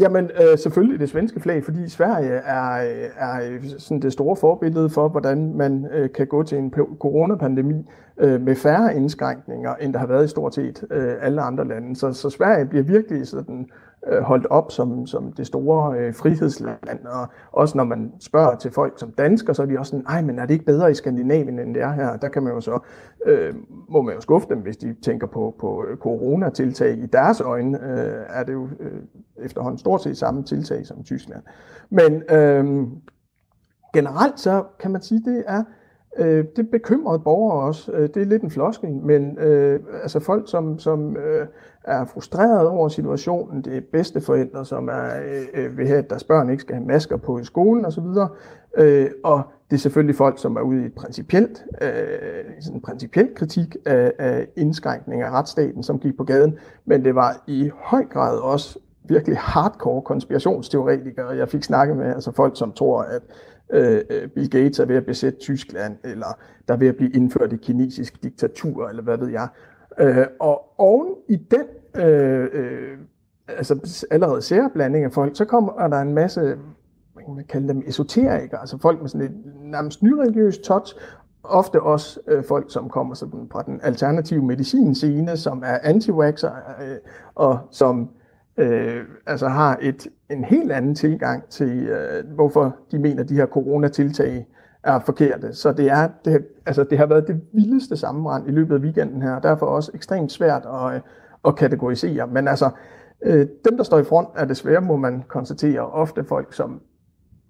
Jamen 0.01 0.31
øh, 0.41 0.59
selvfølgelig 0.59 1.01
det 1.01 1.09
svenske 1.09 1.41
flag, 1.41 1.65
fordi 1.65 1.89
Sverige 1.89 2.31
er, 2.31 2.85
er 3.17 3.59
sådan 3.79 4.03
det 4.03 4.13
store 4.13 4.37
forbillede 4.37 4.91
for, 4.91 5.09
hvordan 5.09 5.55
man 5.55 5.87
øh, 5.93 6.13
kan 6.13 6.27
gå 6.27 6.43
til 6.43 6.59
en 6.59 6.71
coronapandemi 7.01 7.91
øh, 8.19 8.41
med 8.41 8.57
færre 8.57 8.97
indskrænkninger, 8.97 9.75
end 9.75 9.93
der 9.93 9.99
har 9.99 10.07
været 10.07 10.25
i 10.25 10.29
stort 10.29 10.55
set 10.55 10.85
øh, 10.91 11.15
alle 11.21 11.43
andre 11.43 11.69
lande. 11.69 11.97
Så, 11.97 12.13
så 12.13 12.31
Sverige 12.31 12.67
bliver 12.67 12.85
virkelig 12.85 13.27
sådan 13.27 13.61
øh, 13.61 13.88
Øh, 14.09 14.23
holdt 14.23 14.47
op 14.47 14.73
som, 14.73 15.07
som 15.07 15.33
det 15.33 15.47
store 15.47 15.99
øh, 15.99 16.15
frihedsland. 16.15 17.07
Og 17.07 17.27
også 17.53 17.77
når 17.77 17.85
man 17.85 18.13
spørger 18.21 18.57
til 18.57 18.71
folk 18.71 18.99
som 18.99 19.11
dansker, 19.11 19.53
så 19.53 19.63
er 19.63 19.67
de 19.67 19.79
også 19.79 19.91
sådan, 19.91 20.05
nej, 20.05 20.23
men 20.23 20.39
er 20.39 20.47
det 20.47 20.55
ikke 20.55 20.65
bedre 20.65 20.91
i 20.91 20.95
Skandinavien, 20.95 21.59
end 21.59 21.75
det 21.75 21.83
er 21.83 21.93
her? 21.93 22.17
Der 22.17 22.29
kan 22.29 22.43
man 22.43 22.53
jo 22.53 22.61
så, 22.61 22.79
øh, 23.27 23.55
må 23.89 24.03
man 24.03 24.15
jo 24.15 24.21
skuffe 24.21 24.49
dem, 24.49 24.59
hvis 24.59 24.77
de 24.77 24.97
tænker 25.03 25.27
på, 25.27 25.55
på 25.61 25.85
øh, 25.89 25.97
coronatiltag. 25.97 26.99
I 26.99 27.07
deres 27.07 27.41
øjne 27.41 27.79
øh, 27.83 28.25
er 28.29 28.43
det 28.43 28.53
jo 28.53 28.69
øh, 28.81 29.01
efterhånden 29.37 29.79
stort 29.79 30.03
set 30.03 30.17
samme 30.17 30.43
tiltag 30.43 30.87
som 30.87 31.05
Tyskland. 31.05 31.43
Men 31.91 32.23
øh, 32.31 32.87
generelt 33.95 34.41
så 34.41 34.65
kan 34.81 34.91
man 34.91 35.03
sige, 35.03 35.23
det 35.25 35.45
er 35.47 35.65
Øh, 36.19 36.45
det 36.57 36.71
bekymrede 36.71 37.19
borgere 37.19 37.67
også. 37.67 37.93
Øh, 37.93 38.09
det 38.15 38.17
er 38.17 38.27
lidt 38.27 38.43
en 38.43 38.51
floskel, 38.51 38.91
men 38.91 39.39
øh, 39.39 39.81
altså 40.03 40.21
folk, 40.21 40.51
som, 40.51 40.79
som 40.79 41.17
øh, 41.17 41.47
er 41.85 42.05
frustreret 42.05 42.69
over 42.69 42.89
situationen, 42.89 43.63
det 43.63 43.77
er 43.77 43.81
bedsteforældre, 43.93 44.65
som 44.65 44.89
er, 44.89 45.09
øh, 45.55 45.65
øh 45.65 45.79
vil 45.79 45.87
have, 45.87 45.99
at 45.99 46.11
deres 46.11 46.25
børn 46.25 46.51
ikke 46.51 46.61
skal 46.61 46.75
have 46.75 46.87
masker 46.87 47.17
på 47.17 47.39
i 47.39 47.45
skolen 47.45 47.85
osv., 47.85 48.05
øh, 48.77 49.11
og 49.25 49.43
det 49.71 49.77
er 49.77 49.81
selvfølgelig 49.81 50.17
folk, 50.17 50.39
som 50.39 50.57
er 50.57 50.61
ude 50.61 50.83
i 50.83 50.87
et 50.87 50.95
principielt, 50.95 51.65
øh, 51.83 51.89
sådan 52.61 52.77
en 52.77 52.83
principiel 52.83 53.35
kritik 53.35 53.77
af, 53.87 54.13
af 54.19 54.47
indskrænkning 54.57 55.23
af 55.23 55.31
retsstaten, 55.31 55.83
som 55.83 55.99
gik 55.99 56.17
på 56.17 56.25
gaden, 56.25 56.59
men 56.85 57.05
det 57.05 57.15
var 57.15 57.45
i 57.47 57.71
høj 57.75 58.05
grad 58.05 58.39
også 58.39 58.79
virkelig 59.05 59.39
hardcore 59.39 60.03
konspirationsteoretikere, 60.03 61.29
jeg 61.29 61.49
fik 61.49 61.63
snakket 61.63 61.97
med, 61.97 62.07
altså 62.07 62.33
folk, 62.33 62.59
som 62.59 62.73
tror, 62.73 63.03
at 63.03 63.23
Øh, 63.71 64.01
øh, 64.11 64.29
Bill 64.29 64.51
Gates 64.51 64.79
er 64.79 64.85
ved 64.85 64.97
at 64.97 65.07
besætte 65.07 65.39
Tyskland, 65.39 65.97
eller 66.05 66.39
der 66.69 66.75
er 66.75 66.79
ved 66.79 66.89
at 66.89 66.97
blive 66.97 67.11
indført 67.11 67.53
et 67.53 67.61
kinesisk 67.61 68.23
diktatur, 68.23 68.89
eller 68.89 69.03
hvad 69.03 69.19
ved 69.19 69.29
jeg. 69.29 69.49
Øh, 70.01 70.27
og 70.41 70.81
oven 70.81 71.15
i 71.29 71.37
den 71.37 71.65
øh, 72.05 72.49
øh, 72.53 72.99
altså 73.49 74.07
allerede 74.11 74.43
særblanding 74.43 75.05
af 75.05 75.13
folk, 75.13 75.37
så 75.37 75.45
kommer 75.45 75.89
der 75.89 76.01
en 76.01 76.15
masse, 76.15 76.41
man 77.17 77.37
kan 77.37 77.45
kalde 77.49 77.69
dem 77.69 77.83
esoterikere, 77.87 78.61
altså 78.61 78.79
folk 78.79 79.01
med 79.01 79.09
sådan 79.09 79.27
et 79.27 79.35
nærmest 79.63 80.03
nyreligiøst 80.03 80.63
touch, 80.63 80.97
ofte 81.43 81.83
også 81.83 82.21
øh, 82.27 82.45
folk, 82.45 82.73
som 82.73 82.89
kommer 82.89 83.15
sådan 83.15 83.49
fra 83.53 83.63
den 83.63 83.81
alternative 83.83 84.45
medicinscene, 84.45 85.37
som 85.37 85.63
er 85.67 85.79
anti 85.83 86.11
øh, 86.11 86.17
og 87.35 87.59
som 87.71 88.11
øh, 88.59 89.05
altså 89.27 89.49
har 89.49 89.79
et, 89.83 90.07
en 90.31 90.45
helt 90.45 90.73
anden 90.73 90.95
tilgang 90.95 91.49
til, 91.49 91.87
øh, 91.87 92.35
hvorfor 92.35 92.77
de 92.91 92.99
mener, 92.99 93.23
at 93.23 93.29
de 93.29 93.35
her 93.35 93.47
coronatiltag 93.47 94.47
er 94.83 94.99
forkerte. 94.99 95.55
Så 95.55 95.73
det, 95.73 95.91
er, 95.91 96.09
det, 96.25 96.47
altså 96.67 96.85
det 96.85 96.99
har 96.99 97.07
været 97.07 97.29
det 97.29 97.41
vildeste 97.53 97.97
sammenbrand 97.97 98.49
i 98.49 98.51
løbet 98.51 98.75
af 98.75 98.81
weekenden 98.81 99.23
her, 99.23 99.33
og 99.33 99.43
derfor 99.43 99.67
også 99.67 99.91
ekstremt 99.95 100.33
svært 100.33 100.67
at, 100.67 101.03
at 101.45 101.57
kategorisere. 101.57 102.27
Men 102.27 102.49
altså, 102.49 102.71
øh, 103.23 103.47
dem, 103.65 103.77
der 103.77 103.85
står 103.85 103.99
i 103.99 104.05
front, 104.05 104.29
er 104.37 104.45
desværre, 104.45 104.81
må 104.81 104.97
man 104.97 105.25
konstatere, 105.29 105.81
ofte 105.81 106.25
folk, 106.25 106.53
som 106.53 106.81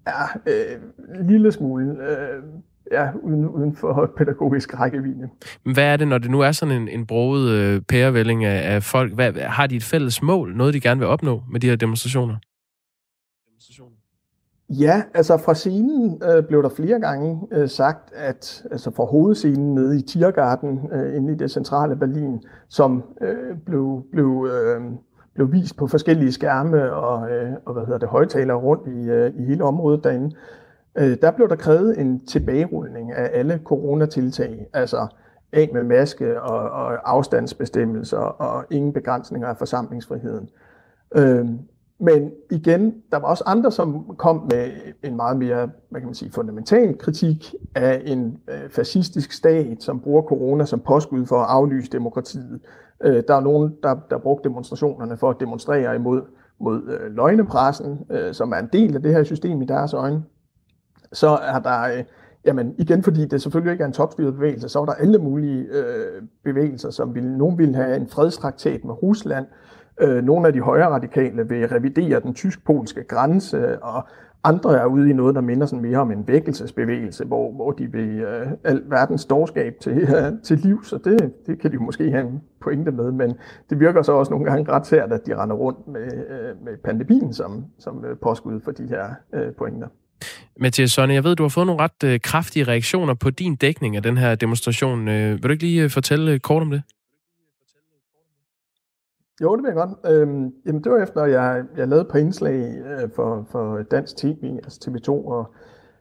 er 0.05 0.39
øh, 0.45 1.19
en 1.19 1.27
lille 1.27 1.51
smule 1.51 1.97
øh, 2.09 2.43
ja, 2.91 3.09
uden, 3.23 3.47
uden 3.47 3.75
for 3.75 4.11
pædagogisk 4.17 4.79
rækkevidde. 4.79 5.29
Hvad 5.73 5.83
er 5.83 5.97
det, 5.97 6.07
når 6.07 6.17
det 6.17 6.31
nu 6.31 6.39
er 6.39 6.51
sådan 6.51 6.81
en, 6.81 6.87
en 6.87 7.05
broget 7.05 7.49
øh, 7.49 7.81
pærevælling 7.81 8.45
af, 8.45 8.75
af 8.75 8.83
folk? 8.83 9.13
Hvad, 9.13 9.33
har 9.33 9.67
de 9.67 9.75
et 9.75 9.83
fælles 9.83 10.21
mål? 10.21 10.55
Noget, 10.55 10.73
de 10.73 10.79
gerne 10.79 10.99
vil 10.99 11.07
opnå 11.07 11.41
med 11.51 11.59
de 11.59 11.69
her 11.69 11.75
demonstrationer? 11.75 12.35
Ja, 14.69 15.03
altså 15.13 15.37
fra 15.37 15.53
scenen 15.53 16.21
øh, 16.23 16.43
blev 16.43 16.63
der 16.63 16.69
flere 16.69 16.99
gange 16.99 17.39
øh, 17.51 17.69
sagt, 17.69 18.13
at 18.13 18.63
altså 18.71 18.91
fra 18.91 19.05
hovedscenen 19.05 19.75
nede 19.75 19.97
i 19.97 20.01
Tiergarten 20.01 20.79
øh, 20.91 21.15
inde 21.15 21.33
i 21.33 21.35
det 21.35 21.51
centrale 21.51 21.95
Berlin, 21.95 22.43
som 22.67 23.03
øh, 23.21 23.57
blev, 23.65 24.05
blev, 24.11 24.47
øh, 24.51 24.81
blev 25.33 25.51
vist 25.51 25.77
på 25.77 25.87
forskellige 25.87 26.31
skærme 26.31 26.93
og, 26.93 27.31
øh, 27.31 27.51
og 27.65 27.73
hvad 27.73 27.85
hedder 27.85 27.99
det, 27.99 28.09
højtalere 28.09 28.57
rundt 28.57 28.87
i, 28.87 29.09
øh, 29.09 29.31
i 29.35 29.45
hele 29.45 29.63
området 29.63 30.03
derinde, 30.03 30.25
øh, 30.25 30.68
Øh, 30.97 31.17
der 31.21 31.31
blev 31.31 31.49
der 31.49 31.55
krævet 31.55 31.99
en 31.99 32.25
tilbagerulning 32.25 33.11
af 33.11 33.29
alle 33.33 33.61
coronatiltag, 33.63 34.67
altså 34.73 35.07
af 35.53 35.69
med 35.73 35.83
maske 35.83 36.41
og, 36.41 36.69
og 36.69 37.11
afstandsbestemmelser 37.11 38.17
og 38.17 38.65
ingen 38.69 38.93
begrænsninger 38.93 39.47
af 39.47 39.57
forsamlingsfriheden. 39.57 40.49
Øh, 41.15 41.45
men 42.01 42.31
igen, 42.51 42.95
der 43.11 43.19
var 43.19 43.27
også 43.27 43.43
andre, 43.47 43.71
som 43.71 44.15
kom 44.17 44.47
med 44.51 44.71
en 45.03 45.15
meget 45.15 45.37
mere 45.37 45.69
hvad 45.89 46.01
kan 46.01 46.07
man 46.07 46.15
sige, 46.15 46.31
fundamental 46.31 46.97
kritik 46.97 47.55
af 47.75 48.01
en 48.05 48.39
øh, 48.49 48.69
fascistisk 48.69 49.31
stat, 49.31 49.83
som 49.83 49.99
bruger 49.99 50.21
corona 50.21 50.65
som 50.65 50.79
påskud 50.79 51.25
for 51.25 51.35
at 51.35 51.49
aflyse 51.49 51.91
demokratiet. 51.91 52.59
Øh, 53.03 53.23
der 53.27 53.35
er 53.35 53.39
nogen, 53.39 53.75
der, 53.83 53.95
der 54.09 54.17
brugte 54.17 54.49
demonstrationerne 54.49 55.17
for 55.17 55.29
at 55.29 55.39
demonstrere 55.39 55.95
imod 55.95 56.21
mod 56.59 56.81
øh, 56.87 57.15
løgnepressen, 57.15 57.99
øh, 58.09 58.33
som 58.33 58.51
er 58.51 58.57
en 58.57 58.69
del 58.73 58.95
af 58.95 59.01
det 59.01 59.13
her 59.13 59.23
system 59.23 59.61
i 59.61 59.65
deres 59.65 59.93
øjne. 59.93 60.23
Så 61.13 61.27
er 61.29 61.59
der, 61.59 61.81
øh, 61.81 62.03
jamen 62.45 62.75
igen 62.77 63.03
fordi 63.03 63.25
det 63.25 63.41
selvfølgelig 63.41 63.71
ikke 63.71 63.81
er 63.81 63.87
en 63.87 63.93
topstyret 63.93 64.33
bevægelse, 64.33 64.69
så 64.69 64.79
er 64.79 64.85
der 64.85 64.93
alle 64.93 65.17
mulige 65.17 65.61
øh, 65.71 66.21
bevægelser, 66.43 66.89
som 66.89 67.15
vil, 67.15 67.23
nogen 67.23 67.57
vil 67.57 67.75
have 67.75 67.95
en 67.95 68.07
fredstraktat 68.07 68.85
med 68.85 69.03
Rusland, 69.03 69.45
Øh, 70.01 70.23
nogle 70.23 70.47
af 70.47 70.53
de 70.53 70.61
højre 70.61 70.89
radikale 70.89 71.49
vil 71.49 71.67
revidere 71.67 72.19
den 72.19 72.33
tysk-polske 72.33 73.03
grænse, 73.03 73.83
og 73.83 74.07
andre 74.43 74.79
er 74.79 74.85
ude 74.85 75.09
i 75.09 75.13
noget, 75.13 75.35
der 75.35 75.41
minder 75.41 75.65
sådan 75.65 75.81
mere 75.81 75.97
om 75.97 76.11
en 76.11 76.27
vækkelsesbevægelse, 76.27 77.25
hvor, 77.25 77.51
hvor 77.51 77.71
de 77.71 77.91
vil 77.91 78.19
øh, 78.19 78.47
al 78.63 78.83
verdens 78.85 79.25
dårskab 79.25 79.75
til, 79.81 79.97
øh, 79.97 80.33
til 80.47 80.57
liv, 80.57 80.83
så 80.83 80.97
det, 80.97 81.33
det 81.47 81.59
kan 81.59 81.71
de 81.71 81.77
måske 81.77 82.11
have 82.11 82.27
en 82.27 82.41
pointe 82.61 82.91
med, 82.91 83.11
men 83.11 83.33
det 83.69 83.79
virker 83.79 84.01
så 84.01 84.11
også 84.11 84.31
nogle 84.31 84.45
gange 84.45 84.71
ret 84.71 84.87
sært, 84.87 85.11
at 85.11 85.25
de 85.25 85.35
render 85.35 85.55
rundt 85.55 85.87
med, 85.87 86.05
øh, 86.05 86.65
med 86.65 86.77
pandemien 86.83 87.33
som, 87.33 87.65
som 87.79 88.05
øh, 88.05 88.17
påskud 88.17 88.59
for 88.59 88.71
de 88.71 88.87
her 88.87 89.09
øh, 89.33 89.53
pointer. 89.53 89.87
Mathias 90.59 90.91
Sonne, 90.91 91.13
jeg 91.13 91.23
ved, 91.23 91.35
du 91.35 91.43
har 91.43 91.49
fået 91.49 91.67
nogle 91.67 91.83
ret 91.83 92.03
øh, 92.03 92.19
kraftige 92.19 92.65
reaktioner 92.65 93.13
på 93.13 93.29
din 93.29 93.55
dækning 93.55 93.95
af 93.95 94.03
den 94.03 94.17
her 94.17 94.35
demonstration. 94.35 95.07
Øh, 95.07 95.31
vil 95.31 95.43
du 95.43 95.49
ikke 95.49 95.63
lige 95.63 95.83
øh, 95.83 95.89
fortælle 95.89 96.31
øh, 96.31 96.39
kort 96.39 96.61
om 96.61 96.71
det? 96.71 96.81
Jo, 99.41 99.55
det 99.55 99.63
vil 99.63 99.69
jeg 99.69 99.75
godt. 99.75 100.13
Øhm, 100.13 100.53
jamen, 100.65 100.83
det 100.83 100.91
var 100.91 101.03
efter, 101.03 101.21
at 101.21 101.31
jeg, 101.31 101.63
jeg 101.77 101.87
lavede 101.87 102.01
et 102.01 102.11
par 102.11 102.19
indslag 102.19 102.77
øh, 102.77 103.09
for, 103.15 103.47
for 103.51 103.81
Dansk 103.91 104.17
TV, 104.17 104.43
altså 104.63 104.79
TV2 104.89 105.09
og, 105.09 105.53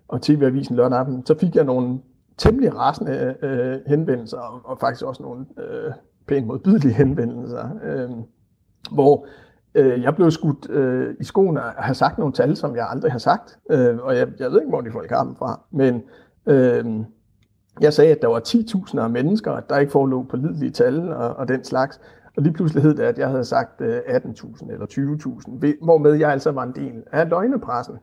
og 0.08 0.22
TV-avisen 0.22 0.76
lørdag 0.76 0.98
aften. 0.98 1.26
Så 1.26 1.38
fik 1.38 1.54
jeg 1.54 1.64
nogle 1.64 1.98
temmelig 2.38 2.76
rasende 2.76 3.36
øh, 3.42 3.78
henvendelser, 3.86 4.38
og, 4.38 4.60
og 4.64 4.78
faktisk 4.80 5.04
også 5.04 5.22
nogle 5.22 5.46
øh, 5.58 5.92
pænt 6.28 6.46
modbydelige 6.46 6.94
henvendelser, 6.94 7.68
øh, 7.84 8.10
hvor 8.90 9.26
øh, 9.74 10.02
jeg 10.02 10.14
blev 10.14 10.30
skudt 10.30 10.70
øh, 10.70 11.14
i 11.20 11.24
skoene 11.24 11.60
at 11.60 11.72
have 11.76 11.94
sagt 11.94 12.18
nogle 12.18 12.32
tal, 12.32 12.56
som 12.56 12.76
jeg 12.76 12.88
aldrig 12.90 13.12
har 13.12 13.18
sagt. 13.18 13.58
Øh, 13.70 13.98
og 13.98 14.16
jeg, 14.16 14.28
jeg 14.38 14.50
ved 14.50 14.60
ikke, 14.60 14.68
hvor 14.68 14.80
de 14.80 14.90
folk 14.92 15.10
har 15.10 15.24
dem 15.24 15.36
fra, 15.36 15.60
men 15.70 16.02
øh, 16.46 16.84
jeg 17.80 17.92
sagde, 17.92 18.10
at 18.12 18.22
der 18.22 18.28
var 18.28 18.40
10.000 18.48 19.00
af 19.00 19.10
mennesker, 19.10 19.52
at 19.52 19.70
der 19.70 19.78
ikke 19.78 19.92
forelå 19.92 20.22
pålidelige 20.22 20.70
tal 20.70 21.12
og, 21.12 21.36
og 21.36 21.48
den 21.48 21.64
slags. 21.64 22.00
Og 22.36 22.42
lige 22.42 22.52
pludselig 22.52 22.82
hed 22.82 22.94
det, 22.94 23.02
at 23.02 23.18
jeg 23.18 23.28
havde 23.28 23.44
sagt 23.44 23.80
øh, 23.80 23.98
18.000 23.98 24.72
eller 24.72 24.86
20.000, 24.86 25.84
hvormed 25.84 26.14
jeg 26.14 26.30
altså 26.30 26.52
var 26.52 26.62
en 26.62 26.72
del 26.72 27.02
af 27.12 27.28
løgnepressen, 27.28 27.96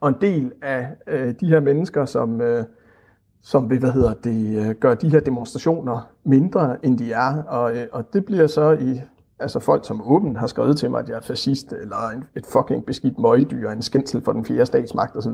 og 0.00 0.08
en 0.08 0.16
del 0.20 0.52
af 0.62 0.88
øh, 1.06 1.34
de 1.40 1.46
her 1.46 1.60
mennesker, 1.60 2.04
som, 2.04 2.40
øh, 2.40 2.64
som 3.42 3.70
vil, 3.70 3.78
hvad 3.78 3.90
hedder 3.90 4.14
det, 4.14 4.68
øh, 4.68 4.74
gør 4.74 4.94
de 4.94 5.08
her 5.08 5.20
demonstrationer 5.20 6.10
mindre, 6.24 6.86
end 6.86 6.98
de 6.98 7.12
er. 7.12 7.42
Og, 7.42 7.76
øh, 7.76 7.86
og 7.92 8.12
det 8.12 8.24
bliver 8.24 8.46
så 8.46 8.70
i 8.70 9.00
altså 9.42 9.58
folk, 9.60 9.86
som 9.86 10.02
åbent 10.04 10.38
har 10.38 10.46
skrevet 10.46 10.76
til 10.76 10.90
mig, 10.90 11.00
at 11.00 11.08
jeg 11.08 11.16
er 11.16 11.20
fascist, 11.20 11.72
eller 11.72 12.08
en, 12.14 12.24
et 12.36 12.46
fucking 12.46 12.86
beskidt 12.86 13.18
møgdyr, 13.18 13.70
en 13.70 13.82
skændsel 13.82 14.22
for 14.24 14.32
den 14.32 14.44
fjerde 14.44 14.66
statsmagt 14.66 15.16
osv. 15.16 15.32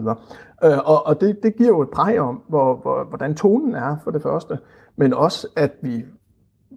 Øh, 0.65 0.79
og 0.85 1.07
og 1.07 1.21
det, 1.21 1.43
det 1.43 1.57
giver 1.57 1.69
jo 1.69 1.83
et 1.83 1.91
præg 1.91 2.21
om, 2.21 2.43
hvor, 2.49 2.77
hvor, 2.77 3.05
hvordan 3.05 3.35
tonen 3.35 3.75
er 3.75 3.97
for 4.05 4.11
det 4.11 4.23
første, 4.23 4.59
men 4.97 5.15
også, 5.15 5.49
at 5.57 5.73
vi 5.83 6.05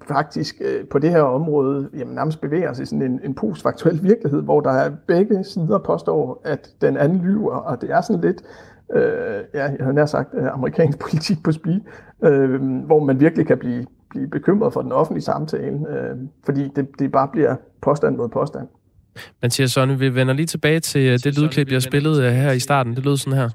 faktisk 0.07 0.61
øh, 0.61 0.87
på 0.87 0.99
det 0.99 1.09
her 1.09 1.21
område 1.21 1.89
jamen, 1.97 2.15
nærmest 2.15 2.41
bevæger 2.41 2.69
os 2.69 2.79
i 2.79 2.85
sådan 2.85 3.01
en, 3.01 3.19
en 3.23 3.33
postfaktuel 3.33 4.03
virkelighed, 4.03 4.41
hvor 4.41 4.61
der 4.61 4.71
er 4.71 4.91
begge 5.07 5.43
sider 5.43 5.77
påstår, 5.77 6.41
at 6.45 6.69
den 6.81 6.97
anden 6.97 7.17
lyver, 7.17 7.55
og 7.55 7.81
det 7.81 7.91
er 7.91 8.01
sådan 8.01 8.21
lidt, 8.21 8.41
øh, 8.93 9.43
ja, 9.53 9.63
jeg 9.63 9.85
har 9.85 9.91
nær 9.91 10.05
sagt, 10.05 10.29
øh, 10.33 10.53
amerikansk 10.53 10.99
politik 11.05 11.43
på 11.43 11.51
speed, 11.51 11.79
øh, 12.23 12.61
hvor 12.85 13.03
man 13.03 13.19
virkelig 13.19 13.47
kan 13.47 13.57
blive, 13.57 13.85
blive 14.11 14.27
bekymret 14.27 14.73
for 14.73 14.81
den 14.81 14.91
offentlige 14.91 15.23
samtale, 15.23 15.79
øh, 15.89 16.17
fordi 16.45 16.67
det, 16.75 16.87
det 16.99 17.11
bare 17.11 17.27
bliver 17.27 17.55
påstand 17.81 18.15
mod 18.15 18.29
påstand. 18.29 18.67
Mathias 19.41 19.71
Sonne, 19.71 19.99
vi 19.99 20.15
vender 20.15 20.33
lige 20.33 20.45
tilbage 20.45 20.79
til 20.79 21.01
øh, 21.01 21.19
det 21.23 21.39
lydklip, 21.39 21.71
jeg 21.71 21.81
spillede 21.81 22.25
øh, 22.25 22.31
her 22.31 22.51
i 22.51 22.59
starten. 22.59 22.95
Det 22.95 23.05
lød 23.05 23.17
sådan 23.17 23.39
her. 23.39 23.49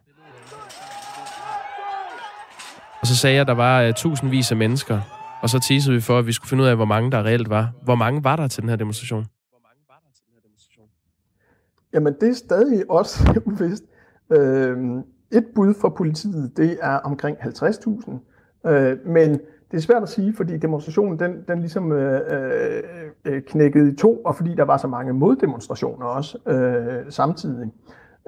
Og 3.00 3.06
så 3.06 3.16
sagde 3.16 3.34
jeg, 3.34 3.40
at 3.40 3.46
der 3.46 3.54
var 3.54 3.88
uh, 3.88 3.94
tusindvis 3.94 4.50
af 4.50 4.56
mennesker, 4.56 5.00
og 5.42 5.50
så 5.50 5.60
teasede 5.68 5.94
vi 5.94 6.00
for, 6.00 6.18
at 6.18 6.26
vi 6.26 6.32
skulle 6.32 6.48
finde 6.48 6.64
ud 6.64 6.68
af, 6.68 6.76
hvor 6.76 6.84
mange 6.84 7.10
der 7.10 7.22
reelt 7.22 7.50
var. 7.50 7.72
Hvor 7.84 7.94
mange 7.94 8.24
var 8.24 8.36
der 8.36 8.48
til 8.48 8.62
den 8.62 8.68
her 8.68 8.76
demonstration? 8.76 9.24
Jamen, 11.94 12.14
det 12.20 12.28
er 12.28 12.34
stadig 12.34 12.90
også 12.90 13.32
uvist. 13.46 13.84
Øh, 14.32 14.76
et 15.32 15.44
bud 15.54 15.74
fra 15.80 15.88
politiet, 15.88 16.56
det 16.56 16.78
er 16.82 16.96
omkring 16.96 17.36
50.000. 17.36 18.70
Øh, 18.70 18.96
men 19.06 19.40
det 19.70 19.76
er 19.76 19.80
svært 19.80 20.02
at 20.02 20.08
sige, 20.08 20.34
fordi 20.36 20.56
demonstrationen, 20.56 21.18
den, 21.18 21.44
den 21.48 21.58
ligesom 21.58 21.92
øh, 21.92 22.20
øh, 22.30 22.82
øh, 23.24 23.42
knækkede 23.42 23.92
i 23.92 23.96
to, 23.96 24.16
og 24.16 24.36
fordi 24.36 24.54
der 24.54 24.64
var 24.64 24.76
så 24.76 24.88
mange 24.88 25.12
moddemonstrationer 25.12 26.06
også 26.06 26.38
øh, 26.46 27.12
samtidig. 27.12 27.72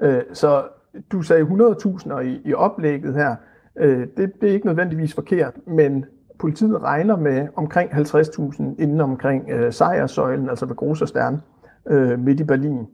Øh, 0.01 0.21
så 0.33 0.63
du 1.11 1.21
sagde 1.21 1.43
100.000 1.43 2.19
i, 2.19 2.41
i 2.45 2.53
oplægget 2.53 3.13
her. 3.13 3.35
Øh, 3.75 4.07
det, 4.17 4.41
det 4.41 4.49
er 4.49 4.53
ikke 4.53 4.65
nødvendigvis 4.65 5.13
forkert, 5.13 5.53
men 5.67 6.05
politiet 6.39 6.83
regner 6.83 7.17
med 7.17 7.47
omkring 7.55 7.91
50.000 7.91 8.63
inden 8.63 9.01
omkring 9.01 9.49
øh, 9.49 9.73
sejrsøjlen, 9.73 10.49
altså 10.49 10.65
ved 10.65 10.75
Großer 10.75 11.37
øh, 11.85 12.19
midt 12.19 12.39
i 12.39 12.43
Berlin. 12.43 12.87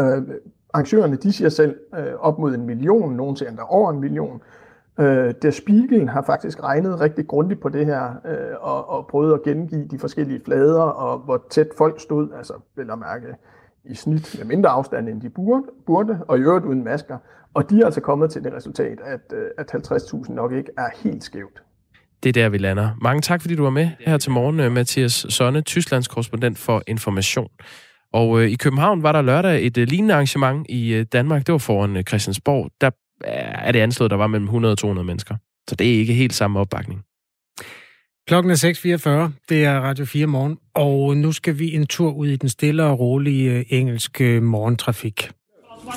Øh, 0.00 0.22
arrangørerne 0.74 1.16
de 1.16 1.32
siger 1.32 1.48
selv 1.48 1.76
øh, 1.98 2.14
op 2.20 2.38
mod 2.38 2.54
en 2.54 2.66
million, 2.66 3.16
nogen 3.16 3.36
siger 3.36 3.48
endda 3.48 3.62
over 3.68 3.90
en 3.90 4.00
million. 4.00 4.34
Øh, 4.34 4.67
Øh, 5.00 5.34
Der 5.42 5.50
Spiegel 5.50 6.08
har 6.08 6.22
faktisk 6.22 6.62
regnet 6.62 7.00
rigtig 7.00 7.26
grundigt 7.26 7.60
på 7.60 7.68
det 7.68 7.86
her, 7.86 8.04
øh, 8.24 8.56
og, 8.60 8.88
og 8.90 9.06
prøvet 9.06 9.34
at 9.34 9.42
gengive 9.42 9.88
de 9.90 9.98
forskellige 9.98 10.40
flader, 10.44 10.82
og 10.82 11.18
hvor 11.18 11.44
tæt 11.50 11.68
folk 11.78 12.00
stod, 12.00 12.28
altså 12.36 12.52
vel 12.76 12.90
at 12.90 12.98
mærke 12.98 13.26
i 13.84 13.94
snit 13.94 14.34
med 14.38 14.46
mindre 14.46 14.70
afstand, 14.70 15.08
end 15.08 15.20
de 15.20 15.30
burde, 15.30 15.62
burde 15.86 16.18
og 16.28 16.38
i 16.38 16.40
øvrigt 16.40 16.64
uden 16.64 16.84
masker. 16.84 17.18
Og 17.54 17.70
de 17.70 17.80
er 17.80 17.84
altså 17.84 18.00
kommet 18.00 18.30
til 18.30 18.44
det 18.44 18.52
resultat, 18.52 18.98
at, 19.04 19.32
øh, 19.34 19.46
at 19.58 19.74
50.000 19.74 20.32
nok 20.32 20.52
ikke 20.52 20.70
er 20.78 20.88
helt 21.02 21.24
skævt. 21.24 21.62
Det 22.22 22.28
er 22.28 22.42
der, 22.42 22.48
vi 22.48 22.58
lander. 22.58 22.90
Mange 23.02 23.20
tak, 23.20 23.40
fordi 23.40 23.54
du 23.54 23.62
var 23.62 23.70
med 23.70 23.88
her 24.00 24.18
til 24.18 24.32
morgen, 24.32 24.60
øh, 24.60 24.72
Mathias 24.72 25.26
Sonne, 25.28 25.60
Tysklands 25.60 26.08
korrespondent 26.08 26.58
for 26.58 26.82
Information. 26.86 27.48
Og 28.12 28.40
øh, 28.40 28.48
i 28.48 28.54
København 28.54 29.02
var 29.02 29.12
der 29.12 29.22
lørdag 29.22 29.66
et 29.66 29.78
øh, 29.78 29.86
lignende 29.88 30.14
arrangement 30.14 30.66
i 30.68 30.94
øh, 30.94 31.06
Danmark. 31.12 31.46
Det 31.46 31.52
var 31.52 31.58
foran 31.58 31.96
øh, 31.96 32.04
Christiansborg. 32.04 32.70
Der 32.80 32.90
er 33.24 33.72
det 33.72 33.80
anslået, 33.80 34.10
der 34.10 34.16
var 34.16 34.26
mellem 34.26 34.46
100 34.46 34.72
og 34.72 34.78
200 34.78 35.06
mennesker. 35.06 35.36
Så 35.68 35.74
det 35.74 35.94
er 35.94 35.98
ikke 35.98 36.14
helt 36.14 36.34
samme 36.34 36.60
opbakning. 36.60 37.02
Klokken 38.28 38.50
er 38.50 38.56
6.44. 39.28 39.32
Det 39.48 39.64
er 39.64 39.80
Radio 39.80 40.04
4 40.04 40.26
morgen. 40.26 40.58
Og 40.74 41.16
nu 41.16 41.32
skal 41.32 41.58
vi 41.58 41.74
en 41.74 41.86
tur 41.86 42.12
ud 42.12 42.26
i 42.26 42.36
den 42.36 42.48
stille 42.48 42.84
og 42.84 43.00
rolige 43.00 43.50
øh, 43.50 43.64
engelske 43.68 44.40
morgentrafik. 44.40 45.30
A 45.70 45.90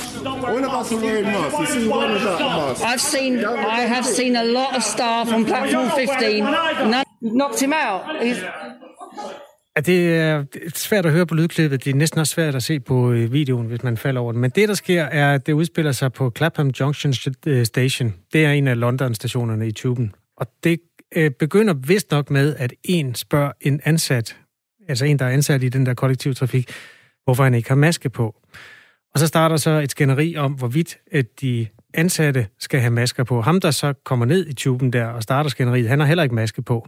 mask. 2.53 2.83
I've 2.83 2.99
seen, 2.99 3.39
I 3.79 3.81
have 3.93 4.05
seen 4.05 4.35
a 4.35 4.43
lot 4.43 4.75
of 4.77 4.83
staff 4.83 5.33
on 5.33 5.45
platform 5.45 5.89
15. 5.97 6.43
None 6.43 7.05
knocked 7.21 7.59
him 7.59 7.73
out. 7.73 8.01
He's, 8.21 8.37
Ja, 9.75 9.81
det 9.81 10.15
er 10.15 10.43
svært 10.75 11.05
at 11.05 11.11
høre 11.11 11.25
på 11.25 11.35
lydklippet. 11.35 11.85
Det 11.85 11.91
er 11.91 11.95
næsten 11.95 12.19
også 12.19 12.33
svært 12.33 12.55
at 12.55 12.63
se 12.63 12.79
på 12.79 13.11
øh, 13.11 13.33
videoen, 13.33 13.67
hvis 13.67 13.83
man 13.83 13.97
falder 13.97 14.21
over 14.21 14.31
den. 14.31 14.41
Men 14.41 14.51
det, 14.51 14.69
der 14.69 14.75
sker, 14.75 15.03
er, 15.03 15.33
at 15.33 15.47
det 15.47 15.53
udspiller 15.53 15.91
sig 15.91 16.13
på 16.13 16.31
Clapham 16.37 16.67
Junction 16.67 17.13
øh, 17.45 17.65
Station. 17.65 18.13
Det 18.33 18.45
er 18.45 18.51
en 18.51 18.67
af 18.67 18.79
London-stationerne 18.79 19.67
i 19.67 19.71
tuben. 19.71 20.15
Og 20.37 20.47
det 20.63 20.79
øh, 21.15 21.31
begynder 21.31 21.73
vist 21.73 22.11
nok 22.11 22.29
med, 22.29 22.55
at 22.55 22.73
en 22.83 23.15
spørger 23.15 23.51
en 23.61 23.81
ansat, 23.83 24.37
altså 24.87 25.05
en, 25.05 25.19
der 25.19 25.25
er 25.25 25.29
ansat 25.29 25.63
i 25.63 25.69
den 25.69 25.85
der 25.85 25.93
kollektivtrafik, 25.93 26.69
hvorfor 27.23 27.43
han 27.43 27.53
ikke 27.53 27.69
har 27.69 27.75
maske 27.75 28.09
på. 28.09 28.35
Og 29.13 29.19
så 29.19 29.27
starter 29.27 29.57
så 29.57 29.69
et 29.69 29.91
skænderi 29.91 30.37
om, 30.37 30.53
hvorvidt 30.53 30.97
at 31.11 31.41
de 31.41 31.67
ansatte 31.93 32.47
skal 32.59 32.79
have 32.79 32.91
masker 32.91 33.23
på. 33.23 33.41
Ham, 33.41 33.59
der 33.59 33.71
så 33.71 33.93
kommer 34.05 34.25
ned 34.25 34.47
i 34.47 34.53
tuben 34.53 34.93
der 34.93 35.05
og 35.05 35.23
starter 35.23 35.49
skænderiet, 35.49 35.89
han 35.89 35.99
har 35.99 36.07
heller 36.07 36.23
ikke 36.23 36.35
maske 36.35 36.61
på. 36.61 36.87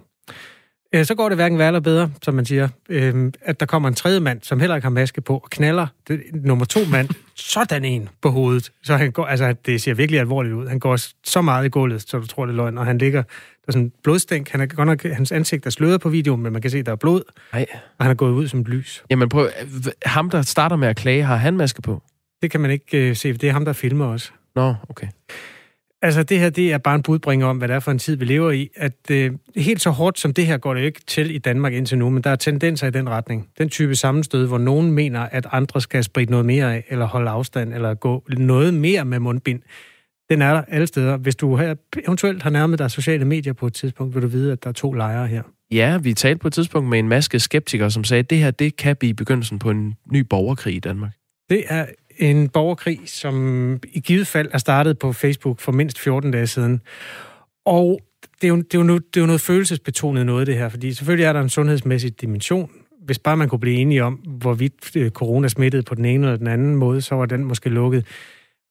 Øh, 0.94 1.06
så 1.06 1.16
går 1.16 1.30
det 1.30 1.38
hverken 1.38 1.58
værre 1.58 1.68
eller 1.68 1.80
bedre, 1.80 2.12
som 2.22 2.34
man 2.34 2.46
siger, 2.46 2.70
øh, 2.89 3.32
at 3.41 3.60
der 3.60 3.66
kommer 3.66 3.89
en 3.89 3.96
tredje 3.96 4.20
mand, 4.20 4.39
som 4.41 4.60
heller 4.60 4.76
ikke 4.76 4.86
har 4.86 4.89
maske 4.89 5.22
på, 5.22 5.34
og 5.38 5.50
knaller 5.50 5.88
det, 6.08 6.22
nummer 6.34 6.66
to 6.66 6.80
mand 6.91 7.10
sådan 7.36 7.86
en 7.86 8.10
på 8.22 8.30
hovedet. 8.30 8.72
Så 8.84 8.98
han 8.98 9.12
går, 9.12 9.26
altså, 9.26 9.56
det 9.66 9.82
ser 9.82 9.94
virkelig 9.94 10.20
alvorligt 10.20 10.54
ud. 10.56 10.68
Han 10.68 10.80
går 10.80 10.98
så 11.24 11.41
meget 11.41 11.66
i 11.66 11.70
gulvet, 11.70 12.10
så 12.10 12.20
du 12.20 12.28
tror, 12.28 12.46
det 12.46 12.54
er 12.54 12.58
løgn, 12.58 12.78
og 12.78 12.86
han 12.86 12.98
ligger, 12.98 13.22
der 13.22 13.68
er 13.68 13.72
sådan 13.72 13.91
blodstænk. 14.04 14.50
Han 14.50 14.62
er 14.62 14.66
godt 14.66 14.88
nok, 14.88 15.04
hans 15.04 15.32
ansigt 15.32 15.66
er 15.66 15.70
sløret 15.70 16.02
på 16.02 16.10
videoen, 16.10 16.41
men 16.41 16.54
man 16.54 16.62
kan 16.62 16.72
se, 16.72 16.84
der 16.84 16.91
er 16.91 16.96
blod, 16.96 17.22
Nej. 17.54 17.66
og 17.98 18.06
han 18.06 18.12
er 18.12 18.16
gået 18.16 18.32
ud 18.32 18.48
som 18.48 18.60
et 18.60 18.68
lys. 18.68 19.04
Jamen 19.10 19.30
prøv, 19.30 19.50
ham 20.06 20.30
der 20.30 20.41
starter 20.41 20.76
med 20.76 20.88
at 20.88 20.96
klage, 20.96 21.24
har 21.24 21.36
han 21.36 21.58
maske 21.58 21.82
på? 21.82 22.04
Det 22.41 22.52
kan 22.52 22.62
man 22.62 22.72
ikke 22.72 23.10
øh, 23.10 23.16
se, 23.16 23.34
det 23.34 23.50
er 23.50 23.54
ham, 23.54 23.66
der 23.66 23.74
filmer 23.74 24.06
også. 24.06 24.32
Nå, 24.56 24.76
okay. 24.89 25.08
Altså, 26.04 26.24
det 26.24 26.39
her, 26.39 26.49
det 26.49 26.74
er 26.74 26.78
bare 26.78 26.95
en 26.95 27.04
budbringer 27.04 27.47
om, 27.47 27.58
hvad 27.58 27.68
det 27.68 27.76
er 27.76 27.80
for 27.80 27.91
en 27.91 27.99
tid, 27.99 28.16
vi 28.16 28.26
lever 28.26 28.51
i. 28.51 28.70
At 28.76 29.12
øh, 29.12 29.32
helt 29.56 29.82
så 29.82 29.89
hårdt 29.89 30.20
som 30.20 30.34
det 30.34 30.45
her 30.45 30.58
går 30.58 30.74
det 30.74 30.82
ikke 30.82 31.01
til 31.08 31.36
i 31.36 31.38
Danmark 31.38 31.74
indtil 31.74 31.97
nu, 31.97 32.10
men 32.10 32.24
der 32.24 32.30
er 32.30 32.36
tendenser 32.36 32.88
i 32.88 32.91
den 32.91 33.10
retning. 33.10 33.49
Den 33.58 33.70
type 33.70 33.95
sammenstød, 33.95 34.47
hvor 34.47 34.58
nogen 34.58 34.91
mener, 34.91 35.20
at 35.20 35.47
andre 35.51 35.82
skal 35.82 36.04
spritte 36.04 36.32
noget 36.32 36.45
mere 36.45 36.74
af, 36.74 36.86
eller 36.89 37.06
holde 37.06 37.30
afstand, 37.30 37.74
eller 37.74 37.93
gå 37.93 38.24
noget 38.38 38.74
mere 38.74 39.06
med 39.06 39.20
mundbind. 39.20 39.62
Den 40.30 40.41
er 40.41 40.54
der 40.54 40.62
alle 40.68 40.88
steder. 40.88 41.18
Hvis 41.18 41.36
du 41.36 41.56
her, 41.56 41.76
eventuelt 42.08 42.43
har 42.43 42.49
nærmet 42.49 42.80
dig 42.80 42.91
sociale 42.91 43.26
medier 43.26 43.54
på 43.54 43.68
et 43.68 43.74
tidspunkt, 43.74 44.16
vil 44.16 44.24
du 44.24 44.28
vide, 44.28 44.51
at 44.51 44.64
der 44.64 44.70
er 44.70 44.74
to 44.74 44.93
lejre 44.93 45.28
her. 45.28 45.43
Ja, 45.72 45.97
vi 45.97 46.14
talte 46.14 46.39
på 46.39 46.47
et 46.47 46.54
tidspunkt 46.54 46.89
med 46.89 46.99
en 46.99 47.10
maske 47.10 47.39
skeptikere, 47.39 47.91
som 47.91 48.04
sagde, 48.04 48.20
at 48.20 48.30
det 48.30 48.38
her, 48.38 48.51
det 48.51 48.76
kan 48.76 48.95
blive 48.95 49.14
begyndelsen 49.14 49.60
på 49.60 49.70
en 49.70 49.95
ny 50.12 50.20
borgerkrig 50.20 50.76
i 50.76 50.80
Danmark. 50.80 51.12
Det 51.49 51.64
er 51.68 51.86
en 52.30 52.49
borgerkrig, 52.49 52.99
som 53.05 53.80
i 53.93 53.99
givet 53.99 54.28
fald 54.28 54.49
er 54.51 54.57
startet 54.57 54.99
på 54.99 55.13
Facebook 55.13 55.59
for 55.59 55.71
mindst 55.71 55.99
14 55.99 56.32
dage 56.32 56.47
siden. 56.47 56.82
Og 57.65 58.01
det 58.41 58.47
er, 58.47 58.49
jo, 58.49 58.57
det, 58.57 58.74
er 58.74 58.78
jo 58.78 58.84
noget, 58.84 59.03
det 59.13 59.19
er 59.19 59.21
jo 59.21 59.28
noget 59.28 59.41
følelsesbetonet 59.41 60.26
noget, 60.26 60.47
det 60.47 60.57
her, 60.57 60.69
fordi 60.69 60.93
selvfølgelig 60.93 61.26
er 61.26 61.34
der 61.34 61.41
en 61.41 61.49
sundhedsmæssig 61.49 62.21
dimension. 62.21 62.69
Hvis 63.05 63.19
bare 63.19 63.38
man 63.38 63.49
kunne 63.49 63.59
blive 63.59 63.78
enige 63.78 64.03
om, 64.03 64.13
hvorvidt 64.13 64.95
øh, 64.95 65.11
corona 65.11 65.47
smittede 65.47 65.84
på 65.84 65.95
den 65.95 66.05
ene 66.05 66.28
eller 66.28 66.38
den 66.38 66.47
anden 66.47 66.76
måde, 66.76 67.01
så 67.01 67.15
var 67.15 67.26
den 67.26 67.45
måske 67.45 67.69
lukket. 67.69 68.05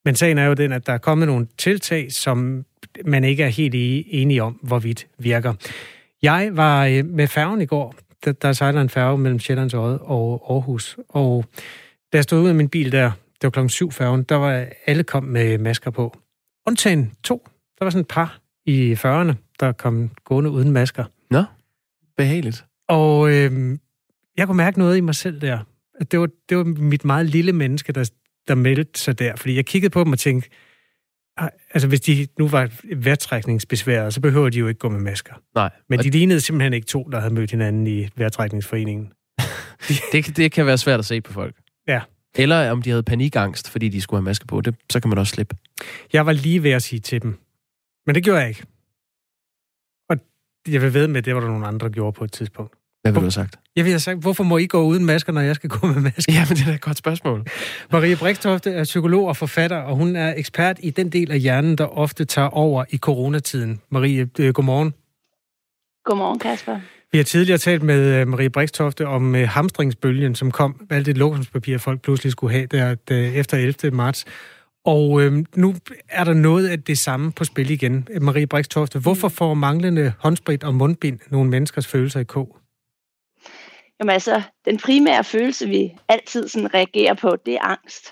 Men 0.05 0.15
sagen 0.15 0.39
er 0.39 0.45
jo 0.45 0.55
den, 0.55 0.73
at 0.73 0.87
der 0.87 0.93
er 0.93 0.99
kommet 0.99 1.29
nogle 1.29 1.47
tiltag, 1.59 2.13
som 2.13 2.65
man 3.05 3.25
ikke 3.25 3.43
er 3.43 3.49
helt 3.49 3.75
enige 4.09 4.43
om, 4.43 4.53
hvorvidt 4.63 5.07
virker. 5.19 5.55
Jeg 6.23 6.51
var 6.53 6.87
øh, 6.87 7.05
med 7.05 7.29
færgen 7.29 7.61
i 7.61 7.67
går. 7.67 7.95
Der, 8.25 8.33
der 8.33 8.53
sejler 8.53 8.81
en 8.81 8.89
færge 8.89 9.19
mellem 9.19 9.39
Sjællands 9.39 9.75
Odde 9.75 9.99
og 9.99 10.47
Aarhus. 10.51 10.97
Og 11.09 11.45
da 12.13 12.17
jeg 12.17 12.25
stod 12.25 12.41
ud 12.41 12.49
af 12.49 12.55
min 12.55 12.69
bil 12.69 12.93
der, 12.93 13.11
det 13.43 13.47
var 13.47 13.51
klokken 13.51 13.71
syv 13.71 13.93
færgen, 13.93 14.23
der 14.23 14.35
var 14.35 14.67
alle 14.87 15.05
kom 15.05 15.25
med 15.25 15.59
masker 15.59 15.91
på. 15.91 16.19
Undtagen 16.67 17.13
to. 17.25 17.49
Der 17.79 17.85
var 17.85 17.91
sådan 17.91 18.01
et 18.01 18.09
par 18.09 18.41
i 18.67 18.93
40'erne, 18.93 19.35
der 19.61 19.73
kom 19.73 20.11
gående 20.25 20.51
uden 20.51 20.71
masker. 20.71 21.05
Nå, 21.31 21.45
behageligt. 22.17 22.65
Og 22.89 23.31
øh, 23.31 23.79
jeg 24.37 24.47
kunne 24.47 24.57
mærke 24.57 24.79
noget 24.79 24.97
i 24.97 25.01
mig 25.01 25.15
selv 25.15 25.41
der. 25.41 25.59
Det 26.11 26.21
var, 26.21 26.29
det 26.49 26.57
var 26.57 26.65
mit 26.65 27.05
meget 27.05 27.27
lille 27.27 27.53
menneske, 27.53 27.93
der, 27.93 28.11
der 28.49 28.55
meldte 28.55 29.01
sig 29.01 29.19
der. 29.19 29.37
Fordi 29.37 29.57
jeg 29.57 29.67
kiggede 29.67 29.91
på 29.91 30.05
dem 30.05 30.13
og 30.13 30.19
tænkte, 30.19 30.51
altså 31.71 31.89
hvis 31.89 32.01
de 32.01 32.27
nu 32.39 32.49
var 32.49 32.71
værtrækningsbesværet, 32.97 34.15
så 34.15 34.21
behøver 34.21 34.49
de 34.49 34.59
jo 34.59 34.69
ikke 34.69 34.79
gå 34.79 34.89
med 34.89 35.01
masker. 35.01 35.35
Nej. 35.55 35.71
Men 35.89 35.99
de 35.99 36.11
lignede 36.11 36.41
simpelthen 36.41 36.73
ikke 36.73 36.87
to, 36.87 37.09
der 37.13 37.21
havde 37.21 37.35
mødt 37.35 37.51
hinanden 37.51 37.87
i 37.87 38.09
værtrækningsforeningen. 38.17 39.13
det, 40.13 40.37
det 40.37 40.53
kan 40.53 40.67
være 40.67 40.79
svært 40.79 40.99
at 40.99 41.05
se 41.05 41.21
på 41.21 41.33
folk. 41.33 41.57
Eller 42.35 42.71
om 42.71 42.83
de 42.83 42.91
havde 42.91 43.03
panikangst, 43.03 43.71
fordi 43.71 43.89
de 43.89 44.01
skulle 44.01 44.19
have 44.19 44.25
maske 44.25 44.47
på. 44.47 44.61
Det, 44.61 44.75
så 44.93 45.01
kan 45.01 45.09
man 45.09 45.19
også 45.19 45.31
slippe. 45.31 45.57
Jeg 46.13 46.27
var 46.27 46.33
lige 46.33 46.63
ved 46.63 46.71
at 46.71 46.83
sige 46.83 47.01
til 47.01 47.23
dem. 47.23 47.39
Men 48.07 48.15
det 48.15 48.25
gjorde 48.25 48.41
jeg 48.41 48.49
ikke. 48.49 48.65
Og 50.11 50.17
jeg 50.69 50.83
vil 50.83 50.95
ved 50.95 51.09
med, 51.09 51.17
at 51.19 51.25
det 51.25 51.35
var 51.35 51.41
der 51.41 51.49
nogle 51.49 51.67
andre, 51.67 51.87
der 51.89 51.93
gjorde 51.93 52.13
på 52.13 52.25
et 52.25 52.33
tidspunkt. 52.33 52.75
Hvad 53.03 53.13
vil 53.13 53.17
du 53.17 53.25
have 53.25 53.31
sagt? 53.31 53.59
Jeg 53.77 53.85
vil 53.85 53.93
have 53.93 54.01
sagt, 54.01 54.21
hvorfor 54.21 54.45
må 54.45 54.59
I 54.59 54.67
gå 54.67 54.83
uden 54.83 55.05
masker, 55.05 55.33
når 55.33 55.41
jeg 55.41 55.55
skal 55.55 55.71
gå 55.71 55.87
med 55.87 56.01
masker? 56.01 56.33
Jamen, 56.37 56.49
det 56.49 56.61
er 56.61 56.67
da 56.67 56.75
et 56.75 56.81
godt 56.81 56.99
spørgsmål. 56.99 57.47
Marie 57.93 58.17
Brikstofte 58.17 58.71
er 58.71 58.85
psykolog 58.85 59.27
og 59.27 59.37
forfatter, 59.37 59.77
og 59.77 59.97
hun 59.97 60.17
er 60.17 60.35
ekspert 60.37 60.77
i 60.83 60.91
den 60.91 61.09
del 61.09 61.31
af 61.31 61.41
hjernen, 61.41 61.79
der 61.79 61.85
ofte 61.85 62.25
tager 62.25 62.49
over 62.49 62.85
i 62.91 62.99
coronatiden. 62.99 63.81
Marie, 63.91 64.31
øh, 64.39 64.53
godmorgen. 64.55 64.95
Godmorgen, 66.05 66.39
Kasper. 66.39 66.81
Vi 67.13 67.19
har 67.19 67.25
tidligere 67.25 67.59
talt 67.59 67.83
med 67.83 68.21
øh, 68.21 68.29
Marie 68.29 68.51
Brikstofte 68.51 69.07
om 69.07 69.35
øh, 69.35 69.49
hamstringsbølgen, 69.49 70.35
som 70.35 70.51
kom, 70.51 70.87
alt 70.91 71.07
det 71.07 71.19
lokumspapir, 71.19 71.79
folk 71.79 72.03
pludselig 72.03 72.33
skulle 72.33 72.53
have 72.53 72.67
der, 72.67 72.95
der 72.95 73.31
efter 73.35 73.57
11. 73.57 73.91
marts. 73.91 74.25
Og 74.85 75.23
øh, 75.23 75.33
nu 75.57 75.75
er 76.09 76.25
der 76.25 76.35
noget 76.35 76.69
af 76.69 76.83
det 76.83 76.99
samme 76.99 77.33
på 77.33 77.45
spil 77.45 77.71
igen. 77.71 78.09
Marie 78.21 78.47
Brikstofte, 78.47 78.99
hvorfor 78.99 79.29
får 79.29 79.55
manglende 79.55 80.13
håndsprit 80.19 80.65
og 80.65 80.75
mundbind 80.75 81.19
nogle 81.31 81.51
menneskers 81.51 81.87
følelser 81.87 82.21
i 82.21 82.25
kog? 82.25 82.57
Jamen 84.01 84.13
altså, 84.13 84.43
den 84.65 84.79
primære 84.79 85.25
følelse, 85.25 85.69
vi 85.69 85.93
altid 86.09 86.49
sådan 86.49 86.75
reagerer 86.75 87.15
på, 87.15 87.37
det 87.47 87.55
er 87.55 87.61
angst. 87.63 88.07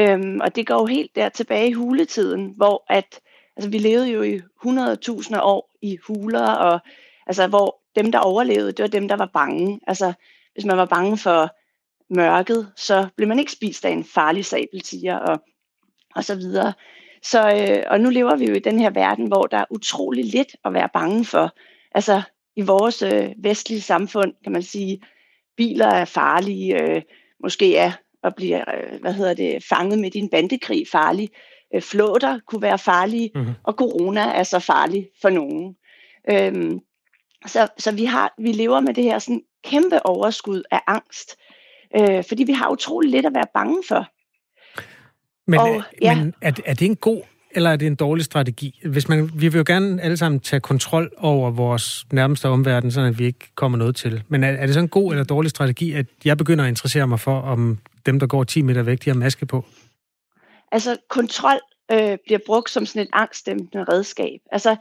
Øhm, 0.00 0.40
og 0.40 0.56
det 0.56 0.66
går 0.66 0.80
jo 0.80 0.86
helt 0.86 1.10
der 1.14 1.28
tilbage 1.28 1.68
i 1.68 1.72
huletiden, 1.72 2.52
hvor 2.56 2.84
at, 2.88 3.20
altså 3.56 3.70
vi 3.70 3.78
levede 3.78 4.10
jo 4.10 4.22
i 4.22 4.40
100.000 4.66 5.40
år 5.40 5.70
i 5.82 5.98
huler, 6.06 6.46
og 6.46 6.80
altså 7.26 7.46
hvor 7.46 7.78
dem, 7.98 8.12
der 8.12 8.18
overlevede, 8.18 8.72
det 8.72 8.82
var 8.82 8.88
dem, 8.88 9.08
der 9.08 9.16
var 9.16 9.30
bange. 9.32 9.80
Altså, 9.86 10.12
hvis 10.52 10.64
man 10.64 10.76
var 10.76 10.84
bange 10.84 11.18
for 11.18 11.50
mørket, 12.14 12.72
så 12.76 13.08
blev 13.16 13.28
man 13.28 13.38
ikke 13.38 13.52
spist 13.52 13.84
af 13.84 13.90
en 13.90 14.04
farlig 14.04 14.44
sabeltiger 14.44 15.16
og, 15.16 15.42
og 16.14 16.24
så 16.24 16.34
videre. 16.34 16.72
Så, 17.22 17.40
øh, 17.40 17.84
og 17.86 18.00
nu 18.00 18.10
lever 18.10 18.36
vi 18.36 18.46
jo 18.46 18.54
i 18.54 18.58
den 18.58 18.78
her 18.78 18.90
verden, 18.90 19.26
hvor 19.26 19.42
der 19.42 19.58
er 19.58 19.64
utrolig 19.70 20.24
lidt 20.24 20.56
at 20.64 20.74
være 20.74 20.88
bange 20.94 21.24
for. 21.24 21.56
Altså, 21.92 22.22
i 22.56 22.62
vores 22.62 23.02
øh, 23.02 23.30
vestlige 23.38 23.80
samfund, 23.80 24.32
kan 24.42 24.52
man 24.52 24.62
sige, 24.62 25.02
biler 25.56 25.86
er 25.86 26.04
farlige, 26.04 26.82
øh, 26.82 27.02
måske 27.42 27.76
er 27.76 27.92
at 28.24 28.34
blive 28.34 28.74
øh, 28.76 29.00
hvad 29.00 29.12
hedder 29.12 29.34
det, 29.34 29.64
fanget 29.68 29.98
med 29.98 30.10
din 30.10 30.28
bandekrig 30.28 30.86
farlig, 30.92 31.28
øh, 31.74 31.82
flåter 31.82 32.40
kunne 32.46 32.62
være 32.62 32.78
farlige, 32.78 33.30
mm-hmm. 33.34 33.54
og 33.64 33.74
corona 33.74 34.20
er 34.20 34.42
så 34.42 34.58
farlig 34.58 35.08
for 35.22 35.30
nogen. 35.30 35.76
Øhm, 36.30 36.80
så 37.46 37.68
så 37.78 37.92
vi, 37.92 38.04
har, 38.04 38.34
vi 38.38 38.52
lever 38.52 38.80
med 38.80 38.94
det 38.94 39.04
her 39.04 39.18
sådan 39.18 39.42
kæmpe 39.64 40.06
overskud 40.06 40.62
af 40.70 40.80
angst, 40.86 41.36
øh, 41.96 42.24
fordi 42.28 42.44
vi 42.44 42.52
har 42.52 42.70
utrolig 42.70 43.10
lidt 43.10 43.26
at 43.26 43.34
være 43.34 43.46
bange 43.54 43.82
for. 43.88 44.06
Men, 45.50 45.60
og, 45.60 45.82
ja. 46.02 46.14
men 46.14 46.34
er, 46.42 46.52
er 46.64 46.74
det 46.74 46.86
en 46.86 46.96
god 46.96 47.22
eller 47.50 47.70
er 47.70 47.76
det 47.76 47.86
en 47.86 47.94
dårlig 47.94 48.24
strategi? 48.24 48.80
Hvis 48.84 49.08
man, 49.08 49.30
vi 49.34 49.48
vil 49.48 49.58
jo 49.58 49.64
gerne 49.66 50.02
alle 50.02 50.16
sammen 50.16 50.40
tage 50.40 50.60
kontrol 50.60 51.10
over 51.18 51.50
vores 51.50 52.06
nærmeste 52.12 52.48
omverden, 52.48 52.90
så 52.90 53.10
vi 53.10 53.24
ikke 53.24 53.54
kommer 53.54 53.78
noget 53.78 53.96
til. 53.96 54.22
Men 54.28 54.44
er, 54.44 54.48
er 54.48 54.66
det 54.66 54.74
så 54.74 54.80
en 54.80 54.88
god 54.88 55.12
eller 55.12 55.24
dårlig 55.24 55.50
strategi, 55.50 55.92
at 55.92 56.06
jeg 56.24 56.38
begynder 56.38 56.64
at 56.64 56.68
interessere 56.68 57.06
mig 57.06 57.20
for, 57.20 57.40
om 57.40 57.78
dem, 58.06 58.20
der 58.20 58.26
går 58.26 58.44
10 58.44 58.62
meter 58.62 58.82
væk, 58.82 59.04
de 59.04 59.10
har 59.10 59.14
maske 59.14 59.46
på? 59.46 59.64
Altså, 60.72 60.96
kontrol 61.08 61.60
øh, 61.92 62.18
bliver 62.26 62.38
brugt 62.46 62.70
som 62.70 62.86
sådan 62.86 63.02
et 63.02 63.08
angstdæmpende 63.12 63.84
redskab. 63.84 64.40
Altså, 64.52 64.76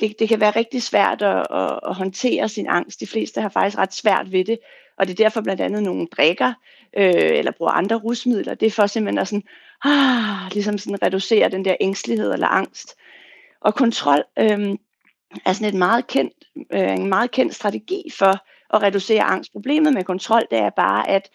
det, 0.00 0.18
det 0.18 0.28
kan 0.28 0.40
være 0.40 0.50
rigtig 0.50 0.82
svært 0.82 1.22
at, 1.22 1.46
at, 1.50 1.80
at 1.88 1.94
håndtere 1.94 2.48
sin 2.48 2.66
angst. 2.66 3.00
De 3.00 3.06
fleste 3.06 3.40
har 3.40 3.48
faktisk 3.48 3.78
ret 3.78 3.94
svært 3.94 4.32
ved 4.32 4.44
det, 4.44 4.58
og 4.98 5.06
det 5.06 5.20
er 5.20 5.24
derfor 5.24 5.40
blandt 5.40 5.62
andet 5.62 5.82
nogle 5.82 6.06
drikker, 6.06 6.52
øh, 6.96 7.12
eller 7.14 7.52
bruger 7.52 7.72
andre 7.72 7.96
rusmidler. 7.96 8.54
Det 8.54 8.66
er 8.66 8.70
for 8.70 8.86
simpelthen 8.86 9.18
at 9.18 9.28
sådan, 9.28 9.44
ah, 9.84 10.52
ligesom 10.52 10.78
sådan 10.78 11.02
reducere 11.02 11.48
den 11.48 11.64
der 11.64 11.76
ængstelighed 11.80 12.32
eller 12.32 12.48
angst. 12.48 12.96
Og 13.60 13.74
kontrol 13.74 14.24
øh, 14.38 14.76
er 15.46 15.52
sådan 15.52 15.68
et 15.68 15.74
meget 15.74 16.06
kendt, 16.06 16.34
øh, 16.72 16.92
en 16.92 17.06
meget 17.06 17.30
kendt 17.30 17.54
strategi 17.54 18.02
for 18.18 18.32
at 18.74 18.82
reducere 18.82 19.22
angst. 19.22 19.52
Problemet 19.52 19.92
med 19.92 20.04
kontrol, 20.04 20.42
det 20.50 20.58
er 20.58 20.70
bare, 20.70 21.08
at 21.08 21.30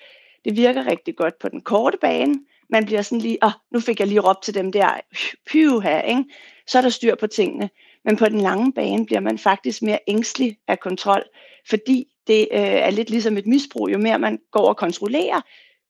det 0.45 0.57
virker 0.57 0.87
rigtig 0.87 1.15
godt 1.15 1.39
på 1.39 1.49
den 1.49 1.61
korte 1.61 1.97
bane. 2.01 2.35
Man 2.69 2.85
bliver 2.85 3.01
sådan 3.01 3.21
lige, 3.21 3.37
åh, 3.43 3.47
oh, 3.47 3.53
nu 3.71 3.79
fik 3.79 3.99
jeg 3.99 4.07
lige 4.07 4.19
råbt 4.19 4.43
til 4.43 4.53
dem 4.53 4.71
der, 4.71 4.99
pyha, 5.51 5.99
ikke? 5.99 6.23
Så 6.67 6.77
er 6.77 6.81
der 6.81 6.89
styr 6.89 7.15
på 7.15 7.27
tingene. 7.27 7.69
Men 8.05 8.17
på 8.17 8.25
den 8.25 8.41
lange 8.41 8.73
bane 8.73 9.05
bliver 9.05 9.19
man 9.19 9.37
faktisk 9.37 9.81
mere 9.81 9.99
ængstelig 10.07 10.57
af 10.67 10.79
kontrol, 10.79 11.23
fordi 11.69 12.07
det 12.27 12.47
øh, 12.51 12.59
er 12.59 12.89
lidt 12.89 13.09
ligesom 13.09 13.37
et 13.37 13.47
misbrug. 13.47 13.89
Jo 13.89 13.97
mere 13.97 14.19
man 14.19 14.39
går 14.51 14.67
og 14.67 14.77
kontrollerer, 14.77 15.41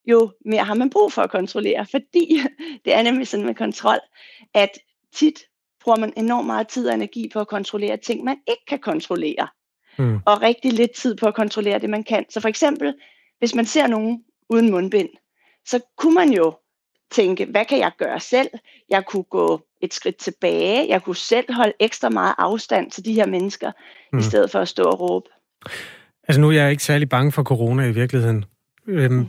jo 0.05 0.31
mere 0.45 0.63
har 0.63 0.73
man 0.73 0.89
brug 0.89 1.13
for 1.13 1.21
at 1.21 1.31
kontrollere, 1.31 1.85
fordi 1.91 2.41
det 2.85 2.93
er 2.93 3.01
nemlig 3.01 3.27
sådan 3.27 3.45
med 3.45 3.55
kontrol, 3.55 3.99
at 4.53 4.69
tit 5.13 5.39
bruger 5.83 5.97
man 5.97 6.13
enormt 6.17 6.47
meget 6.47 6.67
tid 6.67 6.87
og 6.87 6.93
energi 6.95 7.29
på 7.33 7.39
at 7.39 7.47
kontrollere 7.47 7.97
ting, 7.97 8.23
man 8.23 8.37
ikke 8.47 8.65
kan 8.67 8.79
kontrollere. 8.79 9.47
Mm. 9.97 10.19
Og 10.25 10.41
rigtig 10.41 10.73
lidt 10.73 10.91
tid 10.91 11.15
på 11.15 11.27
at 11.27 11.35
kontrollere 11.35 11.79
det, 11.79 11.89
man 11.89 12.03
kan. 12.03 12.25
Så 12.29 12.39
for 12.39 12.49
eksempel, 12.49 12.93
hvis 13.39 13.55
man 13.55 13.65
ser 13.65 13.87
nogen 13.87 14.23
uden 14.49 14.71
mundbind, 14.71 15.09
så 15.65 15.79
kunne 15.97 16.15
man 16.15 16.33
jo 16.33 16.53
tænke, 17.11 17.45
hvad 17.45 17.65
kan 17.65 17.79
jeg 17.79 17.91
gøre 17.97 18.19
selv? 18.19 18.47
Jeg 18.89 19.05
kunne 19.05 19.23
gå 19.23 19.61
et 19.81 19.93
skridt 19.93 20.17
tilbage. 20.17 20.87
Jeg 20.89 21.03
kunne 21.03 21.15
selv 21.15 21.53
holde 21.53 21.73
ekstra 21.79 22.09
meget 22.09 22.35
afstand 22.37 22.91
til 22.91 23.05
de 23.05 23.13
her 23.13 23.25
mennesker, 23.25 23.71
mm. 24.13 24.19
i 24.19 24.21
stedet 24.21 24.51
for 24.51 24.59
at 24.59 24.67
stå 24.67 24.83
og 24.83 24.99
råbe. 24.99 25.29
Altså 26.27 26.41
nu 26.41 26.47
er 26.47 26.51
jeg 26.51 26.71
ikke 26.71 26.83
særlig 26.83 27.09
bange 27.09 27.31
for 27.31 27.43
corona 27.43 27.83
i 27.83 27.91
virkeligheden. 27.91 28.45
Øhm, 28.87 29.13
mm. 29.13 29.27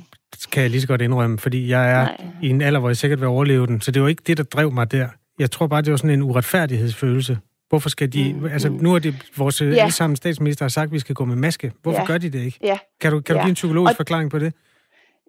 kan 0.53 0.63
jeg 0.63 0.71
lige 0.71 0.81
så 0.81 0.87
godt 0.87 1.03
indrømme, 1.03 1.39
fordi 1.39 1.69
jeg 1.69 1.91
er 1.91 2.05
Nej. 2.05 2.17
i 2.43 2.49
en 2.49 2.63
alder, 2.63 2.81
hvor 2.81 2.89
jeg 2.89 2.97
sikkert 2.97 3.21
vil 3.21 3.29
overleve 3.29 3.67
den. 3.67 3.81
Så 3.81 3.91
det 3.91 4.03
var 4.03 4.09
ikke 4.09 4.23
det, 4.27 4.37
der 4.37 4.43
drev 4.43 4.73
mig 4.73 4.93
der. 4.93 5.09
Jeg 5.39 5.51
tror 5.51 5.67
bare, 5.67 5.83
det 5.83 5.91
var 5.91 5.97
sådan 5.97 6.11
en 6.11 6.23
uretfærdighedsfølelse. 6.23 7.39
Hvorfor 7.69 7.89
skal 7.89 8.13
de... 8.13 8.35
Mm. 8.35 8.45
Altså, 8.45 8.69
nu 8.69 8.95
er 8.95 8.99
det 8.99 9.15
vores 9.37 9.61
ja. 9.61 9.67
alle 9.67 9.93
sammen 9.93 10.17
statsminister 10.17 10.65
har 10.65 10.69
sagt, 10.69 10.87
at 10.87 10.93
vi 10.93 10.99
skal 10.99 11.15
gå 11.15 11.25
med 11.25 11.37
maske. 11.37 11.73
Hvorfor 11.83 12.01
ja. 12.01 12.07
gør 12.07 12.19
de 12.19 12.31
det 12.31 12.45
ikke? 12.45 12.59
Ja. 12.63 12.79
Kan 13.01 13.13
du, 13.13 13.21
kan 13.21 13.35
du 13.35 13.39
ja. 13.39 13.45
give 13.45 13.51
en 13.51 13.55
psykologisk 13.55 13.91
og, 13.91 13.97
forklaring 13.97 14.31
på 14.31 14.39
det? 14.39 14.53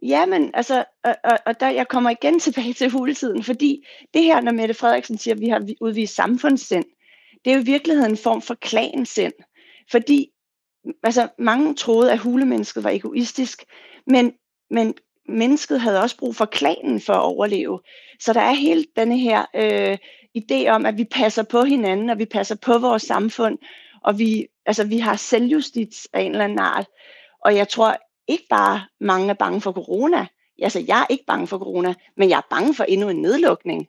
Ja, 0.08 0.26
men 0.26 0.52
altså, 0.54 0.86
og, 1.04 1.16
og, 1.24 1.38
og 1.46 1.60
der, 1.60 1.70
jeg 1.70 1.88
kommer 1.88 2.10
igen 2.10 2.40
tilbage 2.46 2.74
til 2.74 2.90
huletiden, 2.90 3.44
fordi 3.44 3.88
det 4.14 4.24
her, 4.24 4.42
når 4.42 4.52
Mette 4.52 4.74
Frederiksen 4.74 5.18
siger, 5.18 5.36
at 5.36 5.42
vi 5.42 5.48
har 5.48 5.68
udvist 5.82 6.16
samfundssind, 6.16 6.86
det 7.46 7.52
er 7.52 7.56
jo 7.56 7.62
i 7.62 7.66
virkeligheden 7.66 8.12
en 8.12 8.18
form 8.18 8.42
for 8.42 8.54
klansind. 8.54 9.34
Fordi 9.92 10.30
altså, 11.04 11.28
mange 11.38 11.76
troede, 11.76 12.12
at 12.12 12.20
hulemennesket 12.20 12.84
var 12.84 12.90
egoistisk, 12.90 13.64
men, 14.08 14.34
men 14.70 14.94
mennesket 15.30 15.82
havde 15.82 16.02
også 16.02 16.18
brug 16.18 16.36
for 16.36 16.46
klanen 16.46 17.02
for 17.02 17.14
at 17.14 17.24
overleve. 17.24 17.80
Så 18.20 18.34
der 18.34 18.42
er 18.42 18.54
hele 18.54 18.86
denne 18.96 19.20
her 19.20 19.46
øh, 19.56 19.98
idé 20.38 20.68
om, 20.68 20.86
at 20.86 20.98
vi 20.98 21.04
passer 21.04 21.44
på 21.44 21.64
hinanden, 21.64 22.10
og 22.10 22.20
vi 22.20 22.26
passer 22.26 22.56
på 22.56 22.78
vores 22.78 23.04
samfund, 23.04 23.58
og 24.04 24.20
vi, 24.20 24.48
altså, 24.66 24.84
vi 24.84 24.98
har 24.98 25.16
selvjustits 25.16 26.08
af 26.14 26.22
en 26.22 26.32
eller 26.32 26.44
anden 26.44 26.60
art. 26.60 26.86
Og 27.46 27.56
jeg 27.56 27.70
tror 27.70 27.98
ikke 28.28 28.46
bare, 28.50 28.82
mange 29.00 29.30
er 29.30 29.34
bange 29.34 29.62
for 29.62 29.72
corona. 29.72 30.28
Altså, 30.62 30.84
jeg 30.88 31.00
er 31.02 31.06
ikke 31.10 31.26
bange 31.26 31.48
for 31.48 31.58
corona, 31.58 31.94
men 32.18 32.30
jeg 32.30 32.38
er 32.38 32.48
bange 32.50 32.76
for 32.76 32.84
endnu 32.84 33.10
en 33.10 33.22
nedlukning. 33.22 33.88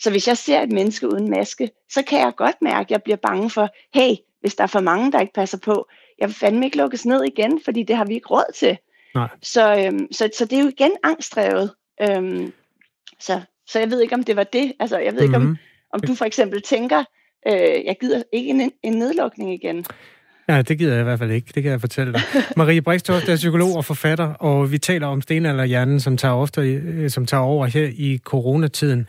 Så 0.00 0.10
hvis 0.10 0.28
jeg 0.28 0.36
ser 0.36 0.62
et 0.62 0.72
menneske 0.72 1.08
uden 1.08 1.30
maske, 1.30 1.70
så 1.90 2.02
kan 2.02 2.20
jeg 2.20 2.32
godt 2.36 2.62
mærke, 2.62 2.86
at 2.86 2.90
jeg 2.90 3.02
bliver 3.02 3.16
bange 3.16 3.50
for, 3.50 3.68
hey, 3.94 4.14
hvis 4.40 4.54
der 4.54 4.62
er 4.64 4.68
for 4.68 4.80
mange, 4.80 5.12
der 5.12 5.20
ikke 5.20 5.32
passer 5.32 5.58
på, 5.58 5.88
jeg 6.18 6.28
vil 6.28 6.34
fandme 6.34 6.64
ikke 6.64 6.76
lukkes 6.76 7.06
ned 7.06 7.24
igen, 7.24 7.60
fordi 7.64 7.82
det 7.82 7.96
har 7.96 8.04
vi 8.04 8.14
ikke 8.14 8.28
råd 8.28 8.52
til. 8.54 8.78
Nej. 9.14 9.28
Så, 9.42 9.76
øhm, 9.76 10.12
så, 10.12 10.30
så 10.38 10.44
det 10.44 10.58
er 10.58 10.62
jo 10.62 10.68
igen 10.68 10.92
angstdrevet. 11.02 11.74
Øhm, 12.02 12.52
så, 13.20 13.40
så 13.66 13.78
jeg 13.78 13.90
ved 13.90 14.00
ikke, 14.00 14.14
om 14.14 14.22
det 14.22 14.36
var 14.36 14.44
det. 14.44 14.72
Altså, 14.80 14.98
jeg 14.98 15.14
ved 15.14 15.20
mm-hmm. 15.20 15.24
ikke, 15.24 15.36
om, 15.36 15.42
mhm. 15.42 15.56
om 15.92 16.00
du 16.00 16.14
for 16.14 16.24
eksempel 16.24 16.62
tænker, 16.62 17.04
øh, 17.46 17.84
jeg 17.84 17.96
gider 18.00 18.22
ikke 18.32 18.50
en, 18.50 18.72
en 18.82 18.92
nedlukning 18.92 19.54
igen. 19.54 19.86
Ja, 20.48 20.62
det 20.62 20.78
gider 20.78 20.92
jeg 20.92 21.00
i 21.00 21.04
hvert 21.04 21.18
fald 21.18 21.30
ikke. 21.30 21.52
Det 21.54 21.62
kan 21.62 21.72
jeg 21.72 21.80
fortælle 21.80 22.12
dig. 22.12 22.22
Marie 22.56 22.82
Brikstoft 22.82 23.28
er 23.28 23.36
psykolog 23.36 23.76
og 23.76 23.84
forfatter, 23.84 24.24
og 24.24 24.72
vi 24.72 24.78
taler 24.78 25.06
om 25.06 25.22
stenalderhjernen, 25.22 26.00
som 26.00 26.16
tager, 26.16 26.34
ofte, 26.34 26.60
øh, 26.60 27.10
som 27.10 27.26
tager 27.26 27.40
over 27.42 27.66
her 27.66 27.88
i 27.92 28.18
coronatiden. 28.24 29.06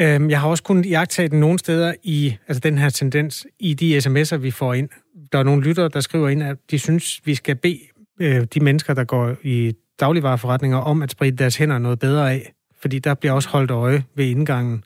Øhm, 0.00 0.30
jeg 0.30 0.40
har 0.40 0.48
også 0.48 0.62
kun 0.62 0.84
jagtet 0.84 1.30
den 1.30 1.40
nogle 1.40 1.58
steder 1.58 1.94
i 2.02 2.36
altså 2.48 2.60
den 2.60 2.78
her 2.78 2.88
tendens 2.88 3.46
i 3.60 3.74
de 3.74 3.98
sms'er, 3.98 4.36
vi 4.36 4.50
får 4.50 4.74
ind. 4.74 4.88
Der 5.32 5.38
er 5.38 5.42
nogle 5.42 5.62
lyttere, 5.62 5.88
der 5.88 6.00
skriver 6.00 6.28
ind, 6.28 6.42
at 6.42 6.56
de 6.70 6.78
synes, 6.78 7.20
vi 7.24 7.34
skal 7.34 7.56
bede 7.56 7.80
øh, 8.20 8.46
de 8.54 8.60
mennesker, 8.60 8.94
der 8.94 9.04
går 9.04 9.36
i 9.42 9.72
dagligvareforretninger, 10.00 10.78
om 10.78 11.02
at 11.02 11.10
sprede 11.10 11.36
deres 11.36 11.56
hænder 11.56 11.78
noget 11.78 11.98
bedre 11.98 12.32
af. 12.32 12.52
Fordi 12.80 12.98
der 12.98 13.14
bliver 13.14 13.32
også 13.32 13.48
holdt 13.48 13.70
øje 13.70 14.04
ved 14.16 14.24
indgangen. 14.24 14.84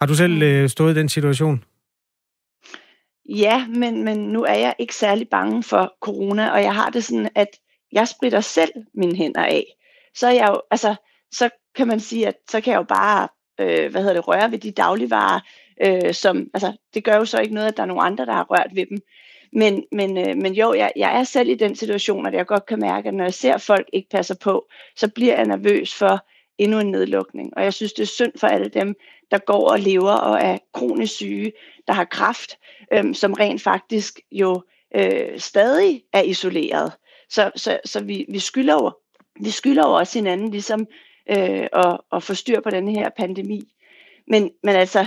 Har 0.00 0.06
du 0.06 0.14
selv 0.14 0.42
øh, 0.42 0.68
stået 0.68 0.96
i 0.96 0.98
den 0.98 1.08
situation? 1.08 1.62
Ja, 3.28 3.66
men, 3.66 4.04
men 4.04 4.18
nu 4.18 4.44
er 4.44 4.54
jeg 4.54 4.74
ikke 4.78 4.94
særlig 4.94 5.28
bange 5.28 5.62
for 5.62 5.94
corona, 6.00 6.50
og 6.50 6.62
jeg 6.62 6.74
har 6.74 6.90
det 6.90 7.04
sådan, 7.04 7.28
at 7.34 7.48
jeg 7.92 8.08
spritter 8.08 8.40
selv 8.40 8.72
mine 8.94 9.16
hænder 9.16 9.44
af. 9.44 9.64
Så 10.14 10.26
er 10.26 10.32
jeg 10.32 10.48
jo, 10.48 10.60
altså, 10.70 10.94
så 11.32 11.50
kan 11.74 11.88
man 11.88 12.00
sige, 12.00 12.28
at 12.28 12.34
så 12.50 12.60
kan 12.60 12.72
jeg 12.72 12.78
jo 12.78 12.82
bare, 12.82 13.28
øh, 13.60 13.90
hvad 13.90 14.00
hedder 14.00 14.14
det, 14.14 14.28
røre 14.28 14.50
ved 14.50 14.58
de 14.58 14.70
dagligvarer, 14.70 15.40
øh, 15.86 16.14
som, 16.14 16.50
altså, 16.54 16.72
det 16.94 17.04
gør 17.04 17.16
jo 17.16 17.24
så 17.24 17.40
ikke 17.40 17.54
noget, 17.54 17.68
at 17.68 17.76
der 17.76 17.82
er 17.82 17.86
nogen 17.86 18.06
andre, 18.06 18.26
der 18.26 18.32
har 18.32 18.46
rørt 18.50 18.70
ved 18.74 18.86
dem. 18.86 18.98
Men, 19.52 19.84
men, 19.92 20.18
øh, 20.18 20.36
men 20.36 20.52
jo, 20.52 20.72
jeg, 20.72 20.92
jeg 20.96 21.20
er 21.20 21.24
selv 21.24 21.48
i 21.48 21.54
den 21.54 21.76
situation, 21.76 22.26
at 22.26 22.34
jeg 22.34 22.46
godt 22.46 22.66
kan 22.66 22.80
mærke, 22.80 23.08
at 23.08 23.14
når 23.14 23.24
jeg 23.24 23.34
ser 23.34 23.54
at 23.54 23.62
folk 23.62 23.86
ikke 23.92 24.08
passer 24.08 24.34
på, 24.34 24.68
så 24.96 25.08
bliver 25.08 25.36
jeg 25.36 25.46
nervøs 25.46 25.94
for 25.94 26.26
endnu 26.58 26.78
en 26.78 26.90
nedlukning. 26.90 27.56
Og 27.56 27.64
jeg 27.64 27.74
synes, 27.74 27.92
det 27.92 28.02
er 28.02 28.06
synd 28.06 28.32
for 28.36 28.46
alle 28.46 28.68
dem, 28.68 28.94
der 29.30 29.38
går 29.38 29.70
og 29.70 29.80
lever 29.80 30.12
og 30.12 30.40
er 30.40 30.58
kronisk 30.72 31.14
syge, 31.14 31.52
der 31.88 31.94
har 31.94 32.04
kraft, 32.04 32.58
øh, 32.92 33.14
som 33.14 33.32
rent 33.32 33.62
faktisk 33.62 34.20
jo 34.32 34.62
øh, 34.96 35.40
stadig 35.40 36.02
er 36.12 36.22
isoleret. 36.22 36.92
Så, 37.30 37.50
så, 37.56 37.80
så 37.84 38.00
vi, 38.00 38.26
vi 38.28 38.38
skylder 38.38 38.74
jo 38.74 38.92
vi 39.40 39.50
skylder 39.50 39.88
jo 39.88 39.92
også 39.94 40.18
hinanden 40.18 40.50
ligesom 40.50 40.86
øh, 41.30 41.66
at, 41.72 42.00
at 42.12 42.22
få 42.22 42.34
styr 42.34 42.60
på 42.60 42.70
den 42.70 42.88
her 42.88 43.10
pandemi. 43.16 43.60
Men, 44.28 44.50
men 44.62 44.76
altså, 44.76 45.06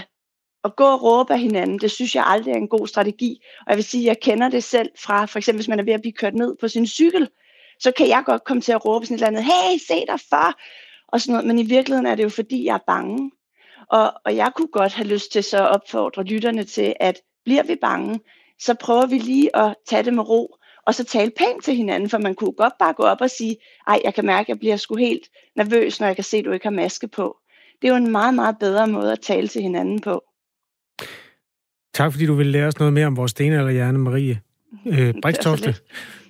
at 0.64 0.76
gå 0.76 0.84
og 0.84 1.04
råbe 1.04 1.34
af 1.34 1.40
hinanden, 1.40 1.80
det 1.80 1.92
synes 1.92 2.16
jeg 2.16 2.24
aldrig 2.28 2.52
er 2.52 2.58
en 2.58 2.68
god 2.68 2.88
strategi. 2.88 3.42
Og 3.60 3.70
jeg 3.70 3.78
vil 3.78 3.84
sige, 3.84 4.02
at 4.04 4.08
jeg 4.08 4.20
kender 4.22 4.50
det 4.50 4.64
selv 4.64 4.90
fra, 5.00 5.26
for 5.26 5.40
eksempel 5.40 5.58
hvis 5.58 5.68
man 5.68 5.80
er 5.80 5.84
ved 5.84 5.94
at 5.94 6.02
blive 6.02 6.14
kørt 6.14 6.36
ned 6.36 6.56
på 6.62 6.68
sin 6.68 6.88
cykel, 6.88 7.30
så 7.80 7.92
kan 7.92 8.08
jeg 8.08 8.24
godt 8.26 8.44
komme 8.44 8.62
til 8.62 8.72
at 8.72 8.86
råbe 8.86 9.06
sådan 9.06 9.16
et 9.16 9.18
eller 9.18 9.28
andet, 9.28 9.44
hey, 9.44 9.78
se 9.88 10.06
dig 10.08 10.20
for, 10.30 10.60
og 11.08 11.22
sådan 11.22 11.34
noget. 11.34 11.48
Men 11.48 11.60
i 11.60 11.64
virkeligheden 11.64 12.06
er 12.06 12.16
det 12.16 12.24
jo 12.24 12.30
fordi, 12.30 12.66
jeg 12.66 12.74
er 12.74 12.84
bange. 12.88 13.32
Og, 13.92 14.14
og 14.26 14.36
jeg 14.36 14.52
kunne 14.56 14.68
godt 14.68 14.94
have 14.94 15.08
lyst 15.08 15.32
til 15.32 15.44
så 15.44 15.58
at 15.58 15.70
opfordre 15.70 16.24
lytterne 16.24 16.64
til, 16.64 16.94
at 17.00 17.18
bliver 17.46 17.64
vi 17.64 17.76
bange, 17.82 18.20
så 18.60 18.74
prøver 18.74 19.06
vi 19.06 19.18
lige 19.18 19.56
at 19.56 19.76
tage 19.90 20.04
det 20.04 20.14
med 20.14 20.30
ro, 20.30 20.56
og 20.88 20.96
så 20.96 21.04
tale 21.04 21.32
pænt 21.38 21.64
til 21.64 21.76
hinanden, 21.76 22.10
for 22.10 22.18
man 22.18 22.36
kunne 22.36 22.52
godt 22.52 22.74
bare 22.80 22.94
gå 22.94 23.04
op 23.04 23.22
og 23.22 23.30
sige, 23.30 23.58
ej, 23.88 24.00
jeg 24.04 24.14
kan 24.14 24.26
mærke, 24.26 24.42
at 24.42 24.50
jeg 24.50 24.60
bliver 24.60 24.76
sgu 24.76 24.96
helt 24.96 25.28
nervøs, 25.56 26.00
når 26.00 26.08
jeg 26.08 26.16
kan 26.16 26.24
se, 26.24 26.38
at 26.38 26.46
du 26.46 26.52
ikke 26.52 26.66
har 26.66 26.72
maske 26.72 27.08
på. 27.08 27.38
Det 27.82 27.88
er 27.88 27.92
jo 27.92 27.98
en 27.98 28.12
meget, 28.12 28.34
meget 28.34 28.56
bedre 28.60 28.88
måde 28.88 29.12
at 29.12 29.20
tale 29.20 29.48
til 29.48 29.62
hinanden 29.62 30.02
på. 30.02 30.24
Tak 31.94 32.12
fordi 32.12 32.26
du 32.26 32.34
ville 32.34 32.52
lære 32.52 32.68
os 32.68 32.80
noget 32.80 32.94
mere 32.94 33.08
om 33.08 33.18
vores 33.18 33.34
hjerne, 33.34 33.98
Marie 33.98 34.42
øh, 34.86 35.14
Brikstofte. 35.22 35.76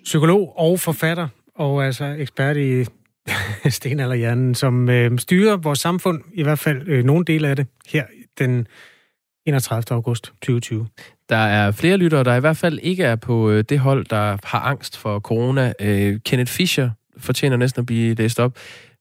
Psykolog 0.03 0.53
og 0.57 0.80
forfatter, 0.80 1.28
og 1.55 1.86
altså 1.86 2.05
ekspert 2.05 2.57
i 2.57 2.86
stenalderhjernen, 3.70 4.56
som 4.56 4.90
øh, 4.90 5.20
styrer 5.20 5.58
vores 5.58 5.80
samfund, 5.80 6.22
i 6.34 6.44
hvert 6.44 6.60
fald 6.60 6.88
øh, 6.88 7.04
nogle 7.04 7.26
dele 7.26 7.48
af 7.48 7.56
det, 7.56 7.68
her 7.88 8.06
den 8.40 8.68
31. 9.46 9.96
august 9.96 10.24
2020. 10.24 10.88
Der 11.30 11.36
er 11.38 11.72
flere 11.72 11.98
lyttere, 11.98 12.24
der 12.24 12.36
i 12.36 12.40
hvert 12.40 12.58
fald 12.58 12.80
ikke 12.80 13.04
er 13.04 13.16
på 13.16 13.50
øh, 13.50 13.64
det 13.70 13.80
hold, 13.80 14.06
der 14.06 14.38
har 14.44 14.60
angst 14.60 14.98
for 14.98 15.20
corona. 15.20 15.74
Øh, 15.80 16.20
Kenneth 16.26 16.52
Fischer 16.52 16.90
fortjener 17.18 17.58
næsten 17.58 17.80
at 17.80 17.86
blive 17.86 18.16
læst 18.16 18.40
op. 18.40 18.58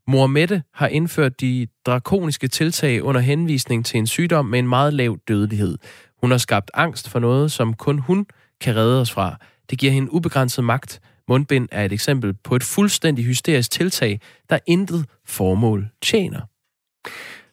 Mor 0.07 0.27
Mette 0.27 0.63
har 0.75 0.89
indført 0.89 1.41
de 1.41 1.67
drakoniske 1.87 2.49
tiltag 2.49 3.03
under 3.03 3.21
henvisning 3.21 3.87
til 3.87 3.99
en 3.99 4.07
sygdom 4.07 4.47
med 4.47 4.59
en 4.59 4.69
meget 4.69 4.95
lav 4.95 5.19
dødelighed. 5.29 5.79
Hun 6.21 6.31
har 6.31 6.39
skabt 6.39 6.71
angst 6.75 7.09
for 7.09 7.19
noget, 7.19 7.53
som 7.53 7.75
kun 7.75 7.99
hun 7.99 8.27
kan 8.61 8.77
redde 8.77 9.01
os 9.01 9.11
fra. 9.11 9.37
Det 9.71 9.79
giver 9.79 9.93
hende 9.93 10.13
ubegrænset 10.13 10.65
magt. 10.65 11.01
Mundbind 11.31 11.69
er 11.73 11.85
et 11.85 11.93
eksempel 11.93 12.35
på 12.35 12.57
et 12.57 12.63
fuldstændig 12.63 13.25
hysterisk 13.25 13.71
tiltag, 13.71 14.21
der 14.51 14.59
intet 14.67 15.07
formål 15.27 15.89
tjener. 16.03 16.41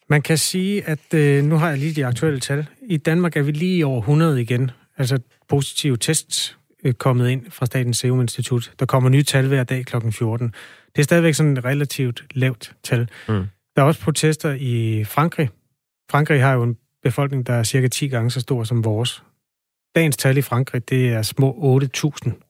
Man 0.09 0.21
kan 0.21 0.37
sige, 0.37 0.83
at 0.83 1.13
øh, 1.13 1.43
nu 1.43 1.55
har 1.55 1.69
jeg 1.69 1.77
lige 1.77 1.93
de 1.93 2.05
aktuelle 2.05 2.39
tal. 2.39 2.67
I 2.81 2.97
Danmark 2.97 3.37
er 3.37 3.41
vi 3.41 3.51
lige 3.51 3.85
over 3.85 3.99
100 3.99 4.41
igen. 4.41 4.71
Altså 4.97 5.19
positive 5.47 5.97
tests 5.97 6.57
øh, 6.83 6.93
kommet 6.93 7.29
ind 7.29 7.51
fra 7.51 7.65
Statens 7.65 7.97
Serum 7.97 8.21
Institut. 8.21 8.71
Der 8.79 8.85
kommer 8.85 9.09
nye 9.09 9.23
tal 9.23 9.47
hver 9.47 9.63
dag 9.63 9.85
kl. 9.85 10.11
14. 10.11 10.47
Det 10.95 10.99
er 10.99 11.03
stadigvæk 11.03 11.33
sådan 11.33 11.57
et 11.57 11.65
relativt 11.65 12.23
lavt 12.31 12.75
tal. 12.83 13.09
Mm. 13.29 13.45
Der 13.75 13.81
er 13.81 13.83
også 13.83 14.01
protester 14.01 14.53
i 14.59 15.03
Frankrig. 15.03 15.49
Frankrig 16.11 16.41
har 16.41 16.53
jo 16.53 16.63
en 16.63 16.77
befolkning, 17.03 17.47
der 17.47 17.53
er 17.53 17.63
cirka 17.63 17.87
10 17.87 18.07
gange 18.07 18.31
så 18.31 18.39
stor 18.39 18.63
som 18.63 18.85
vores. 18.85 19.23
Dagens 19.95 20.17
tal 20.17 20.37
i 20.37 20.41
Frankrig, 20.41 20.89
det 20.89 21.09
er 21.09 21.21
små 21.21 21.79
8.000. 21.83 22.46